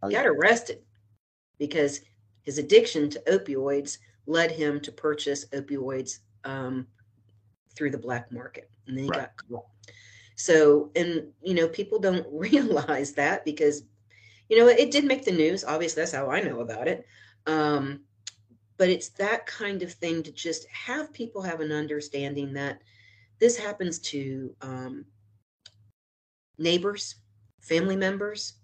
He 0.06 0.14
got 0.14 0.26
arrested 0.26 0.82
because 1.58 2.00
his 2.42 2.58
addiction 2.58 3.08
to 3.10 3.22
opioids 3.26 3.98
led 4.26 4.50
him 4.50 4.80
to 4.80 4.92
purchase 4.92 5.46
opioids 5.46 6.18
um, 6.44 6.86
through 7.74 7.90
the 7.90 7.98
black 7.98 8.30
market 8.30 8.70
and 8.86 8.96
then 8.96 9.04
he 9.04 9.10
right. 9.10 9.20
got 9.20 9.30
caught. 9.48 9.66
So, 10.36 10.90
and 10.96 11.28
you 11.42 11.54
know, 11.54 11.68
people 11.68 11.98
don't 11.98 12.26
realize 12.32 13.12
that 13.12 13.44
because, 13.44 13.84
you 14.48 14.58
know, 14.58 14.68
it 14.68 14.90
did 14.90 15.04
make 15.04 15.24
the 15.24 15.32
news. 15.32 15.64
Obviously, 15.64 16.02
that's 16.02 16.12
how 16.12 16.30
I 16.30 16.40
know 16.42 16.60
about 16.60 16.88
it. 16.88 17.06
Um, 17.46 18.00
but 18.76 18.88
it's 18.88 19.10
that 19.10 19.46
kind 19.46 19.82
of 19.82 19.92
thing 19.92 20.22
to 20.22 20.32
just 20.32 20.66
have 20.68 21.12
people 21.12 21.42
have 21.42 21.60
an 21.60 21.72
understanding 21.72 22.52
that 22.54 22.82
this 23.38 23.56
happens 23.56 23.98
to 23.98 24.54
um, 24.62 25.04
neighbors, 26.58 27.16
family 27.60 27.96
members. 27.96 28.54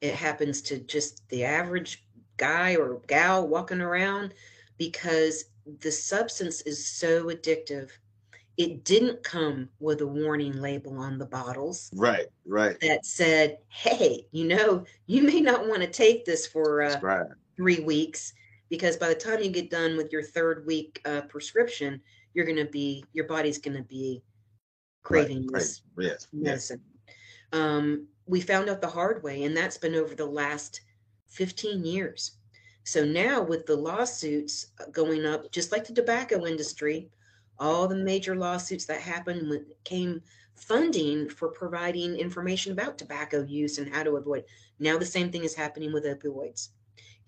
It 0.00 0.14
happens 0.14 0.62
to 0.62 0.78
just 0.78 1.28
the 1.28 1.44
average 1.44 2.04
guy 2.36 2.76
or 2.76 3.00
gal 3.06 3.46
walking 3.46 3.80
around 3.80 4.34
because 4.78 5.44
the 5.80 5.92
substance 5.92 6.60
is 6.62 6.84
so 6.84 7.26
addictive. 7.26 7.90
It 8.56 8.84
didn't 8.84 9.22
come 9.22 9.68
with 9.80 10.00
a 10.02 10.06
warning 10.06 10.60
label 10.60 10.98
on 10.98 11.18
the 11.18 11.26
bottles. 11.26 11.90
Right, 11.94 12.26
right. 12.44 12.78
That 12.80 13.06
said, 13.06 13.58
hey, 13.68 14.26
you 14.32 14.44
know, 14.46 14.84
you 15.06 15.22
may 15.22 15.40
not 15.40 15.66
want 15.68 15.80
to 15.82 15.86
take 15.88 16.24
this 16.24 16.46
for 16.46 16.82
uh, 16.82 17.00
right. 17.00 17.26
Three 17.56 17.80
weeks 17.80 18.32
because 18.72 18.96
by 18.96 19.08
the 19.08 19.14
time 19.14 19.42
you 19.42 19.50
get 19.50 19.70
done 19.70 19.98
with 19.98 20.10
your 20.10 20.22
third 20.22 20.64
week 20.66 21.00
uh, 21.04 21.20
prescription, 21.28 22.00
you're 22.32 22.46
going 22.46 22.56
to 22.56 22.64
be, 22.64 23.04
your 23.12 23.26
body's 23.26 23.58
going 23.58 23.76
to 23.76 23.82
be 23.82 24.22
craving 25.02 25.46
right, 25.48 25.60
this 25.60 25.82
right. 25.94 26.06
Yes, 26.06 26.26
medicine. 26.32 26.80
Yes. 27.06 27.16
Um, 27.52 28.06
we 28.24 28.40
found 28.40 28.70
out 28.70 28.80
the 28.80 28.88
hard 28.88 29.22
way, 29.22 29.44
and 29.44 29.54
that's 29.54 29.76
been 29.76 29.94
over 29.94 30.14
the 30.14 30.24
last 30.24 30.80
15 31.28 31.84
years. 31.84 32.38
So 32.84 33.04
now, 33.04 33.42
with 33.42 33.66
the 33.66 33.76
lawsuits 33.76 34.68
uh, 34.80 34.84
going 34.90 35.26
up, 35.26 35.52
just 35.52 35.70
like 35.70 35.86
the 35.86 35.92
tobacco 35.92 36.46
industry, 36.46 37.10
all 37.58 37.86
the 37.86 37.96
major 37.96 38.34
lawsuits 38.34 38.86
that 38.86 39.02
happened 39.02 39.66
came 39.84 40.22
funding 40.56 41.28
for 41.28 41.48
providing 41.48 42.16
information 42.16 42.72
about 42.72 42.96
tobacco 42.96 43.42
use 43.42 43.76
and 43.76 43.92
how 43.92 44.02
to 44.02 44.16
avoid. 44.16 44.44
Now, 44.78 44.96
the 44.96 45.04
same 45.04 45.30
thing 45.30 45.44
is 45.44 45.54
happening 45.54 45.92
with 45.92 46.06
opioids 46.06 46.70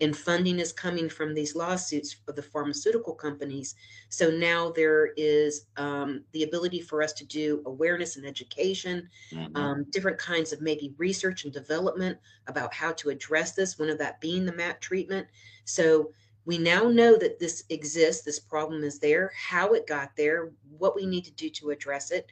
and 0.01 0.15
funding 0.15 0.59
is 0.59 0.73
coming 0.73 1.07
from 1.07 1.33
these 1.33 1.55
lawsuits 1.55 2.17
of 2.27 2.35
the 2.35 2.41
pharmaceutical 2.41 3.13
companies. 3.13 3.75
So 4.09 4.29
now 4.29 4.71
there 4.75 5.11
is 5.15 5.67
um, 5.77 6.23
the 6.33 6.43
ability 6.43 6.81
for 6.81 7.01
us 7.01 7.13
to 7.13 7.25
do 7.25 7.61
awareness 7.65 8.17
and 8.17 8.25
education, 8.25 9.07
mm-hmm. 9.31 9.55
um, 9.55 9.85
different 9.91 10.17
kinds 10.17 10.51
of 10.51 10.61
maybe 10.61 10.93
research 10.97 11.45
and 11.45 11.53
development 11.53 12.17
about 12.47 12.73
how 12.73 12.91
to 12.93 13.09
address 13.09 13.53
this, 13.53 13.79
one 13.79 13.89
of 13.89 13.97
that 13.99 14.19
being 14.19 14.45
the 14.45 14.53
MAT 14.53 14.81
treatment. 14.81 15.27
So 15.63 16.11
we 16.45 16.57
now 16.57 16.89
know 16.89 17.17
that 17.17 17.39
this 17.39 17.63
exists, 17.69 18.23
this 18.23 18.39
problem 18.39 18.83
is 18.83 18.99
there, 18.99 19.31
how 19.35 19.73
it 19.73 19.87
got 19.87 20.15
there, 20.15 20.51
what 20.77 20.95
we 20.95 21.05
need 21.05 21.25
to 21.25 21.31
do 21.31 21.49
to 21.49 21.71
address 21.71 22.11
it. 22.11 22.31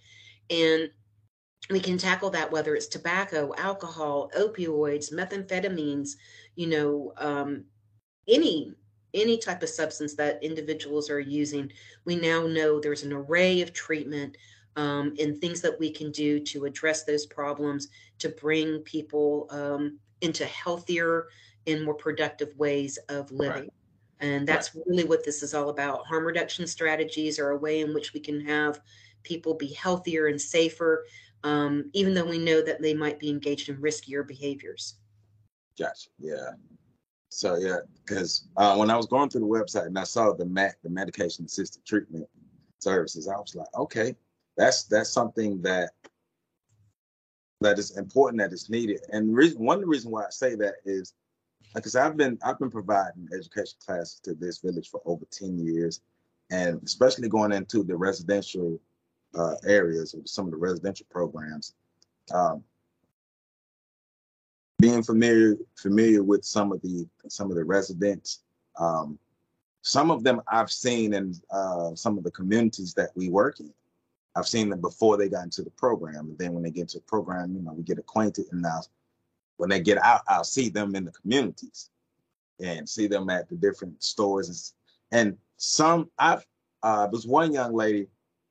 And 0.49 0.89
we 1.70 1.80
can 1.80 1.97
tackle 1.97 2.30
that 2.32 2.51
whether 2.51 2.76
it's 2.76 2.88
tobacco, 2.88 3.53
alcohol, 3.57 4.30
opioids, 4.38 5.14
methamphetamines, 5.14 6.16
you 6.56 6.68
know, 6.68 7.14
um, 7.18 7.66
any 8.28 8.74
any 9.14 9.38
type 9.38 9.62
of 9.62 9.70
substance 9.70 10.16
that 10.16 10.43
individuals 10.43 11.10
are 11.10 11.20
using. 11.20 11.72
We 12.04 12.16
now 12.16 12.47
know 12.47 12.80
there's 12.80 13.04
an 13.04 13.14
array 13.14 13.62
of 13.62 13.72
treatment 13.72 14.38
um, 14.76 15.14
and 15.20 15.38
things 15.38 15.62
that 15.62 15.80
we 15.80 15.91
can 15.91 16.12
do 16.12 16.39
to 16.39 16.66
address 16.66 17.04
those 17.04 17.28
problems 17.28 17.89
to 18.18 18.30
bring 18.30 18.80
people 18.80 19.45
um, 19.51 19.99
into 20.22 20.45
healthier 20.45 21.28
and 21.68 21.86
more 21.86 21.93
productive 21.93 22.58
ways 22.58 22.97
of 23.10 23.32
living. 23.32 23.62
Right. 23.62 23.74
And 24.20 24.47
that's 24.47 24.74
right. 24.74 24.84
really 24.88 25.04
what 25.04 25.24
this 25.24 25.43
is 25.43 25.54
all 25.54 25.70
about. 25.70 26.08
Harm 26.08 26.26
reduction 26.26 26.66
strategies 26.66 27.38
are 27.38 27.51
a 27.51 27.58
way 27.58 27.82
in 27.82 27.93
which 27.93 28.14
we 28.14 28.20
can 28.20 28.41
have 28.41 28.80
people 29.22 29.54
be 29.54 29.68
healthier 29.74 30.26
and 30.26 30.41
safer 30.41 31.06
um, 31.43 31.89
even 31.93 32.14
though 32.14 32.26
we 32.26 32.38
know 32.38 32.62
that 32.62 32.82
they 32.82 32.93
might 32.93 33.20
be 33.20 33.30
engaged 33.30 33.70
in 33.70 33.78
riskier 33.78 34.26
behaviors. 34.26 34.95
Gotcha. 35.78 36.09
Yeah. 36.19 36.51
So 37.30 37.55
yeah, 37.55 37.78
because 38.05 38.47
uh, 38.57 38.76
when 38.76 38.91
I 38.91 38.95
was 38.95 39.07
going 39.07 39.30
through 39.30 39.41
the 39.41 39.47
website 39.47 39.88
and 39.88 39.97
I 39.97 40.03
saw 40.03 40.34
the 40.34 40.45
MAT, 40.45 40.76
the 40.84 40.89
medication 40.89 41.45
assisted 41.45 41.84
treatment 41.84 42.28
services, 42.80 43.28
I 43.28 43.38
was 43.38 43.55
like, 43.55 43.67
okay, 43.76 44.15
that's 44.55 44.84
that's 44.84 45.09
something 45.09 45.61
that 45.63 45.91
that 47.61 47.80
is 47.80 47.97
important, 47.97 48.39
that 48.41 48.53
is 48.53 48.69
needed. 48.69 49.01
And 49.11 49.36
reason, 49.36 49.65
one 49.65 49.78
of 49.78 49.82
the 49.82 49.88
reasons 49.88 50.11
why 50.11 50.26
I 50.26 50.30
say 50.30 50.55
that 50.55 50.76
is 50.86 51.13
because 51.74 51.95
I've 51.95 52.17
been 52.17 52.38
I've 52.45 52.59
been 52.59 52.69
providing 52.69 53.28
education 53.34 53.78
classes 53.84 54.19
to 54.26 54.36
DISC 54.36 54.61
Village 54.61 54.89
for 54.89 55.01
over 55.05 55.26
10 55.32 55.57
years, 55.57 56.01
and 56.51 56.82
especially 56.84 57.30
going 57.30 57.51
into 57.51 57.84
the 57.84 57.95
residential 57.95 58.80
uh, 59.34 59.55
areas 59.65 60.13
of 60.13 60.30
some 60.30 60.45
of 60.45 60.51
the 60.51 60.57
residential 60.57 61.07
programs. 61.09 61.74
Um, 62.32 62.63
being 64.84 65.01
familiar 65.01 65.55
familiar 65.77 66.21
with 66.23 66.43
some 66.43 66.73
of 66.73 66.81
the 66.81 67.07
some 67.29 67.49
of 67.49 67.55
the 67.55 67.63
residents, 67.63 68.39
um, 68.77 69.17
some 69.81 70.11
of 70.11 70.25
them 70.25 70.41
I've 70.45 70.69
seen 70.69 71.13
in 71.13 71.34
uh, 71.51 71.95
some 71.95 72.17
of 72.17 72.25
the 72.25 72.31
communities 72.31 72.93
that 72.95 73.11
we 73.15 73.29
work 73.29 73.61
in. 73.61 73.73
I've 74.36 74.45
seen 74.45 74.69
them 74.69 74.81
before 74.81 75.15
they 75.15 75.29
got 75.29 75.45
into 75.45 75.61
the 75.61 75.69
program, 75.69 76.27
and 76.27 76.38
then 76.38 76.51
when 76.51 76.63
they 76.63 76.69
get 76.69 76.81
into 76.81 76.97
the 76.97 77.05
program, 77.05 77.55
you 77.55 77.61
know, 77.61 77.71
we 77.71 77.84
get 77.84 77.97
acquainted, 77.97 78.47
and 78.51 78.61
now 78.61 78.81
when 79.55 79.69
they 79.69 79.79
get 79.79 80.03
out, 80.03 80.19
I'll 80.27 80.43
see 80.43 80.67
them 80.67 80.95
in 80.95 81.05
the 81.05 81.13
communities 81.13 81.89
and 82.59 82.88
see 82.88 83.07
them 83.07 83.29
at 83.29 83.47
the 83.47 83.55
different 83.55 84.03
stores 84.03 84.49
and, 84.49 85.17
and 85.17 85.38
some 85.55 86.09
I've 86.19 86.45
uh, 86.81 87.07
was 87.09 87.25
one 87.25 87.53
young 87.53 87.73
lady 87.73 88.07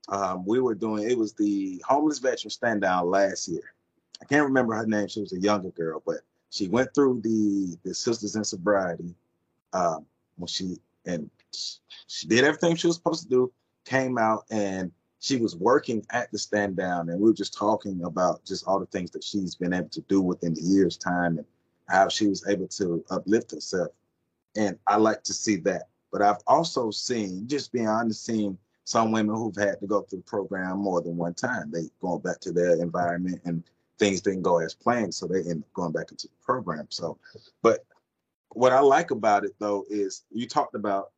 um, 0.09 0.47
we 0.47 0.61
were 0.61 0.75
doing 0.75 1.11
it 1.11 1.19
was 1.19 1.35
the 1.35 1.83
homeless 1.87 2.21
veteran 2.21 2.51
stand 2.51 2.81
down 2.81 3.11
last 3.11 3.49
year. 3.49 3.72
I 4.21 4.25
can't 4.27 4.45
remember 4.45 4.75
her 4.75 4.87
name. 4.87 5.09
She 5.09 5.21
was 5.21 5.33
a 5.33 5.41
younger 5.41 5.71
girl, 5.71 6.03
but 6.05 6.19
she 6.51 6.69
went 6.69 6.95
through 6.95 7.21
the 7.23 7.77
the 7.85 7.95
Sisters 7.95 8.37
in 8.37 8.45
Sobriety. 8.45 9.15
Um, 9.73 10.07
when 10.37 10.49
she 10.49 10.77
and 11.07 11.31
she 12.07 12.27
did 12.27 12.45
everything 12.45 12.77
she 12.77 12.87
was 12.87 12.97
supposed 12.97 13.23
to 13.25 13.29
do. 13.29 13.53
Came 13.85 14.17
out 14.17 14.45
and 14.51 14.93
she 15.19 15.37
was 15.37 15.57
working 15.57 16.05
at 16.11 16.31
the 16.31 16.39
stand 16.39 16.77
down, 16.77 17.09
and 17.09 17.21
we 17.21 17.31
were 17.31 17.35
just 17.35 17.55
talking 17.55 18.03
about 18.05 18.45
just 18.45 18.67
all 18.67 18.79
the 18.79 18.87
things 18.87 19.11
that 19.13 19.25
she's 19.25 19.55
been 19.55 19.73
able 19.73 19.89
to 19.89 20.01
do 20.03 20.21
within 20.21 20.55
the 20.55 20.63
year's 20.63 20.97
time 20.97 21.39
and 21.39 21.47
how 21.89 22.09
she 22.09 22.27
was 22.27 22.47
able 22.49 22.69
to 22.69 23.05
uplift 23.11 23.51
herself. 23.51 23.89
And 24.57 24.79
I 24.87 24.97
like 24.97 25.23
to 25.25 25.33
see 25.33 25.57
that. 25.57 25.89
But 26.13 26.23
I've 26.23 26.43
also 26.47 26.91
seen, 26.91 27.49
just 27.49 27.73
being 27.73 27.89
honest, 27.89 28.25
seeing 28.25 28.59
some 28.85 29.13
women 29.13 29.35
who've 29.35 29.57
had 29.57 29.81
to 29.81 29.87
go 29.87 30.03
through 30.03 30.19
the 30.19 30.25
program 30.25 30.79
more 30.79 31.01
than 31.01 31.17
one 31.17 31.35
time. 31.35 31.71
They 31.71 31.91
going 32.01 32.21
back 32.21 32.41
to 32.41 32.53
their 32.53 32.81
environment 32.81 33.41
and 33.45 33.65
things 34.03 34.21
didn't 34.21 34.43
go 34.43 34.59
as 34.59 34.75
planned, 34.75 35.15
so 35.15 35.29
they 35.29 35.49
end 35.49 35.63
up 35.63 35.73
going 35.75 35.93
back 35.93 36.11
into 36.11 36.27
the 36.27 36.35
program. 36.45 36.87
So, 36.91 37.19
but 37.63 37.85
what 38.49 38.73
I 38.73 38.81
like 38.81 39.13
about 39.13 39.45
it 39.45 39.53
though 39.61 39.85
is 39.89 40.25
you 40.31 40.49
talked 40.49 40.75
about 40.75 41.13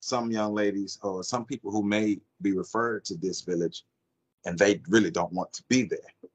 some 0.00 0.30
young 0.30 0.54
ladies 0.54 1.00
or 1.02 1.24
some 1.24 1.44
people 1.44 1.72
who 1.72 1.82
may 1.82 2.20
be 2.40 2.52
referred 2.52 3.04
to 3.06 3.16
DISC 3.16 3.44
Village 3.44 3.82
and 4.46 4.56
they 4.56 4.80
really 4.88 5.10
don't 5.10 5.32
want 5.32 5.52
to 5.54 5.64
be 5.68 5.82
there. 5.82 6.30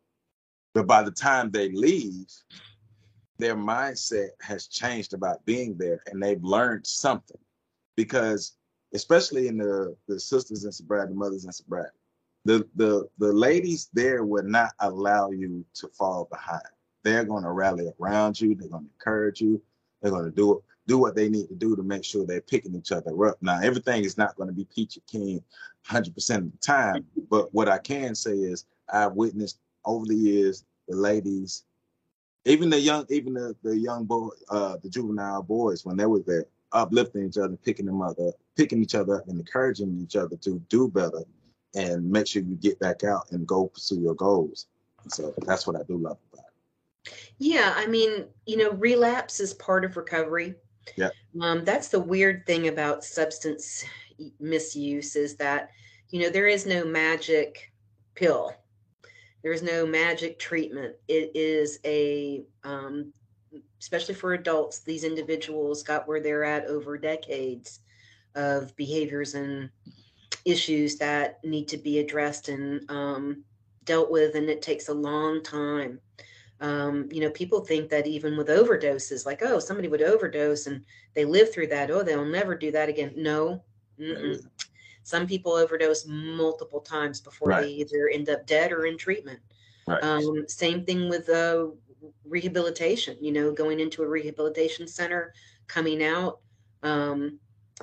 But 0.73 0.87
by 0.87 1.03
the 1.03 1.11
time 1.11 1.49
they 1.49 1.71
leave, 1.71 2.27
their 3.37 3.55
mindset 3.55 4.31
has 4.41 4.67
changed 4.67 5.13
about 5.13 5.45
being 5.45 5.77
there 5.77 6.03
and 6.07 6.21
they've 6.21 6.43
learned 6.43 6.85
something 6.85 7.39
because 7.95 8.57
especially 8.93 9.47
in 9.47 9.57
the 9.57 9.95
the 10.09 10.19
sisters 10.19 10.65
in 10.65 10.71
sobriety, 10.73 11.13
mothers 11.13 11.45
in 11.45 11.53
sobriety. 11.53 11.95
The 12.45 12.67
the 12.75 13.07
the 13.19 13.31
ladies 13.31 13.89
there 13.93 14.25
would 14.25 14.45
not 14.45 14.71
allow 14.79 15.31
you 15.31 15.65
to 15.75 15.87
fall 15.89 16.27
behind. 16.29 16.63
They're 17.03 17.23
going 17.23 17.43
to 17.43 17.51
rally 17.51 17.89
around 17.99 18.39
you. 18.39 18.55
They're 18.55 18.69
going 18.69 18.85
to 18.85 18.91
encourage 18.99 19.41
you. 19.41 19.61
They're 20.01 20.11
going 20.11 20.25
to 20.25 20.31
do 20.31 20.61
do 20.87 20.97
what 20.97 21.15
they 21.15 21.29
need 21.29 21.47
to 21.47 21.55
do 21.55 21.75
to 21.75 21.83
make 21.83 22.03
sure 22.03 22.25
they're 22.25 22.41
picking 22.41 22.75
each 22.75 22.91
other 22.91 23.25
up. 23.25 23.37
Now, 23.41 23.59
everything 23.61 24.03
is 24.03 24.17
not 24.17 24.35
going 24.35 24.47
to 24.47 24.53
be 24.53 24.65
peachy 24.65 25.01
keen 25.07 25.41
100% 25.87 26.07
of 26.37 26.51
the 26.51 26.57
time, 26.57 27.05
but 27.29 27.53
what 27.53 27.69
I 27.69 27.77
can 27.77 28.15
say 28.15 28.33
is 28.33 28.65
I've 28.91 29.13
witnessed 29.13 29.59
over 29.85 30.05
the 30.05 30.15
years 30.15 30.65
the 30.89 30.95
ladies, 30.95 31.63
even 32.45 32.69
the 32.69 32.79
young, 32.79 33.05
even 33.09 33.33
the, 33.33 33.55
the 33.63 33.77
young 33.77 34.03
boy, 34.03 34.29
uh, 34.49 34.75
the 34.83 34.89
juvenile 34.89 35.43
boys, 35.43 35.85
when 35.85 35.95
they 35.95 36.05
were 36.05 36.21
there, 36.25 36.45
uplifting 36.73 37.25
each 37.25 37.37
other, 37.37 37.55
picking 37.55 37.85
them 37.85 38.01
up, 38.01 38.17
picking 38.57 38.81
each 38.81 38.95
other 38.95 39.15
up, 39.15 39.27
and 39.27 39.39
encouraging 39.39 39.97
each 40.01 40.17
other 40.17 40.35
to 40.37 40.61
do 40.67 40.89
better 40.89 41.23
and 41.75 42.09
make 42.09 42.27
sure 42.27 42.41
you 42.41 42.55
get 42.55 42.79
back 42.79 43.03
out 43.03 43.31
and 43.31 43.47
go 43.47 43.67
pursue 43.67 43.99
your 43.99 44.15
goals. 44.15 44.67
So 45.09 45.33
that's 45.45 45.67
what 45.67 45.75
I 45.75 45.83
do 45.83 45.97
love 45.97 46.17
about 46.31 46.45
it. 46.45 47.13
Yeah, 47.37 47.73
I 47.75 47.87
mean, 47.87 48.25
you 48.45 48.57
know, 48.57 48.71
relapse 48.71 49.39
is 49.39 49.53
part 49.55 49.83
of 49.83 49.97
recovery. 49.97 50.55
Yeah. 50.95 51.09
Um, 51.41 51.63
that's 51.65 51.89
the 51.89 51.99
weird 51.99 52.45
thing 52.45 52.67
about 52.67 53.03
substance 53.03 53.83
misuse 54.39 55.15
is 55.15 55.35
that, 55.37 55.71
you 56.09 56.21
know, 56.21 56.29
there 56.29 56.47
is 56.47 56.65
no 56.65 56.85
magic 56.85 57.73
pill. 58.15 58.53
There 59.41 59.51
is 59.51 59.63
no 59.63 59.85
magic 59.85 60.39
treatment. 60.39 60.95
It 61.07 61.31
is 61.35 61.79
a 61.85 62.43
um, 62.63 63.11
especially 63.83 64.15
for 64.15 64.33
adults, 64.33 64.79
these 64.79 65.03
individuals 65.03 65.83
got 65.83 66.07
where 66.07 66.21
they're 66.21 66.45
at 66.45 66.65
over 66.67 66.97
decades 66.97 67.81
of 68.35 68.73
behaviors 68.77 69.35
and 69.35 69.69
issues 70.45 70.97
that 70.97 71.43
need 71.43 71.67
to 71.69 71.77
be 71.77 71.99
addressed 71.99 72.49
and 72.49 72.89
um, 72.89 73.43
dealt 73.85 74.11
with, 74.11 74.35
and 74.35 74.49
it 74.49 74.61
takes 74.61 74.89
a 74.89 74.93
long 74.93 75.41
time. 75.43 75.99
Um, 76.59 77.09
you 77.11 77.19
know, 77.21 77.29
people 77.31 77.61
think 77.61 77.89
that 77.89 78.07
even 78.07 78.37
with 78.37 78.47
overdoses, 78.47 79.25
like, 79.25 79.41
oh, 79.41 79.59
somebody 79.59 79.87
would 79.87 80.01
overdose 80.01 80.67
and 80.67 80.83
they 81.13 81.25
live 81.25 81.51
through 81.51 81.67
that. 81.67 81.91
Oh, 81.91 82.03
they'll 82.03 82.23
never 82.25 82.55
do 82.55 82.71
that 82.71 82.89
again. 82.89 83.13
No. 83.17 83.63
Mm-mm. 83.99 84.45
Some 85.03 85.27
people 85.27 85.51
overdose 85.51 86.05
multiple 86.07 86.79
times 86.79 87.19
before 87.19 87.49
right. 87.49 87.61
they 87.61 87.69
either 87.69 88.09
end 88.13 88.29
up 88.29 88.47
dead 88.47 88.71
or 88.71 88.85
in 88.85 88.97
treatment. 88.97 89.39
Right. 89.85 90.01
Um, 90.01 90.45
same 90.47 90.85
thing 90.85 91.09
with 91.09 91.27
uh, 91.27 91.67
rehabilitation, 92.23 93.17
you 93.19 93.33
know, 93.33 93.51
going 93.51 93.81
into 93.81 94.03
a 94.03 94.07
rehabilitation 94.07 94.87
center, 94.87 95.33
coming 95.67 96.01
out. 96.01 96.39
Um, 96.81 97.39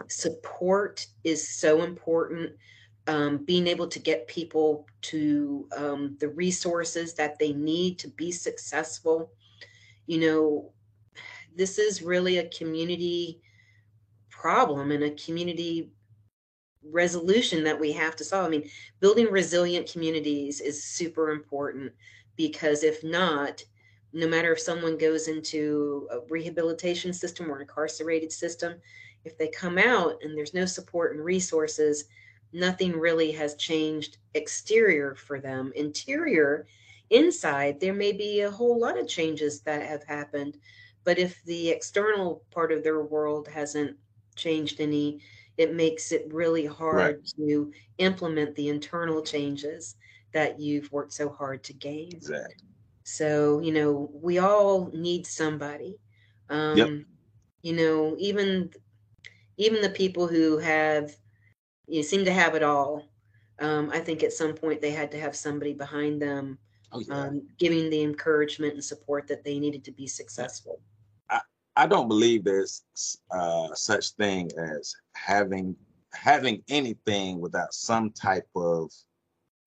support 0.09 1.07
is 1.25 1.47
so 1.47 1.83
important. 1.83 2.53
Um, 3.07 3.39
being 3.39 3.67
able 3.67 3.89
to 3.89 3.99
get 3.99 4.29
people 4.29 4.87
to 5.03 5.67
um, 5.77 6.17
the 6.21 6.29
resources 6.29 7.15
that 7.15 7.39
they 7.39 7.53
need 7.53 7.99
to 8.01 8.09
be 8.09 8.31
successful. 8.31 9.33
You 10.07 10.21
know, 10.21 10.73
this 11.57 11.79
is 11.79 12.03
really 12.03 12.39
a 12.39 12.49
community 12.49 13.41
problem 14.29 14.91
and 14.91 15.05
a 15.05 15.11
community 15.11 15.91
resolution 16.83 17.65
that 17.65 17.79
we 17.79 17.93
have 17.93 18.17
to 18.17 18.25
solve. 18.25 18.47
I 18.47 18.49
mean, 18.49 18.71
building 19.01 19.27
resilient 19.31 19.91
communities 19.91 20.61
is 20.61 20.85
super 20.85 21.31
important 21.31 21.93
because 22.37 22.83
if 22.83 23.03
not, 23.05 23.63
no 24.13 24.27
matter 24.27 24.53
if 24.53 24.61
someone 24.61 24.99
goes 24.99 25.29
into 25.29 26.09
a 26.11 26.21
rehabilitation 26.31 27.13
system 27.13 27.51
or 27.51 27.61
incarcerated 27.61 28.33
system, 28.33 28.75
if 29.25 29.37
they 29.39 29.49
come 29.49 29.79
out 29.79 30.17
and 30.23 30.37
there's 30.37 30.55
no 30.55 30.65
support 30.65 31.15
and 31.15 31.25
resources, 31.25 32.05
nothing 32.53 32.93
really 32.93 33.31
has 33.33 33.55
changed 33.55 34.19
exterior 34.35 35.15
for 35.15 35.41
them. 35.41 35.73
Interior, 35.77 36.67
inside, 37.11 37.81
there 37.81 37.95
may 37.95 38.13
be 38.13 38.41
a 38.41 38.51
whole 38.51 38.79
lot 38.79 38.99
of 38.99 39.09
changes 39.09 39.61
that 39.63 39.87
have 39.87 40.05
happened. 40.05 40.57
But 41.05 41.19
if 41.19 41.43
the 41.45 41.71
external 41.71 42.43
part 42.51 42.73
of 42.73 42.83
their 42.83 43.03
world 43.03 43.49
hasn't 43.49 43.97
changed 44.37 44.81
any, 44.81 45.21
it 45.57 45.75
makes 45.75 46.13
it 46.13 46.33
really 46.33 46.67
hard 46.67 47.17
right. 47.17 47.33
to 47.37 47.73
implement 47.99 48.55
the 48.55 48.69
internal 48.69 49.23
changes 49.23 49.97
that 50.33 50.61
you've 50.61 50.91
worked 50.93 51.13
so 51.13 51.29
hard 51.29 51.63
to 51.65 51.73
gain. 51.73 52.11
Exactly. 52.13 52.67
So, 53.05 53.61
you 53.61 53.73
know, 53.73 54.11
we 54.13 54.39
all 54.39 54.91
need 54.95 55.27
somebody. 55.27 55.99
Um, 56.49 56.77
yep. 56.77 56.89
You 57.63 57.73
know, 57.75 58.17
even 58.19 58.71
even 59.61 59.83
the 59.83 59.91
people 59.91 60.27
who 60.27 60.57
have 60.57 61.15
you 61.87 62.03
seem 62.03 62.25
to 62.25 62.33
have 62.33 62.55
it 62.55 62.63
all. 62.63 63.05
Um, 63.59 63.91
I 63.93 63.99
think 63.99 64.23
at 64.23 64.33
some 64.33 64.55
point 64.55 64.81
they 64.81 64.91
had 64.91 65.11
to 65.13 65.21
have 65.21 65.37
somebody 65.37 65.75
behind 65.75 66.23
them, 66.23 66.59
oh, 66.93 67.01
yeah. 67.01 67.15
um, 67.15 67.47
giving 67.59 67.91
the 67.91 68.03
encouragement 68.03 68.75
and 68.75 68.83
support 68.83 69.29
that 69.29 69.45
they 69.45 69.59
needed 69.59 69.85
to 69.85 69.93
be 69.93 70.07
successful. 70.07 70.81
I, 71.29 71.41
I 71.77 71.87
don't 71.87 72.09
believe 72.09 72.43
there's 72.43 72.85
uh, 73.31 73.75
such 73.75 74.11
thing 74.13 74.51
as 74.59 74.95
having 75.15 75.77
having 76.13 76.63
anything 76.69 77.39
without 77.39 77.75
some 77.75 78.11
type 78.11 78.49
of 78.57 78.91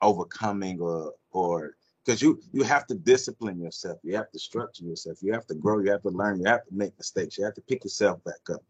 overcoming 0.02 0.82
or 0.82 1.14
or 1.32 1.76
because 2.04 2.22
you 2.22 2.42
you 2.52 2.64
have 2.64 2.86
to 2.88 2.96
discipline 2.96 3.62
yourself 3.62 3.98
you 4.04 4.14
have 4.14 4.30
to 4.32 4.40
structure 4.40 4.84
yourself 4.84 5.18
you 5.22 5.32
have 5.32 5.48
to 5.48 5.56
grow 5.56 5.80
you 5.80 5.90
have 5.90 6.02
to 6.02 6.10
learn 6.10 6.38
you 6.42 6.46
have 6.46 6.66
to 6.66 6.74
make 6.74 6.92
mistakes 6.98 7.38
you 7.38 7.46
have 7.46 7.54
to 7.54 7.62
pick 7.62 7.82
yourself 7.86 8.22
back 8.26 8.50
up 8.52 8.62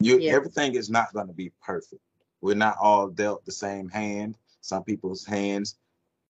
you 0.00 0.18
yeah. 0.18 0.32
everything 0.32 0.74
is 0.74 0.90
not 0.90 1.12
going 1.12 1.26
to 1.26 1.32
be 1.32 1.50
perfect 1.62 2.02
we're 2.40 2.54
not 2.54 2.76
all 2.80 3.08
dealt 3.08 3.44
the 3.44 3.52
same 3.52 3.88
hand 3.88 4.36
some 4.60 4.82
people's 4.84 5.24
hands 5.24 5.76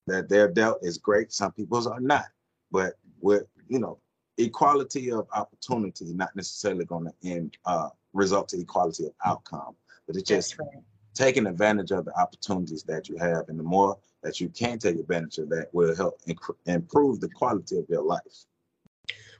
that 0.07 0.29
they're 0.29 0.49
dealt 0.49 0.79
is 0.83 0.99
great 0.99 1.33
some 1.33 1.53
people's 1.53 1.87
are 1.87 2.01
not 2.01 2.27
but 2.71 2.95
we're 3.21 3.47
you 3.69 3.79
know 3.79 3.99
equality 4.39 5.13
of 5.13 5.27
opportunity 5.35 6.13
not 6.13 6.35
necessarily 6.35 6.85
going 6.85 7.05
to 7.05 7.15
end 7.25 7.57
uh 7.67 7.89
result 8.13 8.49
to 8.49 8.59
equality 8.59 9.07
of 9.07 9.13
outcome 9.25 9.75
but 10.07 10.17
it's 10.17 10.29
just 10.29 10.59
right. 10.59 10.69
taking 11.15 11.47
advantage 11.47 11.91
of 11.91 12.05
the 12.05 12.19
opportunities 12.19 12.83
that 12.83 13.09
you 13.09 13.17
have 13.17 13.49
and 13.49 13.59
the 13.59 13.63
more 13.65 13.97
that 14.23 14.41
you 14.41 14.49
can 14.49 14.79
take 14.79 14.99
advantage 14.99 15.39
of 15.39 15.49
that 15.51 15.69
will 15.73 15.95
help 15.95 16.21
improve 16.67 17.21
the 17.21 17.29
quality 17.29 17.77
of 17.79 17.85
your 17.89 18.03
life. 18.03 18.47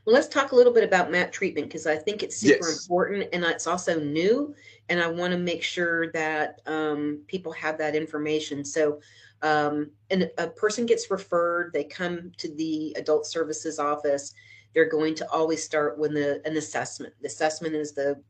Well, 0.05 0.15
let's 0.15 0.29
talk 0.29 0.51
a 0.51 0.57
little 0.57 0.73
bit 0.73 0.83
about 0.83 1.13
MAT 1.13 1.33
treatment 1.33 1.69
because 1.69 1.87
I 1.87 1.97
think 1.97 2.23
it's 2.23 2.37
super 2.37 2.69
yes. 2.69 2.83
important 2.83 3.29
and 3.33 3.45
it's 3.45 3.69
also 3.69 4.01
new. 4.01 4.55
And 4.89 5.01
I 5.01 5.07
want 5.07 5.33
to 5.33 5.39
make 5.39 5.63
sure 5.63 6.11
that 6.13 6.61
um, 6.67 7.21
people 7.29 7.53
have 7.53 7.79
that 7.79 7.95
information. 7.95 8.65
So, 8.65 9.01
um, 9.43 9.91
and 10.11 10.29
a 10.39 10.49
person 10.49 10.87
gets 10.87 11.11
referred, 11.11 11.73
they 11.73 11.85
come 11.85 12.33
to 12.39 12.53
the 12.55 12.95
adult 12.99 13.27
services 13.27 13.79
office. 13.79 14.35
They're 14.75 14.89
going 14.89 15.15
to 15.17 15.31
always 15.31 15.63
start 15.63 15.99
with 15.99 16.17
a, 16.17 16.41
an 16.45 16.57
assessment. 16.57 17.15
The 17.21 17.29
assessment 17.29 17.75
is 17.75 17.93
the 17.93 18.21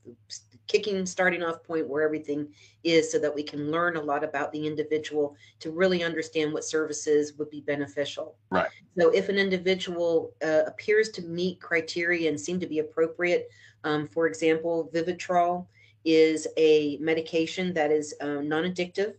kicking 0.72 1.04
starting 1.04 1.42
off 1.42 1.62
point 1.62 1.86
where 1.86 2.02
everything 2.02 2.48
is 2.82 3.12
so 3.12 3.18
that 3.18 3.34
we 3.34 3.42
can 3.42 3.70
learn 3.70 3.96
a 3.96 4.00
lot 4.00 4.24
about 4.24 4.50
the 4.52 4.66
individual 4.66 5.36
to 5.60 5.70
really 5.70 6.02
understand 6.02 6.52
what 6.52 6.64
services 6.64 7.34
would 7.34 7.50
be 7.50 7.60
beneficial. 7.60 8.36
Right. 8.50 8.68
So 8.98 9.10
if 9.10 9.28
an 9.28 9.36
individual 9.36 10.32
uh, 10.42 10.62
appears 10.66 11.10
to 11.10 11.22
meet 11.22 11.60
criteria 11.60 12.28
and 12.28 12.40
seem 12.40 12.58
to 12.60 12.66
be 12.66 12.78
appropriate 12.78 13.50
um, 13.84 14.08
for 14.08 14.26
example 14.26 14.90
vivitrol 14.94 15.66
is 16.04 16.48
a 16.56 16.96
medication 16.98 17.74
that 17.74 17.90
is 17.92 18.14
um, 18.20 18.48
non-addictive. 18.48 19.14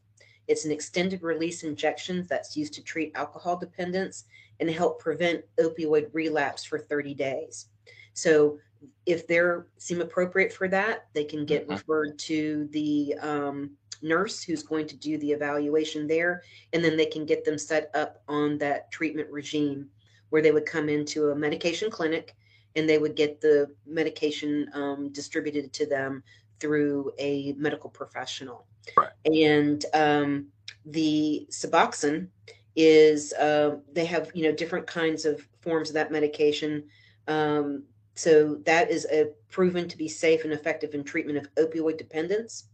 It's 0.48 0.66
an 0.66 0.72
extended 0.72 1.22
release 1.22 1.64
injection 1.64 2.26
that's 2.30 2.58
used 2.58 2.74
to 2.74 2.84
treat 2.84 3.12
alcohol 3.16 3.58
dependence 3.58 4.26
and 4.60 4.70
help 4.70 5.00
prevent 5.00 5.44
opioid 5.60 6.10
relapse 6.14 6.64
for 6.64 6.80
30 6.80 7.14
days. 7.14 7.68
So 8.14 8.60
if 9.06 9.28
they're 9.28 9.68
seem 9.78 10.02
appropriate 10.02 10.54
for 10.54 10.68
that, 10.70 11.08
they 11.14 11.24
can 11.24 11.46
get 11.46 11.64
mm-hmm. 11.64 11.74
referred 11.74 12.18
to 12.20 12.68
the 12.72 13.16
um, 13.22 13.72
nurse 14.02 14.44
who's 14.44 14.64
going 14.64 14.88
to 14.88 14.98
do 14.98 15.18
the 15.18 15.32
evaluation 15.32 16.08
there, 16.08 16.44
and 16.74 16.84
then 16.84 16.98
they 16.98 17.06
can 17.06 17.26
get 17.26 17.46
them 17.46 17.58
set 17.58 17.90
up 17.94 18.22
on 18.28 18.58
that 18.60 18.92
treatment 18.92 19.30
regime 19.32 19.90
where 20.30 20.42
they 20.42 20.52
would 20.52 20.66
come 20.66 20.90
into 20.90 21.30
a 21.30 21.36
medication 21.36 21.92
clinic 21.92 22.36
and 22.76 22.90
they 22.90 22.98
would 22.98 23.16
get 23.16 23.40
the 23.40 23.70
medication 23.86 24.68
um, 24.74 25.10
distributed 25.10 25.72
to 25.74 25.86
them 25.86 26.24
through 26.60 27.12
a 27.20 27.54
medical 27.54 27.90
professional. 27.90 28.66
Right. 28.98 29.12
And 29.26 29.86
um, 29.94 30.48
the 30.86 31.48
Suboxone 31.52 32.28
is 32.76 33.34
uh, 33.34 33.78
they 33.92 34.06
have 34.06 34.32
you 34.34 34.44
know 34.44 34.52
different 34.52 34.88
kinds 34.88 35.26
of 35.26 35.48
forms 35.62 35.90
of 35.90 35.94
that 35.96 36.12
medication. 36.12 36.84
Um, 37.28 37.84
so 38.16 38.56
that 38.66 38.92
is 38.92 39.06
a, 39.12 39.28
proven 39.50 39.88
to 39.88 39.98
be 39.98 40.08
safe 40.08 40.44
and 40.44 40.54
effective 40.54 40.94
in 40.94 41.04
treatment 41.04 41.38
of 41.38 41.54
opioid 41.56 41.98
dependence. 41.98 42.70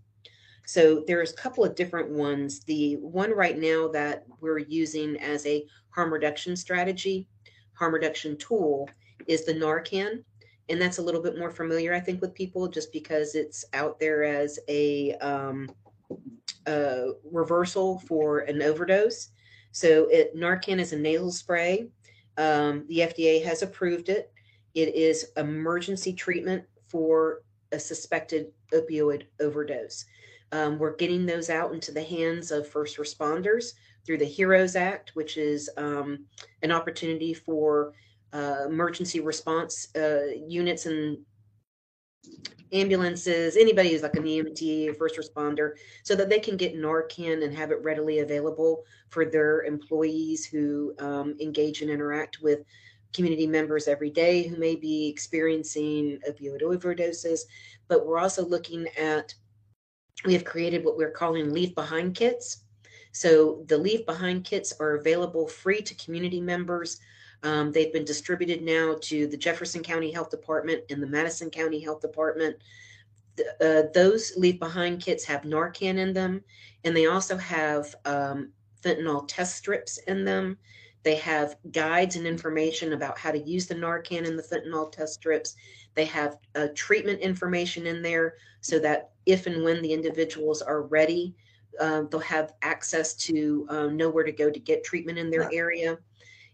So 0.66 1.04
there's 1.08 1.32
a 1.32 1.36
couple 1.36 1.64
of 1.64 1.76
different 1.76 2.10
ones. 2.10 2.60
The 2.62 2.96
one 2.98 3.32
right 3.32 3.58
now 3.58 3.88
that 3.90 4.26
we're 4.40 4.60
using 4.60 5.18
as 5.18 5.46
a 5.46 5.66
harm 5.90 6.14
reduction 6.14 6.56
strategy, 6.56 7.28
harm 7.74 7.94
reduction 7.94 8.38
tool, 8.38 8.90
is 9.28 9.46
the 9.46 9.54
Narcan. 9.54 10.24
And 10.70 10.80
that's 10.80 11.00
a 11.00 11.02
little 11.02 11.22
bit 11.22 11.38
more 11.38 11.50
familiar, 11.50 11.94
I 11.94 12.00
think, 12.00 12.22
with 12.22 12.36
people 12.36 12.68
just 12.68 12.94
because 12.94 13.34
it's 13.34 13.66
out 13.74 14.00
there 14.00 14.24
as 14.24 14.60
a, 14.68 15.14
um, 15.16 15.70
reversal 17.32 18.00
for 18.00 18.40
an 18.40 18.62
overdose. 18.62 19.30
So 19.72 20.08
it, 20.10 20.36
Narcan 20.36 20.80
is 20.80 20.94
a 20.94 20.98
nasal 20.98 21.32
spray. 21.32 21.88
Um, 22.38 22.86
the 22.88 23.00
FDA 23.00 23.44
has 23.44 23.62
approved 23.62 24.10
it. 24.10 24.32
It 24.74 24.96
is 24.96 25.32
emergency 25.38 26.14
treatment 26.14 26.64
for 26.88 27.42
a 27.72 27.80
suspected 27.80 28.48
opioid 28.74 29.24
overdose. 29.40 30.06
Um, 30.52 30.80
we're 30.80 30.96
getting 30.96 31.26
those 31.26 31.50
out 31.50 31.74
into 31.74 31.92
the 31.92 32.04
hands 32.04 32.52
of 32.52 32.68
first 32.68 32.98
responders 32.98 33.74
through 34.06 34.18
the 34.18 34.26
HEROES 34.26 34.76
Act, 34.76 35.12
which 35.14 35.38
is 35.38 35.70
um, 35.78 36.26
an 36.64 36.72
opportunity 36.72 37.34
for 37.34 37.94
uh, 38.34 38.66
emergency 38.68 39.20
response 39.20 39.88
uh, 39.96 40.28
units 40.48 40.86
and 40.86 41.18
ambulances, 42.72 43.58
anybody 43.58 43.92
who's 43.92 44.04
like 44.04 44.16
an 44.16 44.24
EMT, 44.24 44.96
first 44.98 45.18
responder, 45.18 45.72
so 46.04 46.16
that 46.16 46.30
they 46.30 46.40
can 46.40 46.58
get 46.58 46.76
Narcan 46.76 47.44
and 47.44 47.56
have 47.56 47.72
it 47.72 47.84
readily 47.84 48.20
available 48.20 48.84
for 49.10 49.26
their 49.26 49.64
employees 49.64 50.46
who 50.46 50.94
um, 51.00 51.36
engage 51.40 51.82
and 51.82 51.90
interact 51.90 52.40
with 52.42 52.60
community 53.14 53.48
members 53.48 53.88
every 53.88 54.10
day 54.10 54.48
who 54.48 54.58
may 54.58 54.76
be 54.76 55.08
experiencing 55.08 56.20
opioid 56.30 56.62
overdoses, 56.62 57.42
but 57.88 58.06
we're 58.06 58.20
also 58.20 58.46
looking 58.46 58.88
at, 58.98 59.34
we 60.26 60.34
have 60.34 60.46
created 60.46 60.84
what 60.84 60.98
we're 60.98 61.12
calling 61.12 61.54
leave 61.54 61.74
behind 61.76 62.16
kits. 62.16 62.64
So 63.12 63.64
the 63.68 63.78
leave 63.78 64.06
behind 64.06 64.44
kits 64.44 64.74
are 64.80 64.96
available 64.96 65.48
free 65.48 65.82
to 65.82 65.96
community 65.96 66.40
members. 66.40 67.00
Um, 67.42 67.72
they've 67.72 67.94
been 67.94 68.06
distributed 68.06 68.62
now 68.62 68.98
to 69.02 69.28
the 69.28 69.38
Jefferson 69.38 69.82
County 69.82 70.12
Health 70.12 70.30
Department 70.30 70.84
and 70.90 71.02
the 71.02 71.08
Madison 71.08 71.50
County 71.50 71.80
Health 71.80 72.02
Department. 72.02 72.58
Uh, 73.62 73.84
those 73.94 74.34
leave 74.36 74.60
behind 74.60 75.02
kits 75.02 75.24
have 75.24 75.44
Narcan 75.44 75.98
in 75.98 76.14
them, 76.14 76.44
and 76.84 76.96
they 76.96 77.08
also 77.08 77.38
have 77.38 77.96
um, 78.06 78.52
fentanyl 78.84 79.26
test 79.28 79.56
strips 79.56 79.98
in 80.08 80.26
them. 80.26 80.58
They 81.04 81.16
have 81.16 81.56
guides 81.72 82.16
and 82.16 82.28
information 82.28 82.94
about 82.94 83.18
how 83.18 83.32
to 83.32 83.40
use 83.40 83.68
the 83.68 83.76
Narcan 83.76 84.28
and 84.28 84.38
the 84.38 84.44
fentanyl 84.44 84.92
test 84.92 85.14
strips. 85.14 85.56
They 85.96 86.06
have 86.06 86.38
uh, 86.56 86.68
treatment 86.76 87.22
information 87.22 87.88
in 87.88 88.02
there 88.02 88.36
so 88.62 88.80
that 88.80 89.12
if 89.26 89.48
and 89.48 89.64
when 89.64 89.82
the 89.82 89.94
individuals 89.94 90.62
are 90.62 90.84
ready, 90.84 91.36
uh, 91.80 92.04
they'll 92.10 92.20
have 92.20 92.54
access 92.62 93.14
to 93.16 93.66
uh, 93.70 93.88
know 93.88 94.10
where 94.10 94.26
to 94.26 94.32
go 94.32 94.50
to 94.50 94.60
get 94.60 94.84
treatment 94.84 95.18
in 95.18 95.30
their 95.30 95.50
area. 95.54 95.98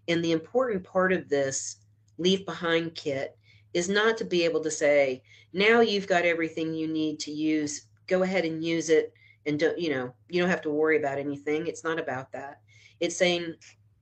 And 0.07 0.23
the 0.23 0.33
important 0.33 0.83
part 0.83 1.11
of 1.11 1.29
this 1.29 1.77
leave 2.17 2.45
behind 2.45 2.95
kit 2.95 3.37
is 3.73 3.89
not 3.89 4.17
to 4.17 4.25
be 4.25 4.43
able 4.45 4.61
to 4.61 4.71
say, 4.71 5.23
now 5.53 5.79
you've 5.79 6.07
got 6.07 6.25
everything 6.25 6.73
you 6.73 6.87
need 6.87 7.19
to 7.21 7.31
use 7.31 7.87
go 8.07 8.23
ahead 8.23 8.45
and 8.45 8.63
use 8.63 8.89
it 8.89 9.13
and 9.45 9.59
don't 9.59 9.79
you 9.79 9.89
know 9.89 10.13
you 10.29 10.41
don't 10.41 10.49
have 10.49 10.61
to 10.61 10.69
worry 10.69 10.97
about 10.97 11.17
anything 11.17 11.67
it's 11.67 11.83
not 11.83 11.99
about 11.99 12.31
that 12.31 12.59
it's 12.99 13.15
saying 13.15 13.53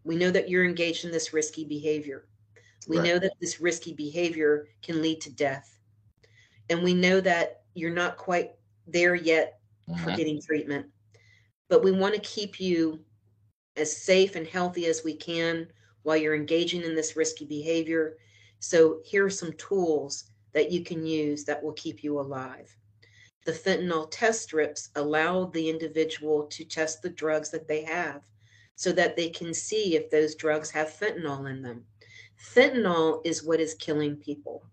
we 0.03 0.15
know 0.15 0.31
that 0.31 0.49
you're 0.49 0.65
engaged 0.65 1.05
in 1.05 1.11
this 1.11 1.33
risky 1.33 1.65
behavior. 1.65 2.27
We 2.87 2.97
right. 2.97 3.07
know 3.07 3.19
that 3.19 3.33
this 3.39 3.61
risky 3.61 3.93
behavior 3.93 4.67
can 4.81 5.01
lead 5.01 5.21
to 5.21 5.31
death. 5.31 5.77
And 6.69 6.83
we 6.83 6.93
know 6.93 7.21
that 7.21 7.61
you're 7.73 7.93
not 7.93 8.17
quite 8.17 8.51
there 8.87 9.15
yet 9.15 9.59
mm-hmm. 9.89 10.03
for 10.03 10.15
getting 10.15 10.41
treatment. 10.41 10.87
But 11.69 11.83
we 11.83 11.91
want 11.91 12.13
to 12.15 12.21
keep 12.21 12.59
you 12.59 12.99
as 13.77 13.95
safe 13.95 14.35
and 14.35 14.45
healthy 14.45 14.85
as 14.87 15.03
we 15.03 15.15
can 15.15 15.67
while 16.03 16.17
you're 16.17 16.35
engaging 16.35 16.83
in 16.83 16.95
this 16.95 17.15
risky 17.15 17.45
behavior. 17.45 18.17
So 18.59 18.99
here 19.05 19.25
are 19.25 19.31
some 19.31 19.53
tools 19.53 20.25
that 20.53 20.71
you 20.71 20.83
can 20.83 21.05
use 21.05 21.45
that 21.45 21.63
will 21.63 21.73
keep 21.73 22.03
you 22.03 22.19
alive. 22.19 22.75
The 23.45 23.53
fentanyl 23.53 24.09
test 24.11 24.43
strips 24.43 24.89
allow 24.95 25.45
the 25.45 25.69
individual 25.69 26.43
to 26.47 26.63
test 26.63 27.01
the 27.01 27.09
drugs 27.09 27.49
that 27.51 27.67
they 27.67 27.83
have 27.83 28.23
so 28.75 28.91
that 28.91 29.15
they 29.15 29.29
can 29.29 29.53
see 29.53 29.95
if 29.95 30.09
those 30.09 30.35
drugs 30.35 30.69
have 30.71 30.87
fentanyl 30.87 31.49
in 31.49 31.61
them. 31.61 31.85
Fentanyl 32.37 33.21
is 33.25 33.43
what 33.43 33.59
is 33.59 33.75
killing 33.75 34.15
people. 34.15 34.63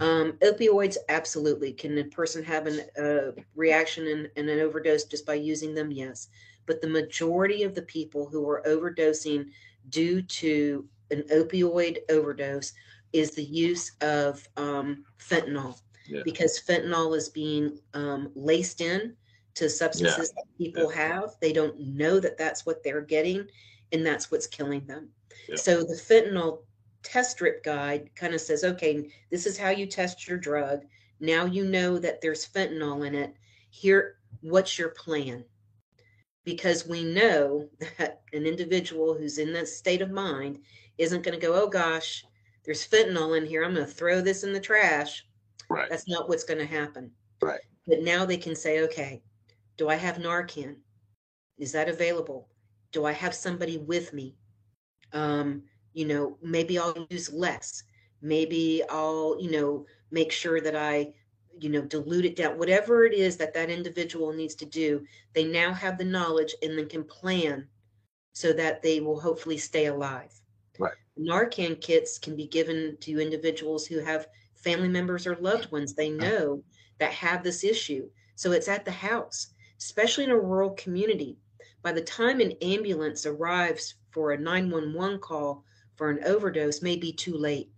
Um, 0.00 0.32
opioids, 0.40 0.96
absolutely. 1.08 1.72
Can 1.72 1.98
a 1.98 2.04
person 2.04 2.42
have 2.44 2.66
a 2.66 3.28
uh, 3.28 3.32
reaction 3.54 4.06
and, 4.08 4.30
and 4.36 4.48
an 4.48 4.60
overdose 4.60 5.04
just 5.04 5.26
by 5.26 5.34
using 5.34 5.74
them? 5.74 5.90
Yes. 5.90 6.28
But 6.66 6.80
the 6.80 6.88
majority 6.88 7.62
of 7.64 7.74
the 7.74 7.82
people 7.82 8.26
who 8.26 8.48
are 8.48 8.62
overdosing 8.66 9.46
due 9.90 10.22
to 10.22 10.88
an 11.10 11.22
opioid 11.32 11.98
overdose 12.10 12.72
is 13.12 13.32
the 13.32 13.44
use 13.44 13.92
of 14.00 14.48
um, 14.56 15.04
fentanyl 15.18 15.78
yeah. 16.06 16.22
because 16.24 16.60
fentanyl 16.60 17.16
is 17.16 17.28
being 17.28 17.78
um, 17.94 18.30
laced 18.34 18.80
in 18.80 19.14
to 19.54 19.68
substances 19.68 20.32
yeah. 20.34 20.42
that 20.42 20.58
people 20.58 20.92
yeah. 20.92 21.08
have. 21.08 21.36
They 21.40 21.52
don't 21.52 21.78
know 21.78 22.20
that 22.20 22.38
that's 22.38 22.64
what 22.64 22.82
they're 22.82 23.02
getting, 23.02 23.46
and 23.92 24.04
that's 24.04 24.30
what's 24.30 24.46
killing 24.46 24.86
them. 24.86 25.10
So 25.56 25.82
the 25.82 25.94
fentanyl 25.94 26.60
test 27.02 27.32
strip 27.32 27.64
guide 27.64 28.10
kind 28.14 28.34
of 28.34 28.40
says, 28.40 28.64
okay, 28.64 29.10
this 29.30 29.46
is 29.46 29.58
how 29.58 29.70
you 29.70 29.86
test 29.86 30.28
your 30.28 30.38
drug. 30.38 30.84
Now 31.20 31.44
you 31.44 31.64
know 31.64 31.98
that 31.98 32.20
there's 32.20 32.48
fentanyl 32.48 33.06
in 33.06 33.14
it. 33.14 33.34
Here, 33.70 34.16
what's 34.40 34.78
your 34.78 34.90
plan? 34.90 35.44
Because 36.44 36.86
we 36.86 37.04
know 37.04 37.68
that 37.98 38.22
an 38.32 38.46
individual 38.46 39.14
who's 39.14 39.38
in 39.38 39.52
that 39.52 39.68
state 39.68 40.02
of 40.02 40.10
mind 40.10 40.60
isn't 40.98 41.22
going 41.22 41.38
to 41.38 41.44
go, 41.46 41.54
oh 41.54 41.68
gosh, 41.68 42.24
there's 42.64 42.86
fentanyl 42.86 43.36
in 43.36 43.46
here. 43.46 43.64
I'm 43.64 43.74
going 43.74 43.86
to 43.86 43.92
throw 43.92 44.20
this 44.20 44.44
in 44.44 44.52
the 44.52 44.60
trash. 44.60 45.26
Right. 45.68 45.88
That's 45.90 46.08
not 46.08 46.28
what's 46.28 46.44
going 46.44 46.58
to 46.58 46.66
happen. 46.66 47.10
Right. 47.40 47.60
But 47.86 48.02
now 48.02 48.24
they 48.24 48.36
can 48.36 48.54
say, 48.54 48.80
okay, 48.82 49.22
do 49.76 49.88
I 49.88 49.96
have 49.96 50.16
Narcan? 50.16 50.76
Is 51.58 51.72
that 51.72 51.88
available? 51.88 52.48
Do 52.92 53.04
I 53.04 53.12
have 53.12 53.34
somebody 53.34 53.78
with 53.78 54.12
me? 54.12 54.36
Um, 55.12 55.62
you 55.92 56.06
know, 56.06 56.38
maybe 56.42 56.78
I'll 56.78 57.06
use 57.10 57.32
less. 57.32 57.84
Maybe 58.20 58.82
I'll, 58.88 59.36
you 59.40 59.50
know, 59.50 59.86
make 60.10 60.32
sure 60.32 60.60
that 60.60 60.76
I, 60.76 61.12
you 61.58 61.68
know, 61.68 61.82
dilute 61.82 62.24
it 62.24 62.36
down. 62.36 62.58
Whatever 62.58 63.04
it 63.04 63.14
is 63.14 63.36
that 63.36 63.54
that 63.54 63.70
individual 63.70 64.32
needs 64.32 64.54
to 64.56 64.64
do, 64.64 65.04
they 65.34 65.44
now 65.44 65.72
have 65.72 65.98
the 65.98 66.04
knowledge 66.04 66.54
and 66.62 66.78
then 66.78 66.88
can 66.88 67.04
plan 67.04 67.66
so 68.32 68.52
that 68.52 68.82
they 68.82 69.00
will 69.00 69.20
hopefully 69.20 69.58
stay 69.58 69.86
alive. 69.86 70.32
Right. 70.78 70.94
Narcan 71.18 71.80
kits 71.80 72.18
can 72.18 72.36
be 72.36 72.46
given 72.46 72.96
to 73.00 73.20
individuals 73.20 73.86
who 73.86 73.98
have 73.98 74.28
family 74.54 74.88
members 74.88 75.26
or 75.26 75.36
loved 75.36 75.70
ones 75.70 75.92
they 75.92 76.08
know 76.08 76.62
that 76.98 77.12
have 77.12 77.42
this 77.42 77.64
issue. 77.64 78.08
So 78.34 78.52
it's 78.52 78.68
at 78.68 78.84
the 78.84 78.90
house, 78.90 79.48
especially 79.82 80.24
in 80.24 80.30
a 80.30 80.38
rural 80.38 80.70
community. 80.70 81.36
By 81.82 81.92
the 81.92 82.00
time 82.00 82.40
an 82.40 82.52
ambulance 82.62 83.26
arrives 83.26 83.94
for 84.10 84.32
a 84.32 84.38
911 84.38 85.18
call 85.18 85.64
for 85.96 86.10
an 86.10 86.22
overdose, 86.24 86.82
may 86.82 86.96
be 86.96 87.12
too 87.12 87.36
late. 87.36 87.70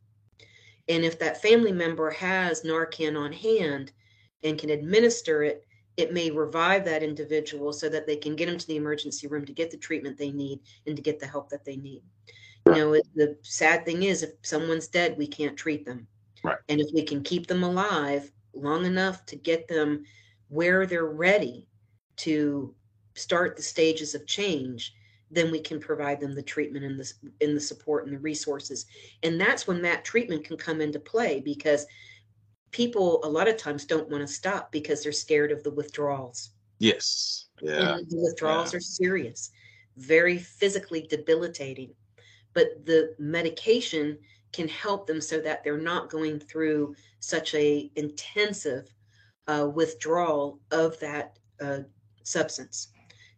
And 0.88 1.04
if 1.04 1.18
that 1.18 1.40
family 1.40 1.72
member 1.72 2.10
has 2.10 2.62
Narcan 2.62 3.18
on 3.18 3.32
hand 3.32 3.92
and 4.42 4.58
can 4.58 4.70
administer 4.70 5.42
it, 5.42 5.66
it 5.96 6.12
may 6.12 6.30
revive 6.30 6.84
that 6.84 7.02
individual 7.02 7.72
so 7.72 7.88
that 7.88 8.06
they 8.06 8.16
can 8.16 8.36
get 8.36 8.46
them 8.46 8.58
to 8.58 8.66
the 8.66 8.76
emergency 8.76 9.26
room 9.26 9.46
to 9.46 9.52
get 9.52 9.70
the 9.70 9.76
treatment 9.76 10.18
they 10.18 10.32
need 10.32 10.60
and 10.86 10.96
to 10.96 11.02
get 11.02 11.18
the 11.18 11.26
help 11.26 11.48
that 11.50 11.64
they 11.64 11.76
need. 11.76 12.02
You 12.66 12.74
know, 12.74 12.92
the 13.14 13.36
sad 13.42 13.84
thing 13.84 14.02
is, 14.02 14.22
if 14.22 14.32
someone's 14.42 14.88
dead, 14.88 15.16
we 15.16 15.26
can't 15.26 15.56
treat 15.56 15.84
them. 15.84 16.06
Right. 16.42 16.58
And 16.68 16.80
if 16.80 16.88
we 16.92 17.02
can 17.02 17.22
keep 17.22 17.46
them 17.46 17.62
alive 17.62 18.30
long 18.54 18.84
enough 18.84 19.24
to 19.26 19.36
get 19.36 19.68
them 19.68 20.04
where 20.48 20.86
they're 20.86 21.06
ready 21.06 21.66
to 22.16 22.74
start 23.14 23.56
the 23.56 23.62
stages 23.62 24.14
of 24.14 24.26
change, 24.26 24.94
then 25.30 25.50
we 25.50 25.60
can 25.60 25.80
provide 25.80 26.20
them 26.20 26.34
the 26.34 26.42
treatment 26.42 26.84
and 26.84 26.98
the 26.98 27.12
in 27.40 27.54
the 27.54 27.60
support 27.60 28.06
and 28.06 28.14
the 28.14 28.20
resources. 28.20 28.86
And 29.22 29.40
that's 29.40 29.66
when 29.66 29.82
that 29.82 30.04
treatment 30.04 30.44
can 30.44 30.56
come 30.56 30.80
into 30.80 31.00
play 31.00 31.40
because 31.40 31.86
people 32.70 33.20
a 33.24 33.28
lot 33.28 33.48
of 33.48 33.56
times 33.56 33.84
don't 33.84 34.08
want 34.08 34.26
to 34.26 34.32
stop 34.32 34.70
because 34.72 35.02
they're 35.02 35.12
scared 35.12 35.52
of 35.52 35.62
the 35.62 35.70
withdrawals. 35.70 36.50
Yes. 36.78 37.46
Yeah. 37.62 37.96
And 37.96 38.10
the 38.10 38.20
withdrawals 38.20 38.72
yeah. 38.72 38.78
are 38.78 38.80
serious, 38.80 39.50
very 39.96 40.38
physically 40.38 41.06
debilitating. 41.08 41.94
But 42.52 42.84
the 42.84 43.14
medication 43.18 44.18
can 44.52 44.68
help 44.68 45.06
them 45.06 45.20
so 45.20 45.40
that 45.40 45.64
they're 45.64 45.78
not 45.78 46.10
going 46.10 46.38
through 46.38 46.94
such 47.20 47.54
a 47.54 47.90
intensive 47.96 48.88
uh, 49.48 49.68
withdrawal 49.72 50.60
of 50.70 50.98
that 51.00 51.38
uh, 51.60 51.80
substance. 52.24 52.88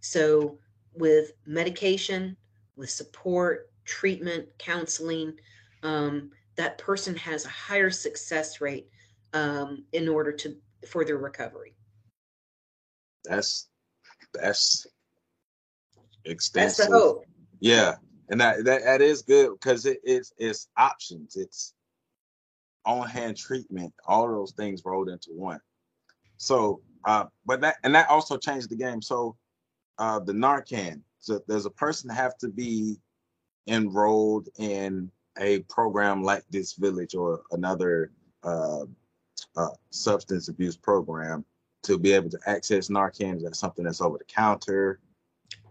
So 0.00 0.58
with 0.94 1.32
medication, 1.46 2.36
with 2.76 2.90
support, 2.90 3.70
treatment, 3.84 4.48
counseling, 4.58 5.34
um, 5.82 6.30
that 6.56 6.78
person 6.78 7.14
has 7.16 7.44
a 7.44 7.50
higher 7.50 7.90
success 7.90 8.60
rate 8.60 8.88
um, 9.34 9.84
in 9.92 10.08
order 10.08 10.32
to 10.32 10.56
for 10.88 11.04
their 11.04 11.18
recovery. 11.18 11.74
That's 13.24 13.68
that's 14.32 14.86
extensive. 16.24 16.76
That's 16.78 16.88
the 16.88 16.94
hope. 16.94 17.24
Yeah, 17.60 17.96
and 18.28 18.40
that 18.40 18.64
that, 18.64 18.84
that 18.84 19.02
is 19.02 19.22
good 19.22 19.52
because 19.52 19.86
it, 19.86 19.98
it's 20.02 20.32
it's 20.38 20.68
options 20.76 21.36
it's 21.36 21.74
on 22.84 23.08
hand 23.08 23.36
treatment 23.36 23.92
all 24.06 24.28
those 24.28 24.52
things 24.52 24.82
rolled 24.84 25.08
into 25.08 25.30
one 25.32 25.60
so 26.36 26.80
uh 27.04 27.24
but 27.44 27.60
that 27.60 27.76
and 27.84 27.94
that 27.94 28.08
also 28.08 28.36
changed 28.36 28.70
the 28.70 28.76
game 28.76 29.00
so 29.02 29.36
uh 29.98 30.18
the 30.20 30.32
narcan 30.32 31.00
so 31.18 31.40
there's 31.48 31.66
a 31.66 31.70
person 31.70 32.08
have 32.08 32.36
to 32.38 32.48
be 32.48 32.96
enrolled 33.66 34.48
in 34.58 35.10
a 35.38 35.60
program 35.60 36.22
like 36.22 36.44
DISC 36.50 36.76
Village 36.76 37.14
or 37.14 37.42
another 37.52 38.12
uh, 38.42 38.84
uh, 39.56 39.68
substance 39.90 40.48
abuse 40.48 40.76
program 40.76 41.44
to 41.82 41.98
be 41.98 42.12
able 42.12 42.30
to 42.30 42.38
access 42.46 42.88
Narcan? 42.88 43.36
Is 43.36 43.42
that 43.42 43.56
something 43.56 43.84
that's 43.84 44.00
over 44.00 44.18
the 44.18 44.24
counter? 44.24 45.00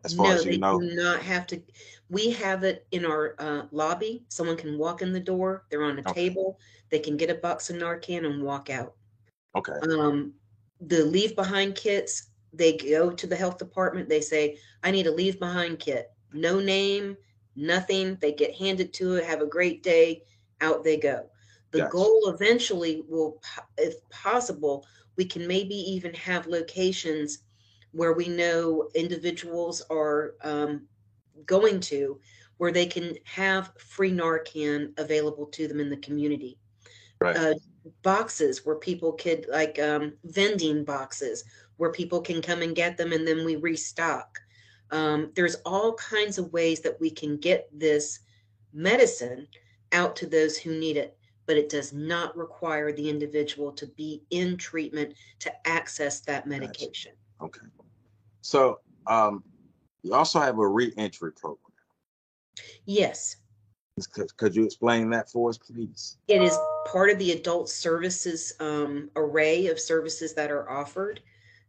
As 0.04 0.14
far 0.14 0.28
no, 0.28 0.34
as 0.34 0.46
you 0.46 0.52
they 0.52 0.58
know, 0.58 0.80
do 0.80 0.94
not 0.96 1.22
have 1.22 1.48
to. 1.48 1.62
We 2.10 2.32
have 2.32 2.64
it 2.64 2.86
in 2.92 3.06
our 3.06 3.36
uh, 3.40 3.64
lobby. 3.72 4.24
Someone 4.30 4.56
can 4.56 4.78
walk 4.78 5.02
in 5.02 5.12
the 5.12 5.20
door. 5.20 5.66
They're 5.70 5.84
on 5.84 5.98
a 5.98 6.02
Okay. 6.02 6.14
table. 6.14 6.60
They 6.92 7.00
can 7.00 7.18
get 7.18 7.32
a 7.32 7.36
box 7.36 7.70
of 7.70 7.78
Narcan 7.78 8.26
and 8.26 8.44
walk 8.44 8.70
out. 8.70 8.94
okay, 9.56 9.74
Um, 9.90 10.34
the 10.88 11.04
leave 11.06 11.36
behind 11.36 11.76
kits, 11.76 12.30
they 12.54 12.78
go 12.78 13.12
to 13.12 13.28
the 13.28 13.36
health 13.36 13.58
department. 13.58 14.10
They 14.10 14.22
say, 14.22 14.60
"I 14.84 14.92
need 14.92 15.08
a 15.08 15.12
leave 15.12 15.40
behind 15.40 15.80
kit." 15.80 16.12
No 16.34 16.60
name, 16.60 17.18
nothing. 17.56 18.18
They 18.22 18.34
get 18.34 18.56
handed 18.56 18.94
to 18.94 19.16
it. 19.16 19.26
Have 19.26 19.42
a 19.42 19.48
great 19.48 19.84
day. 19.84 20.24
Out 20.62 20.84
they 20.84 20.98
go. 20.98 21.30
The 21.72 21.80
Gotcha. 21.80 21.92
goal 21.92 22.34
eventually 22.34 23.04
will, 23.08 23.42
if 23.78 23.96
possible, 24.10 24.86
we 25.18 25.26
can 25.26 25.48
maybe 25.48 25.76
even 25.76 26.14
have 26.14 26.48
locations 26.48 27.40
where 27.92 28.14
we 28.14 28.28
know 28.28 28.90
individuals 28.96 29.82
are 29.90 30.36
um, 30.44 30.88
going 31.46 31.80
to, 31.80 32.20
where 32.58 32.72
they 32.72 32.86
can 32.86 33.16
have 33.26 33.72
free 33.78 34.12
Narcan 34.12 34.98
available 34.98 35.46
to 35.48 35.68
them 35.68 35.80
in 35.80 35.90
the 35.90 35.98
community. 35.98 36.58
right, 37.20 37.36
Uh, 37.36 37.54
boxes 38.02 38.66
where 38.66 38.76
people 38.76 39.14
could, 39.14 39.46
like 39.50 39.80
um, 39.80 40.14
vending 40.24 40.84
boxes, 40.84 41.44
where 41.78 41.92
people 41.92 42.22
can 42.22 42.42
come 42.42 42.62
and 42.62 42.76
get 42.76 42.98
them 42.98 43.12
and 43.12 43.28
then 43.28 43.46
we 43.46 43.56
restock. 43.56 44.40
Um, 44.92 45.32
there's 45.36 45.56
all 45.66 45.94
kinds 45.96 46.38
of 46.38 46.54
ways 46.54 46.80
that 46.82 47.00
we 47.00 47.10
can 47.10 47.38
get 47.38 47.68
this 47.74 48.20
medicine 48.74 49.48
out 49.92 50.16
to 50.18 50.28
those 50.28 50.58
who 50.58 50.78
need 50.78 50.98
it, 50.98 51.18
but 51.46 51.58
it 51.58 51.70
does 51.70 51.94
not 51.94 52.36
require 52.38 52.92
the 52.92 53.10
individual 53.10 53.72
to 53.74 53.88
be 53.88 54.24
in 54.30 54.58
treatment 54.58 55.16
to 55.40 55.68
access 55.68 56.22
that 56.22 56.48
medication. 56.48 57.14
okay. 57.42 57.62
So 58.42 58.80
um, 59.08 59.44
you 60.04 60.14
also 60.14 60.40
have 60.40 60.60
a 60.60 60.68
reentry 60.68 61.32
program. 61.34 61.60
Yes, 62.86 63.38
Could, 64.12 64.36
could 64.36 64.54
you 64.54 64.66
explain 64.66 65.10
that 65.12 65.30
for 65.30 65.50
us, 65.50 65.58
please? 65.58 66.18
it 66.28 66.42
is 66.42 66.58
part 66.86 67.10
of 67.10 67.18
the 67.18 67.32
adult 67.32 67.70
services 67.70 68.52
um, 68.60 69.10
array 69.16 69.68
of 69.68 69.80
services 69.80 70.34
that 70.34 70.52
are 70.52 70.70
offered. 70.70 71.22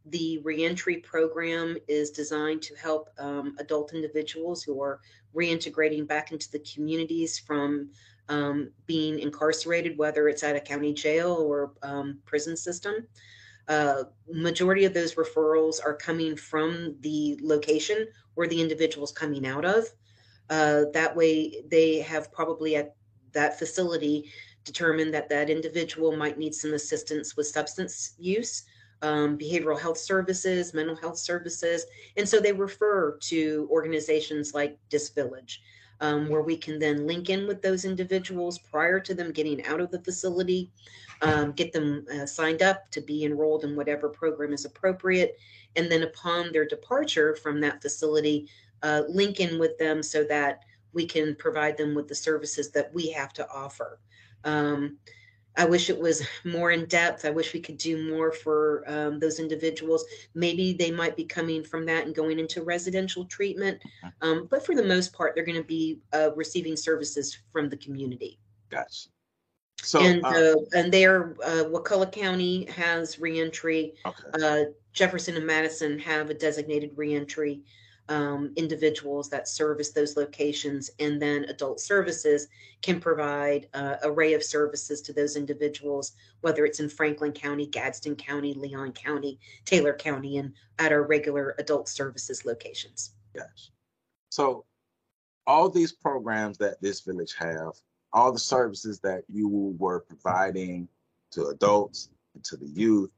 the 0.07 0.39
reentry 0.39 0.97
program 0.97 1.77
is 1.87 2.11
designed 2.11 2.63
to 2.63 2.75
help 2.75 3.11
um, 3.21 3.55
adult 3.61 3.95
individuals 3.95 4.65
who 4.65 4.83
are 4.83 5.01
reintegrating 5.37 6.05
back 6.07 6.33
into 6.33 6.51
the 6.51 6.59
communities 6.61 7.39
from 7.39 7.91
um, 8.29 8.71
being 8.87 9.21
incarcerated, 9.21 9.97
whether 9.97 10.29
it's 10.29 10.43
at 10.43 10.57
a 10.57 10.61
county 10.61 10.93
jail 10.93 11.33
or 11.33 11.75
um, 11.85 12.19
prison 12.25 12.57
system. 12.57 13.07
Uh, 13.69 14.03
majority 14.29 14.85
of 14.85 14.95
those 14.95 15.15
referrals 15.15 15.79
are 15.85 15.95
coming 15.95 16.37
from 16.37 16.97
the 17.03 17.39
location 17.41 18.07
where 18.35 18.49
the 18.49 18.61
individual 18.61 19.05
is 19.05 19.13
coming 19.13 19.47
out 19.47 19.65
of. 19.65 19.85
Uh, 20.51 20.85
that 20.93 21.15
way, 21.15 21.63
they 21.69 22.01
have 22.01 22.33
probably 22.33 22.77
at 22.77 22.95
that 23.33 23.59
facility 23.59 24.31
determined 24.65 25.15
that 25.15 25.29
that 25.29 25.51
individual 25.51 26.17
might 26.17 26.39
need 26.39 26.55
some 26.55 26.75
assistance 26.75 27.37
with 27.37 27.47
substance 27.47 28.15
use, 28.19 28.65
um, 29.03 29.39
behavioral 29.39 29.81
health 29.81 29.99
services, 29.99 30.75
mental 30.75 30.97
health 30.97 31.19
services, 31.19 31.87
and 32.17 32.29
so 32.29 32.41
they 32.41 32.53
refer 32.53 33.17
to 33.19 33.69
organizations 33.71 34.55
like 34.55 34.79
DISC 34.89 35.15
Village 35.15 35.63
um, 36.01 36.29
where 36.29 36.43
we 36.43 36.57
can 36.57 36.79
then 36.79 37.07
link 37.07 37.31
in 37.31 37.47
with 37.47 37.63
those 37.63 37.85
individuals 37.85 38.59
prior 38.59 39.01
to 39.01 39.15
them 39.15 39.33
getting 39.33 39.65
out 39.67 39.81
of 39.81 39.91
the 39.91 40.01
facility, 40.01 40.71
um, 41.23 41.53
get 41.53 41.73
them 41.73 42.07
uh, 42.15 42.27
signed 42.27 42.63
up 42.63 42.91
to 42.91 43.01
be 43.01 43.25
enrolled 43.25 43.65
in 43.65 43.77
whatever 43.77 44.09
program 44.09 44.53
is 44.53 44.65
appropriate. 44.65 45.39
And 45.77 45.91
then 45.91 46.03
upon 46.03 46.53
their 46.53 46.67
departure 46.67 47.35
from 47.37 47.61
that 47.61 47.83
facility, 47.83 48.49
uh, 48.83 49.03
link 49.09 49.41
in 49.41 49.59
with 49.59 49.77
them 49.79 50.03
so 50.03 50.25
that 50.25 50.61
we 50.93 51.07
can 51.07 51.35
provide 51.37 51.77
them 51.77 51.95
with 51.95 52.09
the 52.09 52.15
services 52.15 52.71
that 52.73 52.93
we 52.95 53.11
have 53.11 53.33
to 53.35 53.49
offer. 53.51 54.01
Um, 54.45 54.99
I 55.59 55.65
wish 55.65 55.91
it 55.91 55.99
was 55.99 56.23
more 56.45 56.71
in 56.71 56.87
depth. 56.87 57.25
I 57.25 57.31
wish 57.31 57.53
we 57.53 57.61
could 57.61 57.79
do 57.79 58.11
more 58.11 58.33
for 58.33 58.85
um, 58.87 59.19
those 59.19 59.39
individuals. 59.39 60.05
Maybe 60.35 60.73
they 60.73 60.91
might 60.91 61.17
be 61.17 61.25
coming 61.25 61.63
from 61.63 61.87
that 61.87 62.07
and 62.07 62.15
going 62.15 62.39
into 62.39 62.63
residential 62.63 63.25
treatment. 63.25 63.81
Mm-hmm. 63.81 64.29
Um, 64.29 64.49
but 64.51 64.65
for 64.65 64.75
the 64.75 64.85
most 64.85 65.13
part, 65.13 65.35
they're 65.35 65.45
going 65.45 65.61
to 65.61 65.65
be 65.65 66.01
uh, 66.13 66.31
receiving 66.35 66.77
services 66.77 67.39
from 67.53 67.69
the 67.69 67.77
community. 67.77 68.39
Gotcha. 68.71 69.09
So, 69.83 70.01
and 70.01 70.25
uh, 70.25 70.29
uh, 70.29 70.55
and 70.75 70.93
there, 70.93 71.37
uh, 71.45 71.65
Wakulla 71.69 72.11
County 72.11 72.65
has 72.67 73.19
reentry. 73.21 73.95
Okay. 74.05 74.43
Uh, 74.43 74.65
Jefferson 74.93 75.37
and 75.37 75.47
Madison 75.47 75.99
have 75.99 76.31
a 76.31 76.35
designated 76.35 76.91
reentry 76.97 77.63
um, 78.09 78.53
individuals 78.57 79.29
that 79.31 79.49
service 79.49 79.91
those 79.91 80.17
locations, 80.17 80.91
and 80.99 81.21
then 81.21 81.45
adult 81.45 81.81
services 81.81 82.49
can 82.83 83.01
provide 83.01 83.69
uh, 83.75 83.97
array 84.05 84.35
of 84.35 84.43
services 84.43 85.03
to 85.03 85.13
those 85.13 85.37
individuals, 85.37 86.13
whether 86.41 86.65
it's 86.65 86.81
in 86.81 86.89
Franklin 86.89 87.33
County, 87.33 87.67
Gadsden 87.67 88.17
County, 88.17 88.55
Leon 88.55 88.93
County, 88.93 89.39
Taylor 89.65 89.95
County, 89.95 90.39
and 90.39 90.53
at 90.79 90.93
our 90.93 91.03
regular 91.03 91.55
adult 91.59 91.89
services 91.89 92.45
locations. 92.45 93.13
Yes. 93.35 93.71
So 94.31 94.65
all 95.47 95.69
these 95.69 95.93
programs 95.93 96.59
that 96.59 96.81
DISC 96.81 97.05
Village 97.07 97.35
have, 97.39 97.73
all 98.13 98.33
the 98.33 98.39
services 98.39 99.01
that 99.01 99.23
you 99.29 99.75
were 99.79 100.01
providing 100.01 100.89
to 101.33 101.47
adults 101.47 102.11
and 102.35 102.45
to 102.45 102.57
the 102.57 102.69
youth, 102.69 103.11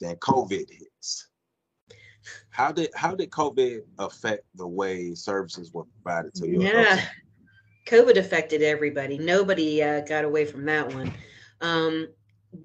then 0.00 0.16
COVID 0.16 0.68
hits. 0.70 1.27
How 2.50 2.72
did 2.72 2.90
how 2.94 3.14
did 3.14 3.30
COVID 3.30 3.82
affect 3.98 4.44
the 4.54 4.66
way 4.66 5.14
services 5.14 5.72
were 5.72 5.84
provided 6.02 6.34
to 6.34 6.48
you? 6.48 6.62
Yeah, 6.62 7.02
COVID 7.86 8.16
affected 8.16 8.62
everybody. 8.62 9.18
Nobody 9.18 9.82
uh, 9.82 10.00
got 10.00 10.24
away 10.24 10.44
from 10.44 10.64
that 10.66 10.92
one. 10.92 11.12
Um, 11.60 12.08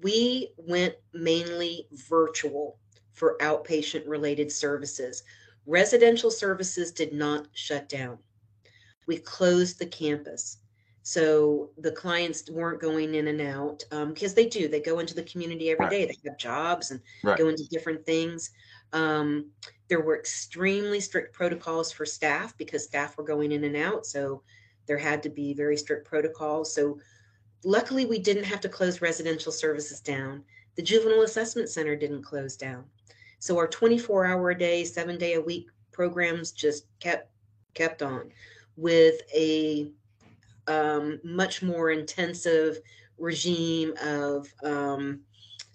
we 0.01 0.51
went 0.58 0.95
mainly 1.14 1.88
virtual 2.10 2.80
for 3.14 3.38
outpatient 3.41 4.08
related 4.08 4.51
services. 4.51 5.24
Residential 5.66 6.32
services 6.32 6.91
did 6.91 7.14
not 7.14 7.47
shut 7.54 7.88
down. 7.88 8.18
We 9.08 9.18
closed 9.18 9.80
the 9.80 9.86
campus. 9.86 10.58
So 11.04 11.72
the 11.78 11.91
clients 11.91 12.49
weren't 12.49 12.82
going 12.82 13.14
in 13.14 13.28
and 13.28 13.41
out 13.41 13.84
because 13.89 14.32
um, 14.32 14.36
they 14.36 14.47
do. 14.47 14.70
They 14.70 14.80
go 14.80 14.99
into 14.99 15.14
the 15.14 15.24
community 15.24 15.70
every 15.70 15.86
right. 15.86 15.91
day. 15.91 16.06
They 16.06 16.30
have 16.30 16.38
jobs 16.38 16.91
and 16.91 17.01
right. 17.24 17.38
go 17.38 17.49
into 17.49 17.68
different 17.68 18.06
things. 18.06 18.51
Um, 18.94 19.52
there 19.89 20.02
were 20.02 20.18
extremely 20.18 21.00
strict 21.00 21.34
protocols 21.34 21.91
for 21.91 22.06
staff 22.06 22.58
because 22.58 22.86
staff 22.86 23.18
were 23.18 23.24
going 23.24 23.52
in 23.52 23.64
and 23.64 23.76
out. 23.76 24.06
So 24.06 24.41
there 24.86 24.98
had 24.98 25.22
to 25.24 25.30
be 25.30 25.54
very 25.54 25.78
strict 25.78 26.08
protocols. 26.08 26.74
So 26.74 27.00
luckily, 27.64 28.06
we 28.06 28.20
didn't 28.20 28.46
have 28.46 28.62
to 28.62 28.70
close 28.70 29.02
residential 29.02 29.52
services 29.52 30.00
down. 30.00 30.44
The 30.76 30.82
Juvenile 30.82 31.24
Assessment 31.24 31.70
Center 31.70 31.96
didn't 31.96 32.24
close 32.24 32.56
down. 32.56 32.86
So 33.39 33.58
our 33.58 33.68
24 33.68 34.26
hour 34.26 34.52
a 34.52 34.58
day, 34.58 34.84
seven 34.86 35.18
day 35.18 35.34
a 35.34 35.41
week 35.41 35.68
programs 35.91 36.52
just 36.52 36.86
kept 37.00 37.30
kept 37.74 38.02
on 38.02 38.32
with 38.78 39.16
a 39.36 39.91
um, 40.68 41.20
much 41.24 41.62
more 41.62 41.91
intensive 41.91 42.80
regime 43.18 43.94
of 44.02 44.48
um, 44.64 45.22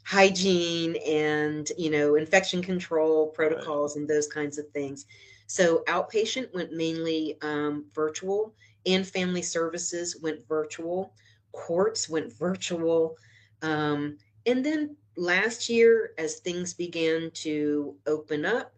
hygiene 0.09 0.97
and 1.07 1.71
you 1.77 1.91
know 1.91 2.15
infection 2.15 2.63
control 2.63 3.27
protocols 3.27 3.95
right. 3.95 4.01
and 4.01 4.09
those 4.09 4.27
kinds 4.27 4.57
of 4.57 4.67
things. 4.71 5.05
So 5.47 5.83
outpatient 5.87 6.55
went 6.55 6.73
mainly 6.73 7.37
um, 7.43 7.85
virtual 7.95 8.55
and 8.87 9.07
family 9.07 9.43
services 9.43 10.17
went 10.23 10.49
virtual. 10.49 11.13
Courts 11.53 12.09
went 12.09 12.33
virtual. 12.33 13.17
Um, 13.61 14.17
and 14.47 14.65
then 14.65 14.97
last 15.19 15.69
year 15.69 16.13
as 16.17 16.37
things 16.37 16.73
began 16.73 17.31
to 17.35 17.95
open 18.07 18.47
up 18.47 18.73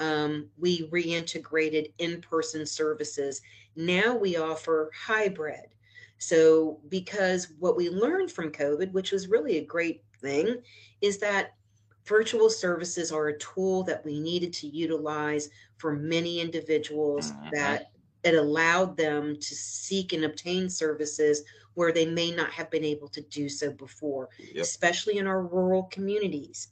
um, 0.00 0.48
we 0.58 0.88
reintegrated 0.88 1.92
in-person 1.98 2.66
services. 2.66 3.40
Now 3.76 4.14
we 4.14 4.36
offer 4.36 4.90
hybrid. 4.94 5.68
So 6.18 6.80
because 6.88 7.52
what 7.58 7.76
we 7.76 7.88
learned 7.88 8.30
from 8.30 8.50
covid 8.50 8.92
which 8.92 9.12
was 9.12 9.28
really 9.28 9.58
a 9.58 9.64
great 9.64 10.03
thing 10.24 10.56
is 11.00 11.18
that 11.18 11.54
virtual 12.06 12.50
services 12.50 13.12
are 13.12 13.28
a 13.28 13.38
tool 13.38 13.82
that 13.84 14.04
we 14.04 14.20
needed 14.20 14.52
to 14.52 14.66
utilize 14.66 15.48
for 15.76 15.94
many 15.94 16.40
individuals 16.40 17.32
mm-hmm. 17.32 17.50
that 17.52 17.90
it 18.24 18.34
allowed 18.34 18.96
them 18.96 19.36
to 19.36 19.54
seek 19.54 20.12
and 20.12 20.24
obtain 20.24 20.68
services 20.68 21.44
where 21.74 21.92
they 21.92 22.06
may 22.06 22.30
not 22.30 22.50
have 22.50 22.70
been 22.70 22.84
able 22.84 23.08
to 23.08 23.20
do 23.22 23.48
so 23.48 23.70
before, 23.70 24.28
yep. 24.38 24.62
especially 24.62 25.18
in 25.18 25.26
our 25.26 25.42
rural 25.42 25.84
communities. 25.84 26.68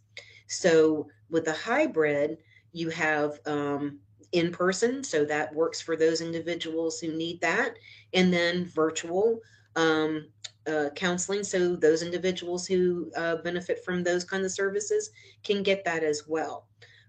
So, 0.46 1.08
with 1.28 1.48
a 1.48 1.52
hybrid, 1.52 2.38
you 2.72 2.88
have 2.90 3.38
um, 3.46 3.98
in 4.32 4.52
person, 4.52 5.04
so 5.04 5.24
that 5.24 5.54
works 5.54 5.80
for 5.80 5.96
those 5.96 6.20
individuals 6.20 7.00
who 7.00 7.12
need 7.12 7.40
that, 7.40 7.76
and 8.14 8.32
then 8.32 8.66
virtual. 8.66 9.40
Um, 9.76 10.28
uh, 10.66 10.90
counseling 10.94 11.42
so 11.42 11.74
those 11.74 12.02
individuals 12.02 12.66
who 12.66 13.10
uh, 13.16 13.36
benefit 13.36 13.84
from 13.84 14.04
those 14.04 14.22
kinds 14.22 14.44
of 14.44 14.52
services 14.52 15.10
can 15.42 15.62
get 15.62 15.84
that 15.84 16.04
as 16.04 16.28
well 16.28 16.66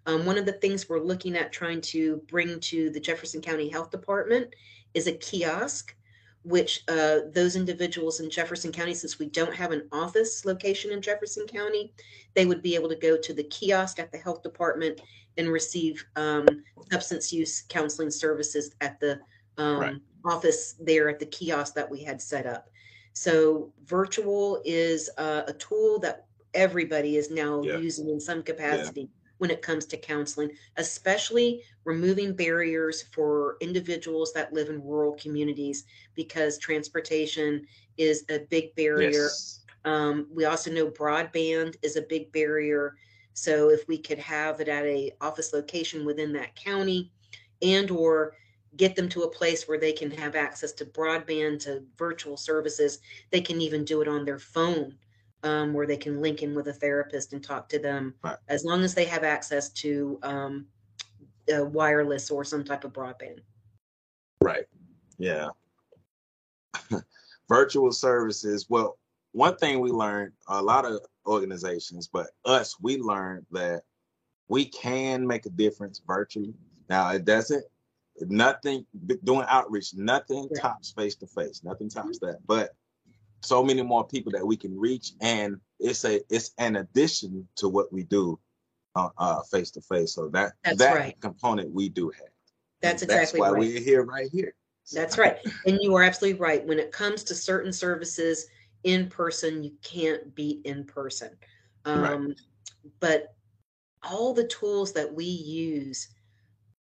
um, 0.08 0.26
one 0.26 0.40
of 0.40 0.46
the 0.46 0.54
things 0.54 0.90
we're 0.90 1.00
looking 1.00 1.36
at 1.36 1.52
trying 1.52 1.80
to 1.80 2.22
bring 2.28 2.60
to 2.60 2.90
the 2.90 3.00
jefferson 3.00 3.42
county 3.42 3.70
health 3.70 3.92
department 3.92 4.56
is 4.96 5.06
a 5.06 5.12
kiosk 5.12 5.96
which 6.42 6.84
uh, 6.88 7.20
those 7.32 7.56
individuals 7.56 8.22
in 8.22 8.30
jefferson 8.30 8.72
county 8.72 8.96
since 8.96 9.20
we 9.20 9.28
don't 9.28 9.54
have 9.54 9.72
an 9.72 9.88
office 9.92 10.46
location 10.46 10.92
in 10.92 11.00
jefferson 11.00 11.46
county 11.46 11.94
they 12.34 12.48
would 12.48 12.64
be 12.64 12.74
able 12.74 12.90
to 12.90 12.96
go 12.96 13.16
to 13.16 13.36
the 13.36 13.44
kiosk 13.44 14.00
at 14.00 14.12
the 14.12 14.18
health 14.18 14.42
department 14.42 15.00
and 15.38 15.48
receive 15.50 16.04
um, 16.16 16.48
substance 16.92 17.32
use 17.32 17.64
counseling 17.70 18.10
services 18.10 18.74
at 18.82 19.00
the 19.00 19.20
um, 19.58 19.80
right. 19.80 19.96
Office 20.26 20.76
there 20.80 21.10
at 21.10 21.20
the 21.20 21.26
kiosk 21.26 21.74
that 21.74 21.90
we 21.90 22.04
had 22.04 22.22
set 22.22 22.46
up 22.46 22.70
so 23.14 23.72
virtual 23.86 24.62
is 24.66 25.10
uh, 25.18 25.44
a 25.48 25.54
tool 25.54 26.00
that 26.00 26.26
everybody 26.54 27.18
is 27.18 27.30
now 27.32 27.62
yeah. 27.62 27.78
using 27.78 28.10
in 28.10 28.20
some 28.20 28.44
capacity 28.44 29.02
yeah. 29.02 29.08
when 29.38 29.52
it 29.52 29.62
comes 29.62 29.86
to 29.88 29.98
counseling, 29.98 30.52
especially 30.78 31.62
removing 31.86 32.36
barriers 32.36 33.04
for 33.14 33.58
individuals 33.62 34.34
that 34.34 34.54
live 34.54 34.70
in 34.70 34.84
rural 34.84 35.14
communities 35.14 35.86
because 36.16 36.58
transportation 36.58 37.66
is 37.98 38.26
a 38.30 38.40
big 38.50 38.76
barrier. 38.76 39.12
Yes. 39.12 39.62
Um, 39.86 40.28
we 40.34 40.46
also 40.46 40.72
know 40.72 40.90
broadband 40.90 41.76
is 41.84 41.98
a 41.98 42.02
big 42.04 42.32
barrier. 42.32 42.96
So 43.34 43.70
if 43.70 43.88
we 43.88 43.98
could 43.98 44.20
have 44.20 44.60
it 44.60 44.68
at 44.68 44.86
a 44.86 45.12
office 45.22 45.54
location 45.54 46.06
within 46.06 46.34
that 46.34 46.56
county 46.56 47.12
and 47.62 47.92
or 47.92 48.36
get 48.78 48.96
them 48.96 49.10
to 49.10 49.24
a 49.24 49.30
place 49.30 49.68
where 49.68 49.80
they 49.80 49.92
can 49.92 50.10
have 50.12 50.36
access 50.36 50.72
to 50.72 50.86
broadband 50.86 51.60
to 51.60 51.84
virtual 51.98 52.38
services 52.38 53.00
they 53.32 53.42
can 53.42 53.62
even 53.62 53.84
do 53.86 54.02
it 54.02 54.08
on 54.08 54.26
their 54.26 54.40
phone 54.40 54.96
um, 55.44 55.74
where 55.74 55.86
they 55.86 55.98
can 55.98 56.22
link 56.22 56.42
in 56.42 56.56
with 56.56 56.68
a 56.68 56.74
therapist 56.74 57.34
and 57.34 57.44
talk 57.44 57.68
to 57.70 57.80
them 57.80 58.14
right. 58.24 58.38
as 58.48 58.64
long 58.64 58.84
as 58.84 58.94
they 58.94 59.06
have 59.06 59.24
access 59.24 59.70
to 59.70 60.20
um, 60.24 60.66
wireless 61.48 62.32
or 62.32 62.44
some 62.44 62.64
type 62.64 62.84
of 62.84 62.94
broadband 62.94 63.40
right 64.42 64.66
yeah 65.18 65.50
virtual 67.50 67.92
services 67.92 68.68
well 68.70 68.98
one 69.34 69.56
thing 69.58 69.80
we 69.80 69.92
learned 69.92 70.32
a 70.48 70.62
lot 70.62 70.86
of 70.86 71.00
organizations 71.26 72.08
but 72.12 72.28
us 72.46 72.78
we 72.82 72.98
learned 72.98 73.46
that 73.52 73.84
we 74.48 74.66
can 74.66 75.26
make 75.26 75.46
a 75.46 75.50
difference 75.50 76.02
virtually. 76.06 76.54
Now 76.90 77.10
it 77.10 77.26
doesn't. 77.26 77.66
Nothing 78.22 78.86
doing 79.24 79.46
outreach. 79.48 79.94
Nothing 79.96 80.48
Right. 80.52 80.62
tops 80.62 80.92
face 80.92 81.16
to 81.16 81.28
face. 81.28 81.64
Nothing 81.64 81.90
tops 81.90 82.20
mm-hmm. 82.20 82.28
that. 82.28 82.46
But 82.46 82.76
so 83.42 83.64
many 83.64 83.82
more 83.82 84.08
people 84.08 84.32
that 84.34 84.46
we 84.46 84.56
can 84.56 84.78
reach, 84.80 85.14
and 85.20 85.60
it's 85.80 86.06
a 86.06 86.22
it's 86.34 86.52
an 86.58 86.78
addition 86.78 87.48
to 87.56 87.68
what 87.68 87.92
we 87.92 88.04
do 88.04 88.40
face 89.52 89.72
to 89.72 89.82
face. 89.82 90.14
So 90.14 90.30
that 90.30 90.54
That's 90.64 90.78
that 90.78 90.96
right. 90.96 91.20
component 91.20 91.72
we 91.72 91.90
do 91.90 92.10
have. 92.10 92.30
That's 92.82 93.02
exactly 93.02 93.40
why 93.40 93.50
right. 93.50 93.60
we're 93.60 93.80
here 93.80 94.04
right 94.04 94.30
here. 94.32 94.54
That's 94.92 95.18
right. 95.18 95.38
And 95.66 95.80
you 95.82 95.96
are 95.96 96.04
absolutely 96.04 96.40
right. 96.40 96.66
When 96.66 96.78
it 96.78 96.92
comes 96.92 97.24
to 97.26 97.36
certain 97.36 97.72
services 97.72 98.48
in 98.84 99.08
person, 99.08 99.64
you 99.64 99.72
can't 99.82 100.36
beat 100.36 100.66
in 100.66 100.84
person. 100.84 101.32
Right. 101.86 102.12
Um, 102.12 102.36
But 103.00 103.36
all 104.04 104.34
the 104.34 104.48
tools 104.48 104.92
that 104.94 105.14
we 105.14 105.24
use 105.24 106.10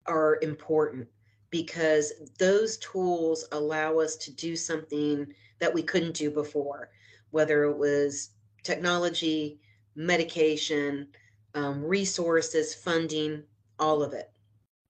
are 0.07 0.39
important 0.41 1.07
because 1.51 2.13
those 2.39 2.77
tools 2.77 3.45
allow 3.51 3.99
us 3.99 4.15
to 4.15 4.31
do 4.31 4.55
something 4.55 5.27
that 5.59 5.73
we 5.73 5.83
couldn't 5.83 6.15
do 6.15 6.31
before, 6.31 6.89
whether 7.29 7.63
it 7.65 7.77
was 7.77 8.31
technology, 8.63 9.59
medication, 9.95 11.07
um, 11.53 11.83
resources, 11.83 12.73
funding, 12.73 13.43
all 13.77 14.01
of 14.01 14.13
it. 14.13 14.31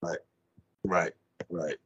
Right, 0.02 0.18
right. 0.84 1.12
Right. 1.52 1.76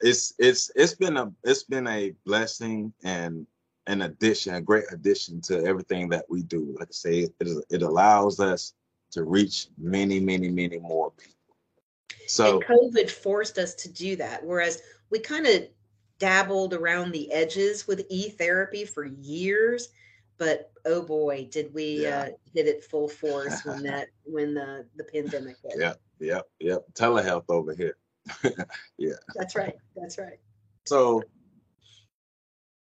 It's 0.00 0.34
it's 0.38 0.70
it's 0.74 0.94
been 0.94 1.16
a 1.16 1.32
it's 1.44 1.62
been 1.62 1.86
a 1.86 2.12
blessing 2.24 2.92
and 3.04 3.46
an 3.86 4.02
addition, 4.02 4.54
a 4.54 4.60
great 4.60 4.84
addition 4.92 5.40
to 5.42 5.64
everything 5.64 6.08
that 6.10 6.24
we 6.28 6.42
do. 6.42 6.74
Like 6.78 6.88
I 6.88 6.92
say, 6.92 7.18
it 7.40 7.64
it 7.70 7.82
allows 7.82 8.40
us 8.40 8.74
to 9.12 9.24
reach 9.24 9.68
many, 9.78 10.20
many, 10.20 10.48
many 10.48 10.78
more 10.78 11.12
people. 11.12 11.36
So 12.26 12.56
and 12.60 12.64
COVID 12.64 13.10
forced 13.10 13.58
us 13.58 13.74
to 13.76 13.88
do 13.92 14.16
that. 14.16 14.44
Whereas 14.44 14.82
we 15.10 15.18
kind 15.18 15.46
of 15.46 15.64
dabbled 16.18 16.72
around 16.74 17.12
the 17.12 17.30
edges 17.32 17.86
with 17.86 18.06
e 18.08 18.28
therapy 18.30 18.84
for 18.84 19.04
years, 19.04 19.88
but 20.38 20.70
oh 20.84 21.02
boy, 21.02 21.48
did 21.50 21.72
we 21.74 22.02
Yeah. 22.02 22.20
uh, 22.22 22.28
hit 22.54 22.66
it 22.66 22.84
full 22.84 23.08
force 23.08 23.64
when 23.64 23.82
that 23.84 24.08
when 24.24 24.54
the 24.54 24.86
the 24.96 25.04
pandemic 25.04 25.56
hit. 25.62 25.74
yeah, 25.78 25.94
yep, 26.20 26.48
yep. 26.60 26.84
Telehealth 26.94 27.44
over 27.48 27.74
here. 27.74 27.96
Yeah. 28.98 29.14
That's 29.34 29.56
right. 29.56 29.74
That's 29.96 30.16
right. 30.18 30.38
So 30.86 31.22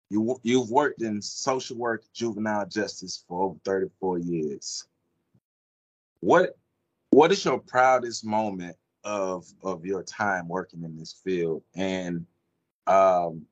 you 0.08 0.38
you've 0.44 0.70
worked 0.70 1.02
in 1.02 1.20
social 1.20 1.76
work, 1.76 2.04
juvenile 2.14 2.66
justice 2.66 3.24
for 3.28 3.42
over 3.42 3.58
34 3.64 4.18
years. 4.20 4.84
What 6.20 6.56
what 7.10 7.32
is 7.32 7.44
your 7.44 7.58
proudest 7.58 8.24
moment 8.24 8.76
of 9.06 9.46
of 9.62 9.86
your 9.86 10.02
time 10.02 10.48
working 10.48 10.82
in 10.82 10.98
this 10.98 11.14
field 11.24 11.62
and 11.76 12.26
um 12.88 13.46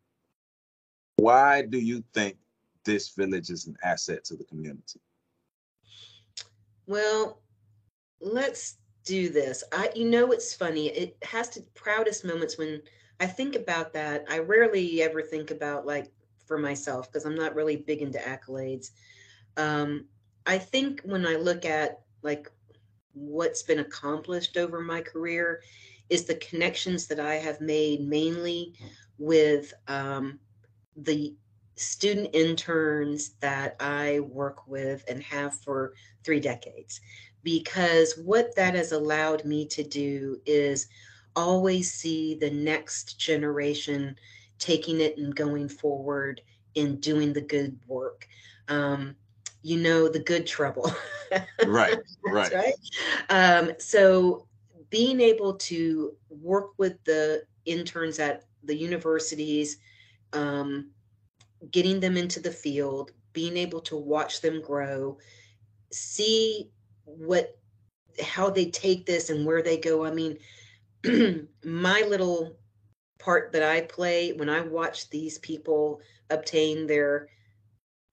why 1.17 1.63
do 1.63 1.79
you 1.79 2.03
think 2.13 2.37
DISC 2.85 3.15
Village 3.17 3.49
is 3.49 3.67
an 3.67 3.77
asset 3.83 4.25
to 4.25 4.37
the 4.37 4.45
community? 4.45 5.01
Well, 6.87 7.41
let's 8.21 8.77
do 9.05 9.29
this. 9.31 9.63
I 9.73 9.91
you 9.95 10.07
know 10.07 10.33
it's 10.33 10.55
funny. 10.55 10.89
It 10.89 11.17
has 11.23 11.49
to 11.51 11.63
proudest 11.75 12.25
moments 12.25 12.59
when 12.59 12.83
I 13.21 13.27
think 13.27 13.55
about 13.55 13.93
that. 13.93 14.25
I 14.29 14.41
rarely 14.41 15.03
ever 15.03 15.23
think 15.23 15.51
about 15.51 15.87
like 15.87 16.11
for 16.47 16.59
myself 16.59 17.11
because 17.11 17.25
I'm 17.25 17.37
not 17.37 17.55
really 17.55 17.77
big 17.77 18.03
into 18.03 18.19
accolades. 18.19 18.91
Um 19.57 20.07
I 20.47 20.59
think 20.59 21.01
when 21.05 21.27
I 21.27 21.37
look 21.37 21.65
at 21.65 22.01
like 22.23 22.51
what's 23.15 23.62
been 23.62 23.79
accomplished 23.81 24.57
over 24.57 24.81
my 24.81 25.01
career 25.01 25.62
is 26.11 26.25
the 26.25 26.35
connections 26.37 27.07
that 27.07 27.21
I 27.21 27.37
have 27.37 27.61
made 27.61 28.07
mainly 28.07 28.75
with 29.19 29.73
um, 29.89 30.39
the 30.97 31.35
student 31.77 32.31
interns 32.35 33.31
that 33.41 33.77
I 33.81 34.21
work 34.21 34.67
with 34.67 35.05
and 35.09 35.23
have 35.23 35.55
for 35.61 35.95
three 36.23 36.41
decades. 36.41 37.01
Because 37.43 38.19
what 38.25 38.55
that 38.57 38.75
has 38.75 38.93
allowed 38.93 39.45
me 39.45 39.67
to 39.67 39.83
do 39.83 40.41
is 40.47 40.89
always 41.37 41.93
see 41.93 42.37
the 42.37 42.51
next 42.51 43.19
generation 43.19 44.17
taking 44.59 45.01
it 45.01 45.19
and 45.19 45.35
going 45.35 45.69
forward 45.69 46.41
and 46.77 47.01
doing 47.01 47.33
the 47.33 47.41
good 47.41 47.79
work. 47.87 48.27
Um, 48.69 49.17
you 49.65 49.79
know, 49.79 50.09
the 50.09 50.19
good 50.19 50.47
trouble. 50.47 50.95
Right, 51.67 51.97
right. 52.27 52.53
right. 52.53 52.75
Um, 53.31 53.73
so 53.79 54.47
being 54.91 55.21
able 55.21 55.55
to 55.55 56.15
work 56.29 56.73
with 56.77 57.03
the 57.05 57.45
interns 57.65 58.19
at 58.19 58.45
the 58.62 58.77
universities, 58.77 59.79
um, 60.35 60.91
getting 61.71 61.99
them 61.99 62.19
into 62.19 62.41
the 62.41 62.51
field, 62.51 63.12
being 63.33 63.57
able 63.57 63.81
to 63.81 63.97
watch 63.97 64.43
them 64.43 64.61
grow, 64.61 65.17
see 65.91 66.69
what 67.05 67.59
how 68.23 68.51
they 68.51 68.67
take 68.67 69.07
this 69.07 69.31
and 69.31 69.47
where 69.47 69.62
they 69.62 69.79
go. 69.79 70.05
I 70.05 70.11
mean, 70.11 70.39
my 71.65 72.03
little 72.03 72.59
part 73.19 73.51
that 73.53 73.62
I 73.62 73.81
play 73.81 74.35
when 74.35 74.51
I 74.51 74.61
watch 74.61 75.09
these 75.09 75.39
people 75.39 76.03
obtain 76.29 76.87
their 76.87 77.29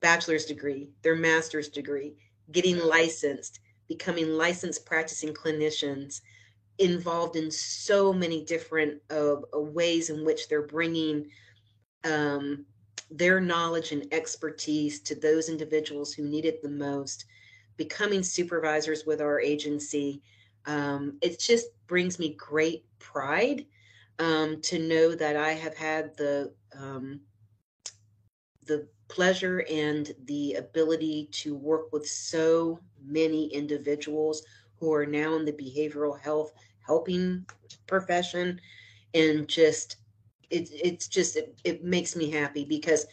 bachelor's 0.01 0.45
degree, 0.45 0.89
their 1.01 1.15
master's 1.15 1.69
degree, 1.69 2.15
getting 2.51 2.77
licensed, 2.79 3.59
becoming 3.87 4.29
licensed 4.29 4.85
practicing 4.85 5.33
clinicians, 5.33 6.21
involved 6.79 7.35
in 7.35 7.51
so 7.51 8.11
many 8.11 8.43
different 8.43 8.99
uh, 9.11 9.35
ways 9.53 10.09
in 10.09 10.25
which 10.25 10.47
they're 10.47 10.67
bringing 10.67 11.27
um, 12.03 12.65
their 13.11 13.39
knowledge 13.39 13.91
and 13.91 14.11
expertise 14.13 15.01
to 15.01 15.15
those 15.15 15.49
individuals 15.49 16.13
who 16.13 16.23
need 16.23 16.45
it 16.45 16.61
the 16.61 16.69
most, 16.69 17.25
becoming 17.77 18.23
supervisors 18.23 19.05
with 19.05 19.21
our 19.21 19.39
agency. 19.39 20.21
Um, 20.65 21.17
it 21.21 21.39
just 21.39 21.67
brings 21.87 22.17
me 22.17 22.35
great 22.35 22.85
pride 22.99 23.65
um, 24.19 24.61
to 24.61 24.79
know 24.79 25.15
that 25.15 25.35
I 25.35 25.51
have 25.53 25.75
had 25.75 26.15
the 26.17 26.53
um, 26.77 27.21
the 28.65 28.87
pleasure 29.11 29.65
and 29.71 30.13
the 30.25 30.55
ability 30.55 31.29
to 31.31 31.55
work 31.55 31.91
with 31.93 32.07
so 32.07 32.79
many 33.05 33.47
individuals 33.53 34.43
who 34.79 34.93
are 34.93 35.05
now 35.05 35.35
in 35.35 35.45
the 35.45 35.53
behavioral 35.53 36.19
health 36.19 36.53
helping 36.85 37.45
profession. 37.87 38.59
And 39.13 39.47
just 39.47 39.97
it, 40.49 40.69
it's 40.73 41.07
just 41.07 41.37
it, 41.37 41.59
it 41.65 41.83
makes 41.83 42.15
me 42.15 42.31
happy 42.31 42.65
because 42.65 43.05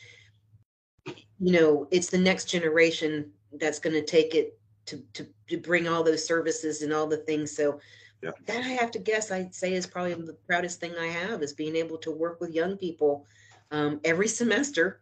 you 1.39 1.53
know 1.53 1.89
it's 1.91 2.11
the 2.11 2.19
next 2.19 2.47
generation 2.47 3.31
that's 3.61 3.79
going 3.81 3.95
to 3.95 4.05
take 4.05 4.35
it 4.35 4.59
to, 4.87 5.03
to 5.15 5.27
to 5.49 5.59
bring 5.59 5.89
all 5.89 6.03
those 6.05 6.27
services 6.27 6.83
and 6.83 6.93
all 6.93 7.07
the 7.07 7.19
things. 7.19 7.55
So 7.57 7.81
Yeah. 8.23 8.33
that 8.47 8.65
i 8.65 8.69
have 8.69 8.91
to 8.93 8.99
guess 8.99 9.31
i'd 9.31 9.55
say 9.55 9.75
is 9.75 9.87
probably 9.87 10.15
the 10.15 10.37
proudest 10.47 10.81
thing 10.81 10.93
i 11.01 11.07
have 11.07 11.43
is 11.43 11.53
being 11.53 11.77
able 11.77 11.99
to 11.99 12.11
work 12.11 12.41
with 12.41 12.55
young 12.55 12.77
people 12.77 13.27
um, 13.71 14.01
every 14.05 14.29
semester 14.29 15.01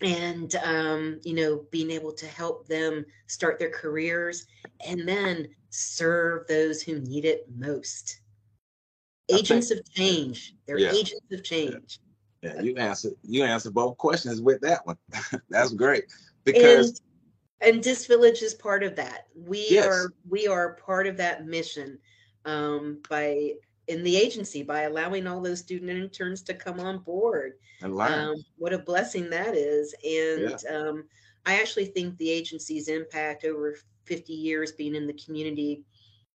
and 0.00 0.54
um, 0.56 1.20
you 1.24 1.34
know 1.34 1.64
being 1.70 1.90
able 1.90 2.12
to 2.12 2.26
help 2.26 2.66
them 2.68 3.04
start 3.26 3.58
their 3.58 3.70
careers 3.70 4.46
and 4.86 5.06
then 5.08 5.48
serve 5.70 6.46
those 6.46 6.82
who 6.82 6.98
need 7.00 7.24
it 7.24 7.46
most 7.56 8.20
I 9.30 9.34
think- 9.34 9.44
agents 9.44 9.70
of 9.70 9.80
change 9.92 10.54
they're 10.66 10.78
Yeah. 10.78 10.92
agents 10.92 11.32
of 11.32 11.42
change 11.44 12.00
Yeah, 12.42 12.60
you 12.60 12.76
answered 12.76 13.14
you 13.22 13.42
answered 13.44 13.74
both 13.74 13.96
questions 13.98 14.40
with 14.40 14.60
that 14.60 14.86
one. 14.86 14.96
That's 15.50 15.72
great. 15.72 16.04
Because 16.44 17.00
and 17.60 17.74
and 17.74 17.82
DISC 17.82 18.06
Village 18.06 18.42
is 18.42 18.54
part 18.54 18.84
of 18.84 18.94
that 18.96 19.26
we 19.34 19.66
Yes. 19.70 19.86
are 19.86 20.12
we 20.28 20.46
are 20.46 20.74
part 20.74 21.06
of 21.08 21.16
that 21.16 21.46
mission 21.46 21.98
um, 22.44 23.00
by 23.10 23.54
in 23.88 24.02
the 24.02 24.16
agency 24.16 24.62
by 24.62 24.82
allowing 24.82 25.26
all 25.26 25.40
those 25.40 25.60
student 25.60 25.90
interns 25.90 26.42
to 26.42 26.54
come 26.54 26.78
on 26.78 26.98
board 26.98 27.54
and 27.82 27.94
learn. 27.96 28.12
um, 28.12 28.36
what 28.56 28.72
a 28.72 28.78
blessing 28.78 29.28
that 29.30 29.54
is. 29.54 29.94
And 30.04 30.58
um, 30.70 31.04
I 31.46 31.60
actually 31.60 31.86
think 31.86 32.16
the 32.16 32.30
agency's 32.30 32.88
impact 32.88 33.44
over 33.44 33.76
50 34.04 34.32
years 34.32 34.72
being 34.72 34.94
in 34.94 35.06
the 35.06 35.14
community 35.14 35.82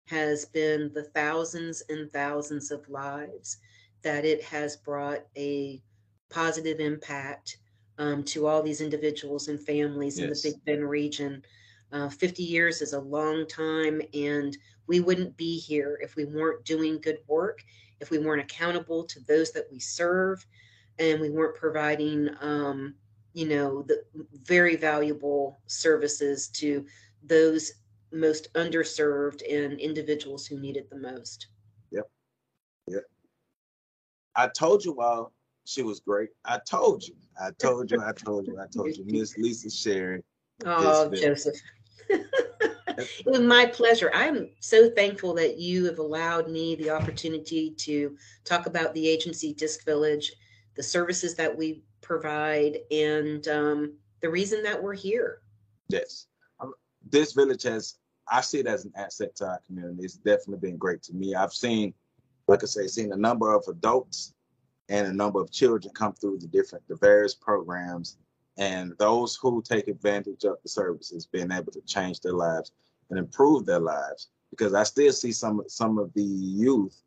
has 0.07 0.45
been 0.45 0.91
the 0.93 1.03
thousands 1.03 1.83
and 1.89 2.11
thousands 2.11 2.71
of 2.71 2.87
lives 2.89 3.57
that 4.01 4.25
it 4.25 4.43
has 4.43 4.77
brought 4.77 5.21
a 5.37 5.81
positive 6.29 6.79
impact 6.79 7.57
um, 7.97 8.23
to 8.23 8.47
all 8.47 8.63
these 8.63 8.81
individuals 8.81 9.47
and 9.47 9.59
families 9.59 10.17
in 10.19 10.29
the 10.29 10.39
Big 10.43 10.65
Bend 10.65 10.89
region. 10.89 11.43
Uh, 11.91 12.09
50 12.09 12.41
years 12.43 12.81
is 12.81 12.93
a 12.93 12.99
long 12.99 13.45
time, 13.47 14.01
and 14.13 14.57
we 14.87 14.99
wouldn't 14.99 15.37
be 15.37 15.57
here 15.57 15.99
if 16.01 16.15
we 16.15 16.25
weren't 16.25 16.65
doing 16.65 16.99
good 16.99 17.19
work, 17.27 17.63
if 17.99 18.09
we 18.09 18.17
weren't 18.17 18.41
accountable 18.41 19.03
to 19.05 19.19
those 19.21 19.51
that 19.51 19.67
we 19.71 19.79
serve, 19.79 20.45
and 20.99 21.19
we 21.21 21.29
weren't 21.29 21.55
providing, 21.55 22.29
um, 22.41 22.95
you 23.33 23.47
know, 23.47 23.83
the 23.83 24.03
very 24.43 24.75
valuable 24.75 25.59
services 25.67 26.49
to 26.49 26.85
those 27.23 27.71
most 28.11 28.53
underserved 28.53 29.41
and 29.49 29.79
individuals 29.79 30.45
who 30.45 30.59
need 30.59 30.77
it 30.77 30.89
the 30.89 30.97
most. 30.97 31.47
Yep. 31.91 32.09
Yep. 32.87 33.03
I 34.35 34.47
told 34.49 34.83
you 34.83 34.99
all 34.99 35.33
she 35.65 35.83
was 35.83 35.99
great. 35.99 36.29
I 36.43 36.59
told 36.69 37.03
you. 37.07 37.15
I 37.41 37.51
told 37.59 37.91
you. 37.91 38.01
I 38.01 38.11
told 38.11 38.47
you. 38.47 38.59
I 38.59 38.67
told 38.67 38.95
you. 38.97 39.05
Miss 39.07 39.37
Lisa 39.37 39.69
Sherry. 39.69 40.23
Oh, 40.65 41.09
Joseph. 41.09 41.55
it 42.97 43.25
was 43.25 43.39
my 43.39 43.65
pleasure. 43.65 44.11
I'm 44.13 44.49
so 44.59 44.89
thankful 44.89 45.33
that 45.35 45.57
you 45.57 45.85
have 45.85 45.99
allowed 45.99 46.49
me 46.49 46.75
the 46.75 46.89
opportunity 46.89 47.71
to 47.71 48.15
talk 48.45 48.65
about 48.65 48.93
the 48.93 49.07
agency 49.07 49.53
DISC 49.53 49.85
Village, 49.85 50.33
the 50.75 50.83
services 50.83 51.35
that 51.35 51.55
we 51.55 51.83
provide, 52.01 52.79
and 52.91 53.47
um, 53.47 53.93
the 54.21 54.29
reason 54.29 54.63
that 54.63 54.81
we're 54.81 54.95
here. 54.95 55.41
Yes. 55.89 56.27
Um, 56.59 56.73
DISC 57.09 57.35
Village 57.35 57.63
has, 57.63 57.97
I 58.29 58.41
see 58.41 58.59
it 58.59 58.67
as 58.67 58.85
an 58.85 58.93
asset 58.95 59.35
to 59.37 59.47
our 59.47 59.59
community. 59.65 60.03
It's 60.03 60.15
definitely 60.15 60.69
been 60.69 60.77
great 60.77 61.01
to 61.03 61.13
me. 61.13 61.35
I've 61.35 61.53
seen, 61.53 61.93
like 62.47 62.63
I 62.63 62.67
say, 62.67 62.87
seen 62.87 63.11
a 63.13 63.17
number 63.17 63.53
of 63.53 63.63
adults 63.67 64.33
and 64.89 65.07
a 65.07 65.13
number 65.13 65.41
of 65.41 65.51
children 65.51 65.93
come 65.93 66.13
through 66.13 66.39
the 66.39 66.47
different, 66.47 66.87
the 66.87 66.95
various 66.95 67.33
programs 67.33 68.17
and 68.57 68.93
those 68.97 69.35
who 69.35 69.61
take 69.61 69.87
advantage 69.87 70.43
of 70.43 70.57
the 70.63 70.69
services 70.69 71.25
being 71.25 71.51
able 71.51 71.71
to 71.71 71.81
change 71.81 72.19
their 72.21 72.33
lives 72.33 72.71
and 73.09 73.19
improve 73.19 73.65
their 73.65 73.79
lives. 73.79 74.29
Because 74.49 74.73
i 74.73 74.83
still 74.83 75.13
see 75.13 75.31
some 75.31 75.63
some 75.67 75.97
of 75.97 76.13
the 76.13 76.23
youth 76.23 77.01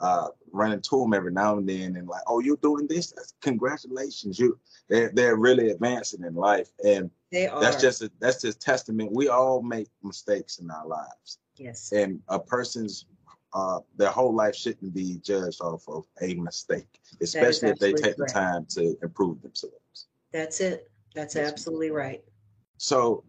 uh, 0.00 0.28
running 0.52 0.80
to 0.82 1.00
them 1.00 1.14
every 1.14 1.32
now 1.32 1.56
and 1.56 1.66
then 1.66 1.96
and 1.96 2.06
like 2.06 2.22
oh 2.26 2.40
you're 2.40 2.56
doing 2.58 2.86
this? 2.86 3.12
That's, 3.12 3.34
congratulations 3.40 4.38
you 4.38 4.58
they're, 4.88 5.10
they're 5.12 5.36
really 5.36 5.70
advancing 5.70 6.24
in 6.24 6.34
life. 6.34 6.68
And 6.84 7.10
they 7.32 7.48
are. 7.48 7.60
that's 7.60 7.80
just 7.80 8.02
a, 8.02 8.10
that's 8.20 8.40
just 8.42 8.60
testament. 8.60 9.12
We 9.12 9.28
all 9.28 9.62
make 9.62 9.88
mistakes 10.02 10.58
in 10.58 10.70
our 10.70 10.86
lives. 10.86 11.38
Yes. 11.56 11.92
And 11.92 12.20
a 12.28 12.38
person's 12.38 13.06
uh, 13.52 13.80
their 13.96 14.10
whole 14.10 14.34
life 14.34 14.54
shouldn't 14.54 14.92
be 14.92 15.18
judged 15.24 15.60
off 15.60 15.88
of 15.88 16.04
a 16.20 16.34
mistake 16.34 17.00
especially 17.22 17.70
if 17.70 17.78
they 17.78 17.92
take 17.92 18.16
correct. 18.16 18.18
the 18.18 18.26
time 18.26 18.66
to 18.68 18.98
improve 19.02 19.40
themselves 19.40 19.76
that's 20.36 20.60
it 20.60 20.90
that's 21.16 21.34
absolutely 21.34 21.90
right. 21.90 22.22
So, 22.76 23.24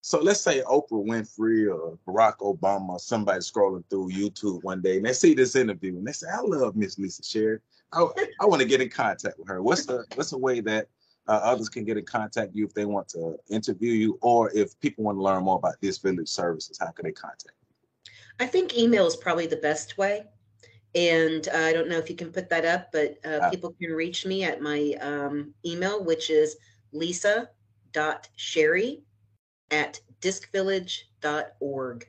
so 0.00 0.20
let's 0.20 0.40
say 0.40 0.62
Oprah 0.62 1.04
Winfrey 1.04 1.68
or 1.68 1.98
Barack 2.06 2.36
Obama 2.38 2.90
or 2.90 2.98
somebody 3.00 3.40
scrolling 3.40 3.82
through 3.90 4.10
YouTube 4.10 4.62
one 4.62 4.80
day 4.80 4.96
and 4.96 5.04
they 5.04 5.12
see 5.12 5.34
this 5.34 5.56
interview 5.56 5.96
and 5.96 6.06
they 6.06 6.12
say, 6.12 6.28
"I 6.32 6.40
love 6.40 6.76
Miss 6.76 6.98
Lisa 6.98 7.24
Sherry. 7.24 7.58
I, 7.92 8.06
I 8.40 8.46
want 8.46 8.62
to 8.62 8.68
get 8.68 8.80
in 8.80 8.88
contact 8.88 9.40
with 9.40 9.48
her." 9.48 9.60
What's 9.60 9.86
the 9.86 10.04
what's 10.14 10.30
the 10.30 10.38
way 10.38 10.60
that 10.60 10.86
uh, 11.26 11.40
others 11.42 11.68
can 11.68 11.84
get 11.84 11.98
in 11.98 12.04
contact 12.04 12.50
with 12.50 12.56
you 12.56 12.64
if 12.64 12.74
they 12.74 12.84
want 12.84 13.08
to 13.08 13.36
interview 13.50 13.92
you, 13.92 14.18
or 14.22 14.52
if 14.54 14.78
people 14.78 15.02
want 15.02 15.18
to 15.18 15.22
learn 15.22 15.42
more 15.42 15.56
about 15.56 15.80
DISC 15.80 16.00
Village 16.02 16.28
services? 16.28 16.78
How 16.78 16.92
can 16.92 17.06
they 17.06 17.12
contact? 17.12 17.56
I 18.38 18.46
think 18.46 18.78
email 18.78 19.06
is 19.06 19.16
probably 19.16 19.46
the 19.46 19.56
best 19.56 19.98
way. 19.98 20.26
And 20.94 21.48
uh, 21.48 21.58
I 21.58 21.72
don't 21.72 21.88
know 21.88 21.96
if 21.96 22.10
you 22.10 22.16
can 22.16 22.30
put 22.30 22.50
that 22.50 22.64
up, 22.64 22.88
but 22.92 23.16
uh, 23.24 23.28
uh, 23.28 23.50
people 23.50 23.74
can 23.80 23.92
reach 23.92 24.26
me 24.26 24.44
at 24.44 24.60
my 24.60 24.94
um, 25.00 25.54
email, 25.64 26.04
which 26.04 26.28
is 26.28 26.56
lisa.sherry 26.92 27.52
at 29.70 30.00
discvillage.org. 30.20 32.06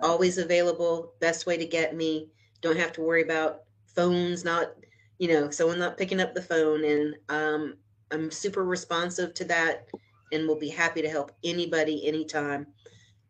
Always 0.00 0.38
available, 0.38 1.14
best 1.20 1.46
way 1.46 1.56
to 1.56 1.64
get 1.64 1.96
me. 1.96 2.28
Don't 2.60 2.76
have 2.76 2.92
to 2.92 3.00
worry 3.00 3.22
about 3.22 3.62
phones 3.94 4.44
not, 4.44 4.72
you 5.18 5.28
know, 5.28 5.48
someone 5.50 5.78
not 5.78 5.96
picking 5.96 6.20
up 6.20 6.34
the 6.34 6.42
phone. 6.42 6.84
And 6.84 7.14
um, 7.28 7.76
I'm 8.10 8.30
super 8.30 8.64
responsive 8.64 9.32
to 9.34 9.44
that 9.46 9.88
and 10.32 10.46
will 10.46 10.58
be 10.58 10.68
happy 10.68 11.00
to 11.02 11.08
help 11.08 11.32
anybody 11.44 12.06
anytime. 12.06 12.66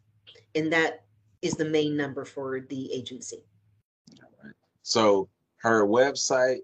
and 0.55 0.71
that 0.71 1.03
is 1.41 1.55
the 1.55 1.65
main 1.65 1.97
number 1.97 2.23
for 2.25 2.59
the 2.61 2.93
agency. 2.93 3.43
So 4.81 5.27
her 5.57 5.85
website 5.85 6.61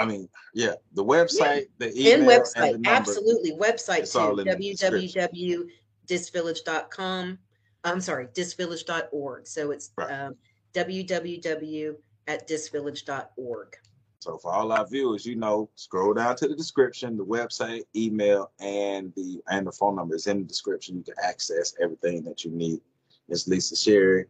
I 0.00 0.04
mean, 0.06 0.28
yeah, 0.54 0.74
the 0.94 1.04
website, 1.04 1.66
yeah. 1.78 1.88
the 1.88 2.00
email, 2.00 2.14
and 2.14 2.42
website, 2.42 2.74
and 2.74 2.86
absolutely, 2.86 3.52
website 3.52 4.10
too. 4.10 4.18
www 4.18 5.70
discvillage.com. 6.10 7.38
I'm 7.84 8.00
sorry, 8.00 8.26
discvillage.org. 8.26 9.46
So 9.46 9.70
it's 9.70 9.90
right. 9.96 10.10
um, 10.10 10.34
www 10.74 11.94
at 12.26 12.48
discvillage.org. 12.48 13.76
So 14.18 14.36
for 14.36 14.52
all 14.52 14.70
our 14.72 14.86
viewers, 14.86 15.24
you 15.24 15.36
know, 15.36 15.70
scroll 15.76 16.12
down 16.12 16.36
to 16.36 16.48
the 16.48 16.54
description, 16.54 17.16
the 17.16 17.24
website, 17.24 17.84
email, 17.96 18.50
and 18.60 19.14
the 19.16 19.40
and 19.48 19.66
the 19.66 19.72
phone 19.72 19.96
number 19.96 20.14
is 20.14 20.26
in 20.26 20.40
the 20.40 20.44
description. 20.44 20.96
You 20.98 21.04
can 21.04 21.14
access 21.24 21.74
everything 21.80 22.22
that 22.24 22.44
you 22.44 22.50
need. 22.50 22.80
It's 23.28 23.48
Lisa 23.48 23.76
Sherry. 23.76 24.26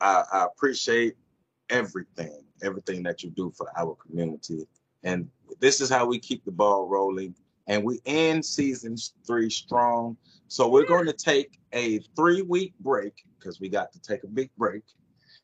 I, 0.00 0.22
I 0.32 0.44
appreciate 0.44 1.16
everything, 1.70 2.44
everything 2.62 3.02
that 3.02 3.24
you 3.24 3.30
do 3.30 3.52
for 3.56 3.68
our 3.76 3.96
community. 3.96 4.68
And 5.06 5.30
this 5.60 5.80
is 5.80 5.88
how 5.88 6.04
we 6.04 6.18
keep 6.18 6.44
the 6.44 6.50
ball 6.50 6.88
rolling. 6.88 7.34
And 7.68 7.84
we 7.84 8.00
end 8.06 8.44
season 8.44 8.96
three 9.24 9.48
strong. 9.48 10.16
So 10.48 10.68
we're 10.68 10.84
going 10.84 11.06
to 11.06 11.12
take 11.12 11.60
a 11.72 12.00
three 12.16 12.42
week 12.42 12.74
break 12.80 13.14
because 13.38 13.60
we 13.60 13.68
got 13.68 13.92
to 13.92 14.00
take 14.00 14.24
a 14.24 14.28
big 14.28 14.50
break. 14.58 14.82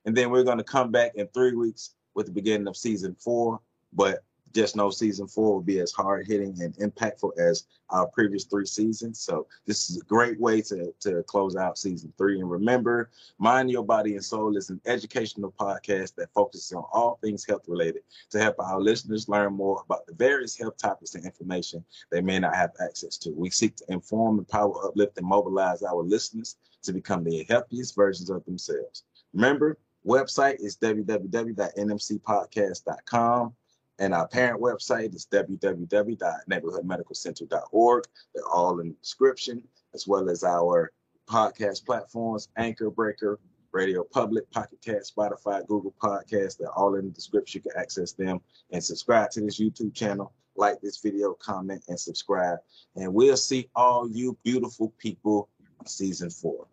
And 0.05 0.17
then 0.17 0.31
we're 0.31 0.43
going 0.43 0.59
to 0.59 0.65
come 0.65 0.91
back 0.91 1.13
in 1.15 1.29
three 1.29 1.55
weeks 1.55 1.95
with 2.15 2.27
the 2.27 2.33
beginning 2.33 2.67
of 2.67 2.77
season 2.77 3.17
four. 3.21 3.61
But 3.93 4.25
just 4.53 4.76
know 4.76 4.90
season 4.90 5.26
four 5.26 5.55
will 5.55 5.62
be 5.62 5.80
as 5.80 5.92
hard 5.92 6.26
hitting 6.26 6.61
and 6.62 6.74
impactful 6.76 7.38
as 7.38 7.64
our 7.90 8.07
previous 8.07 8.44
three 8.44 8.66
seasons. 8.66 9.20
So 9.20 9.46
this 9.66 9.90
is 9.90 10.00
a 10.00 10.05
great 10.05 10.40
way 10.40 10.62
to, 10.62 10.94
to 11.00 11.22
close 11.24 11.57
out 11.57 11.78
season 11.78 12.12
three. 12.16 12.40
And 12.40 12.50
remember, 12.50 13.11
Mind 13.38 13.70
Your 13.70 13.84
Body 13.84 14.14
and 14.14 14.24
Soul 14.24 14.57
is 14.57 14.70
an 14.70 14.80
educational 14.86 15.53
podcast 15.53 16.14
that 16.16 16.32
focuses 16.32 16.72
on 16.72 16.84
all 16.92 17.18
things 17.22 17.44
health 17.44 17.68
related 17.68 18.03
to 18.30 18.38
help 18.38 18.57
our 18.59 18.80
listeners 18.80 19.28
learn 19.28 19.53
more 19.53 19.82
about 19.84 20.07
the 20.07 20.14
various 20.14 20.57
health 20.57 20.78
topics 20.78 21.14
and 21.14 21.24
information 21.24 21.84
they 22.11 22.20
may 22.20 22.38
not 22.38 22.55
have 22.55 22.72
access 22.80 23.16
to. 23.18 23.30
We 23.30 23.50
seek 23.50 23.76
to 23.76 23.84
inform, 23.88 24.38
empower, 24.38 24.86
uplift, 24.86 25.18
and 25.18 25.26
mobilize 25.26 25.82
our 25.82 26.03
listeners 26.03 26.57
to 26.82 26.92
become 26.92 27.24
the 27.24 27.44
healthiest 27.48 27.94
versions 27.94 28.30
of 28.30 28.44
themselves. 28.44 29.05
Remember, 29.32 29.78
website 30.07 30.61
is 30.61 30.76
www.nmcpodcast.com. 30.76 33.54
And 33.99 34.14
our 34.14 34.29
parent 34.29 34.61
website 34.61 35.14
is 35.14 35.27
www.neighborhoodmedicalcenter.org. 35.31 38.05
They're 38.35 38.49
all 38.49 38.81
in 38.81 38.89
the 38.89 38.95
description, 38.95 39.63
as 39.95 40.09
well 40.09 40.31
as 40.31 40.45
our 40.45 40.93
podcast 41.29 41.85
platforms, 41.85 42.49
Anchor 42.57 42.91
Breaker, 42.91 43.39
Radio 43.73 44.05
Public, 44.05 44.51
Pocket 44.51 44.79
Cast, 44.85 45.17
Spotify, 45.17 45.67
Google 45.67 45.95
Podcasts. 46.03 46.59
They're 46.59 46.73
all 46.73 46.97
in 46.97 47.07
the 47.07 47.11
description. 47.11 47.63
You 47.64 47.71
can 47.71 47.81
access 47.81 48.13
them 48.13 48.41
and 48.71 48.83
subscribe 48.83 49.31
to 49.31 49.41
this 49.41 49.61
YouTube 49.61 49.95
channel. 49.95 50.33
Like 50.55 50.83
this 50.83 51.01
video, 51.01 51.33
comment, 51.33 51.83
and 51.89 51.99
subscribe. 51.99 52.59
And 52.95 53.14
we'll 53.14 53.39
see 53.39 53.71
all 53.75 54.07
you 54.07 54.37
beautiful 54.45 54.93
people 54.99 55.49
season 55.87 56.29
four. 56.29 56.67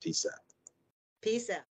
Peace 0.00 0.24
out. 0.24 0.38
Peace 1.20 1.50
out. 1.50 1.64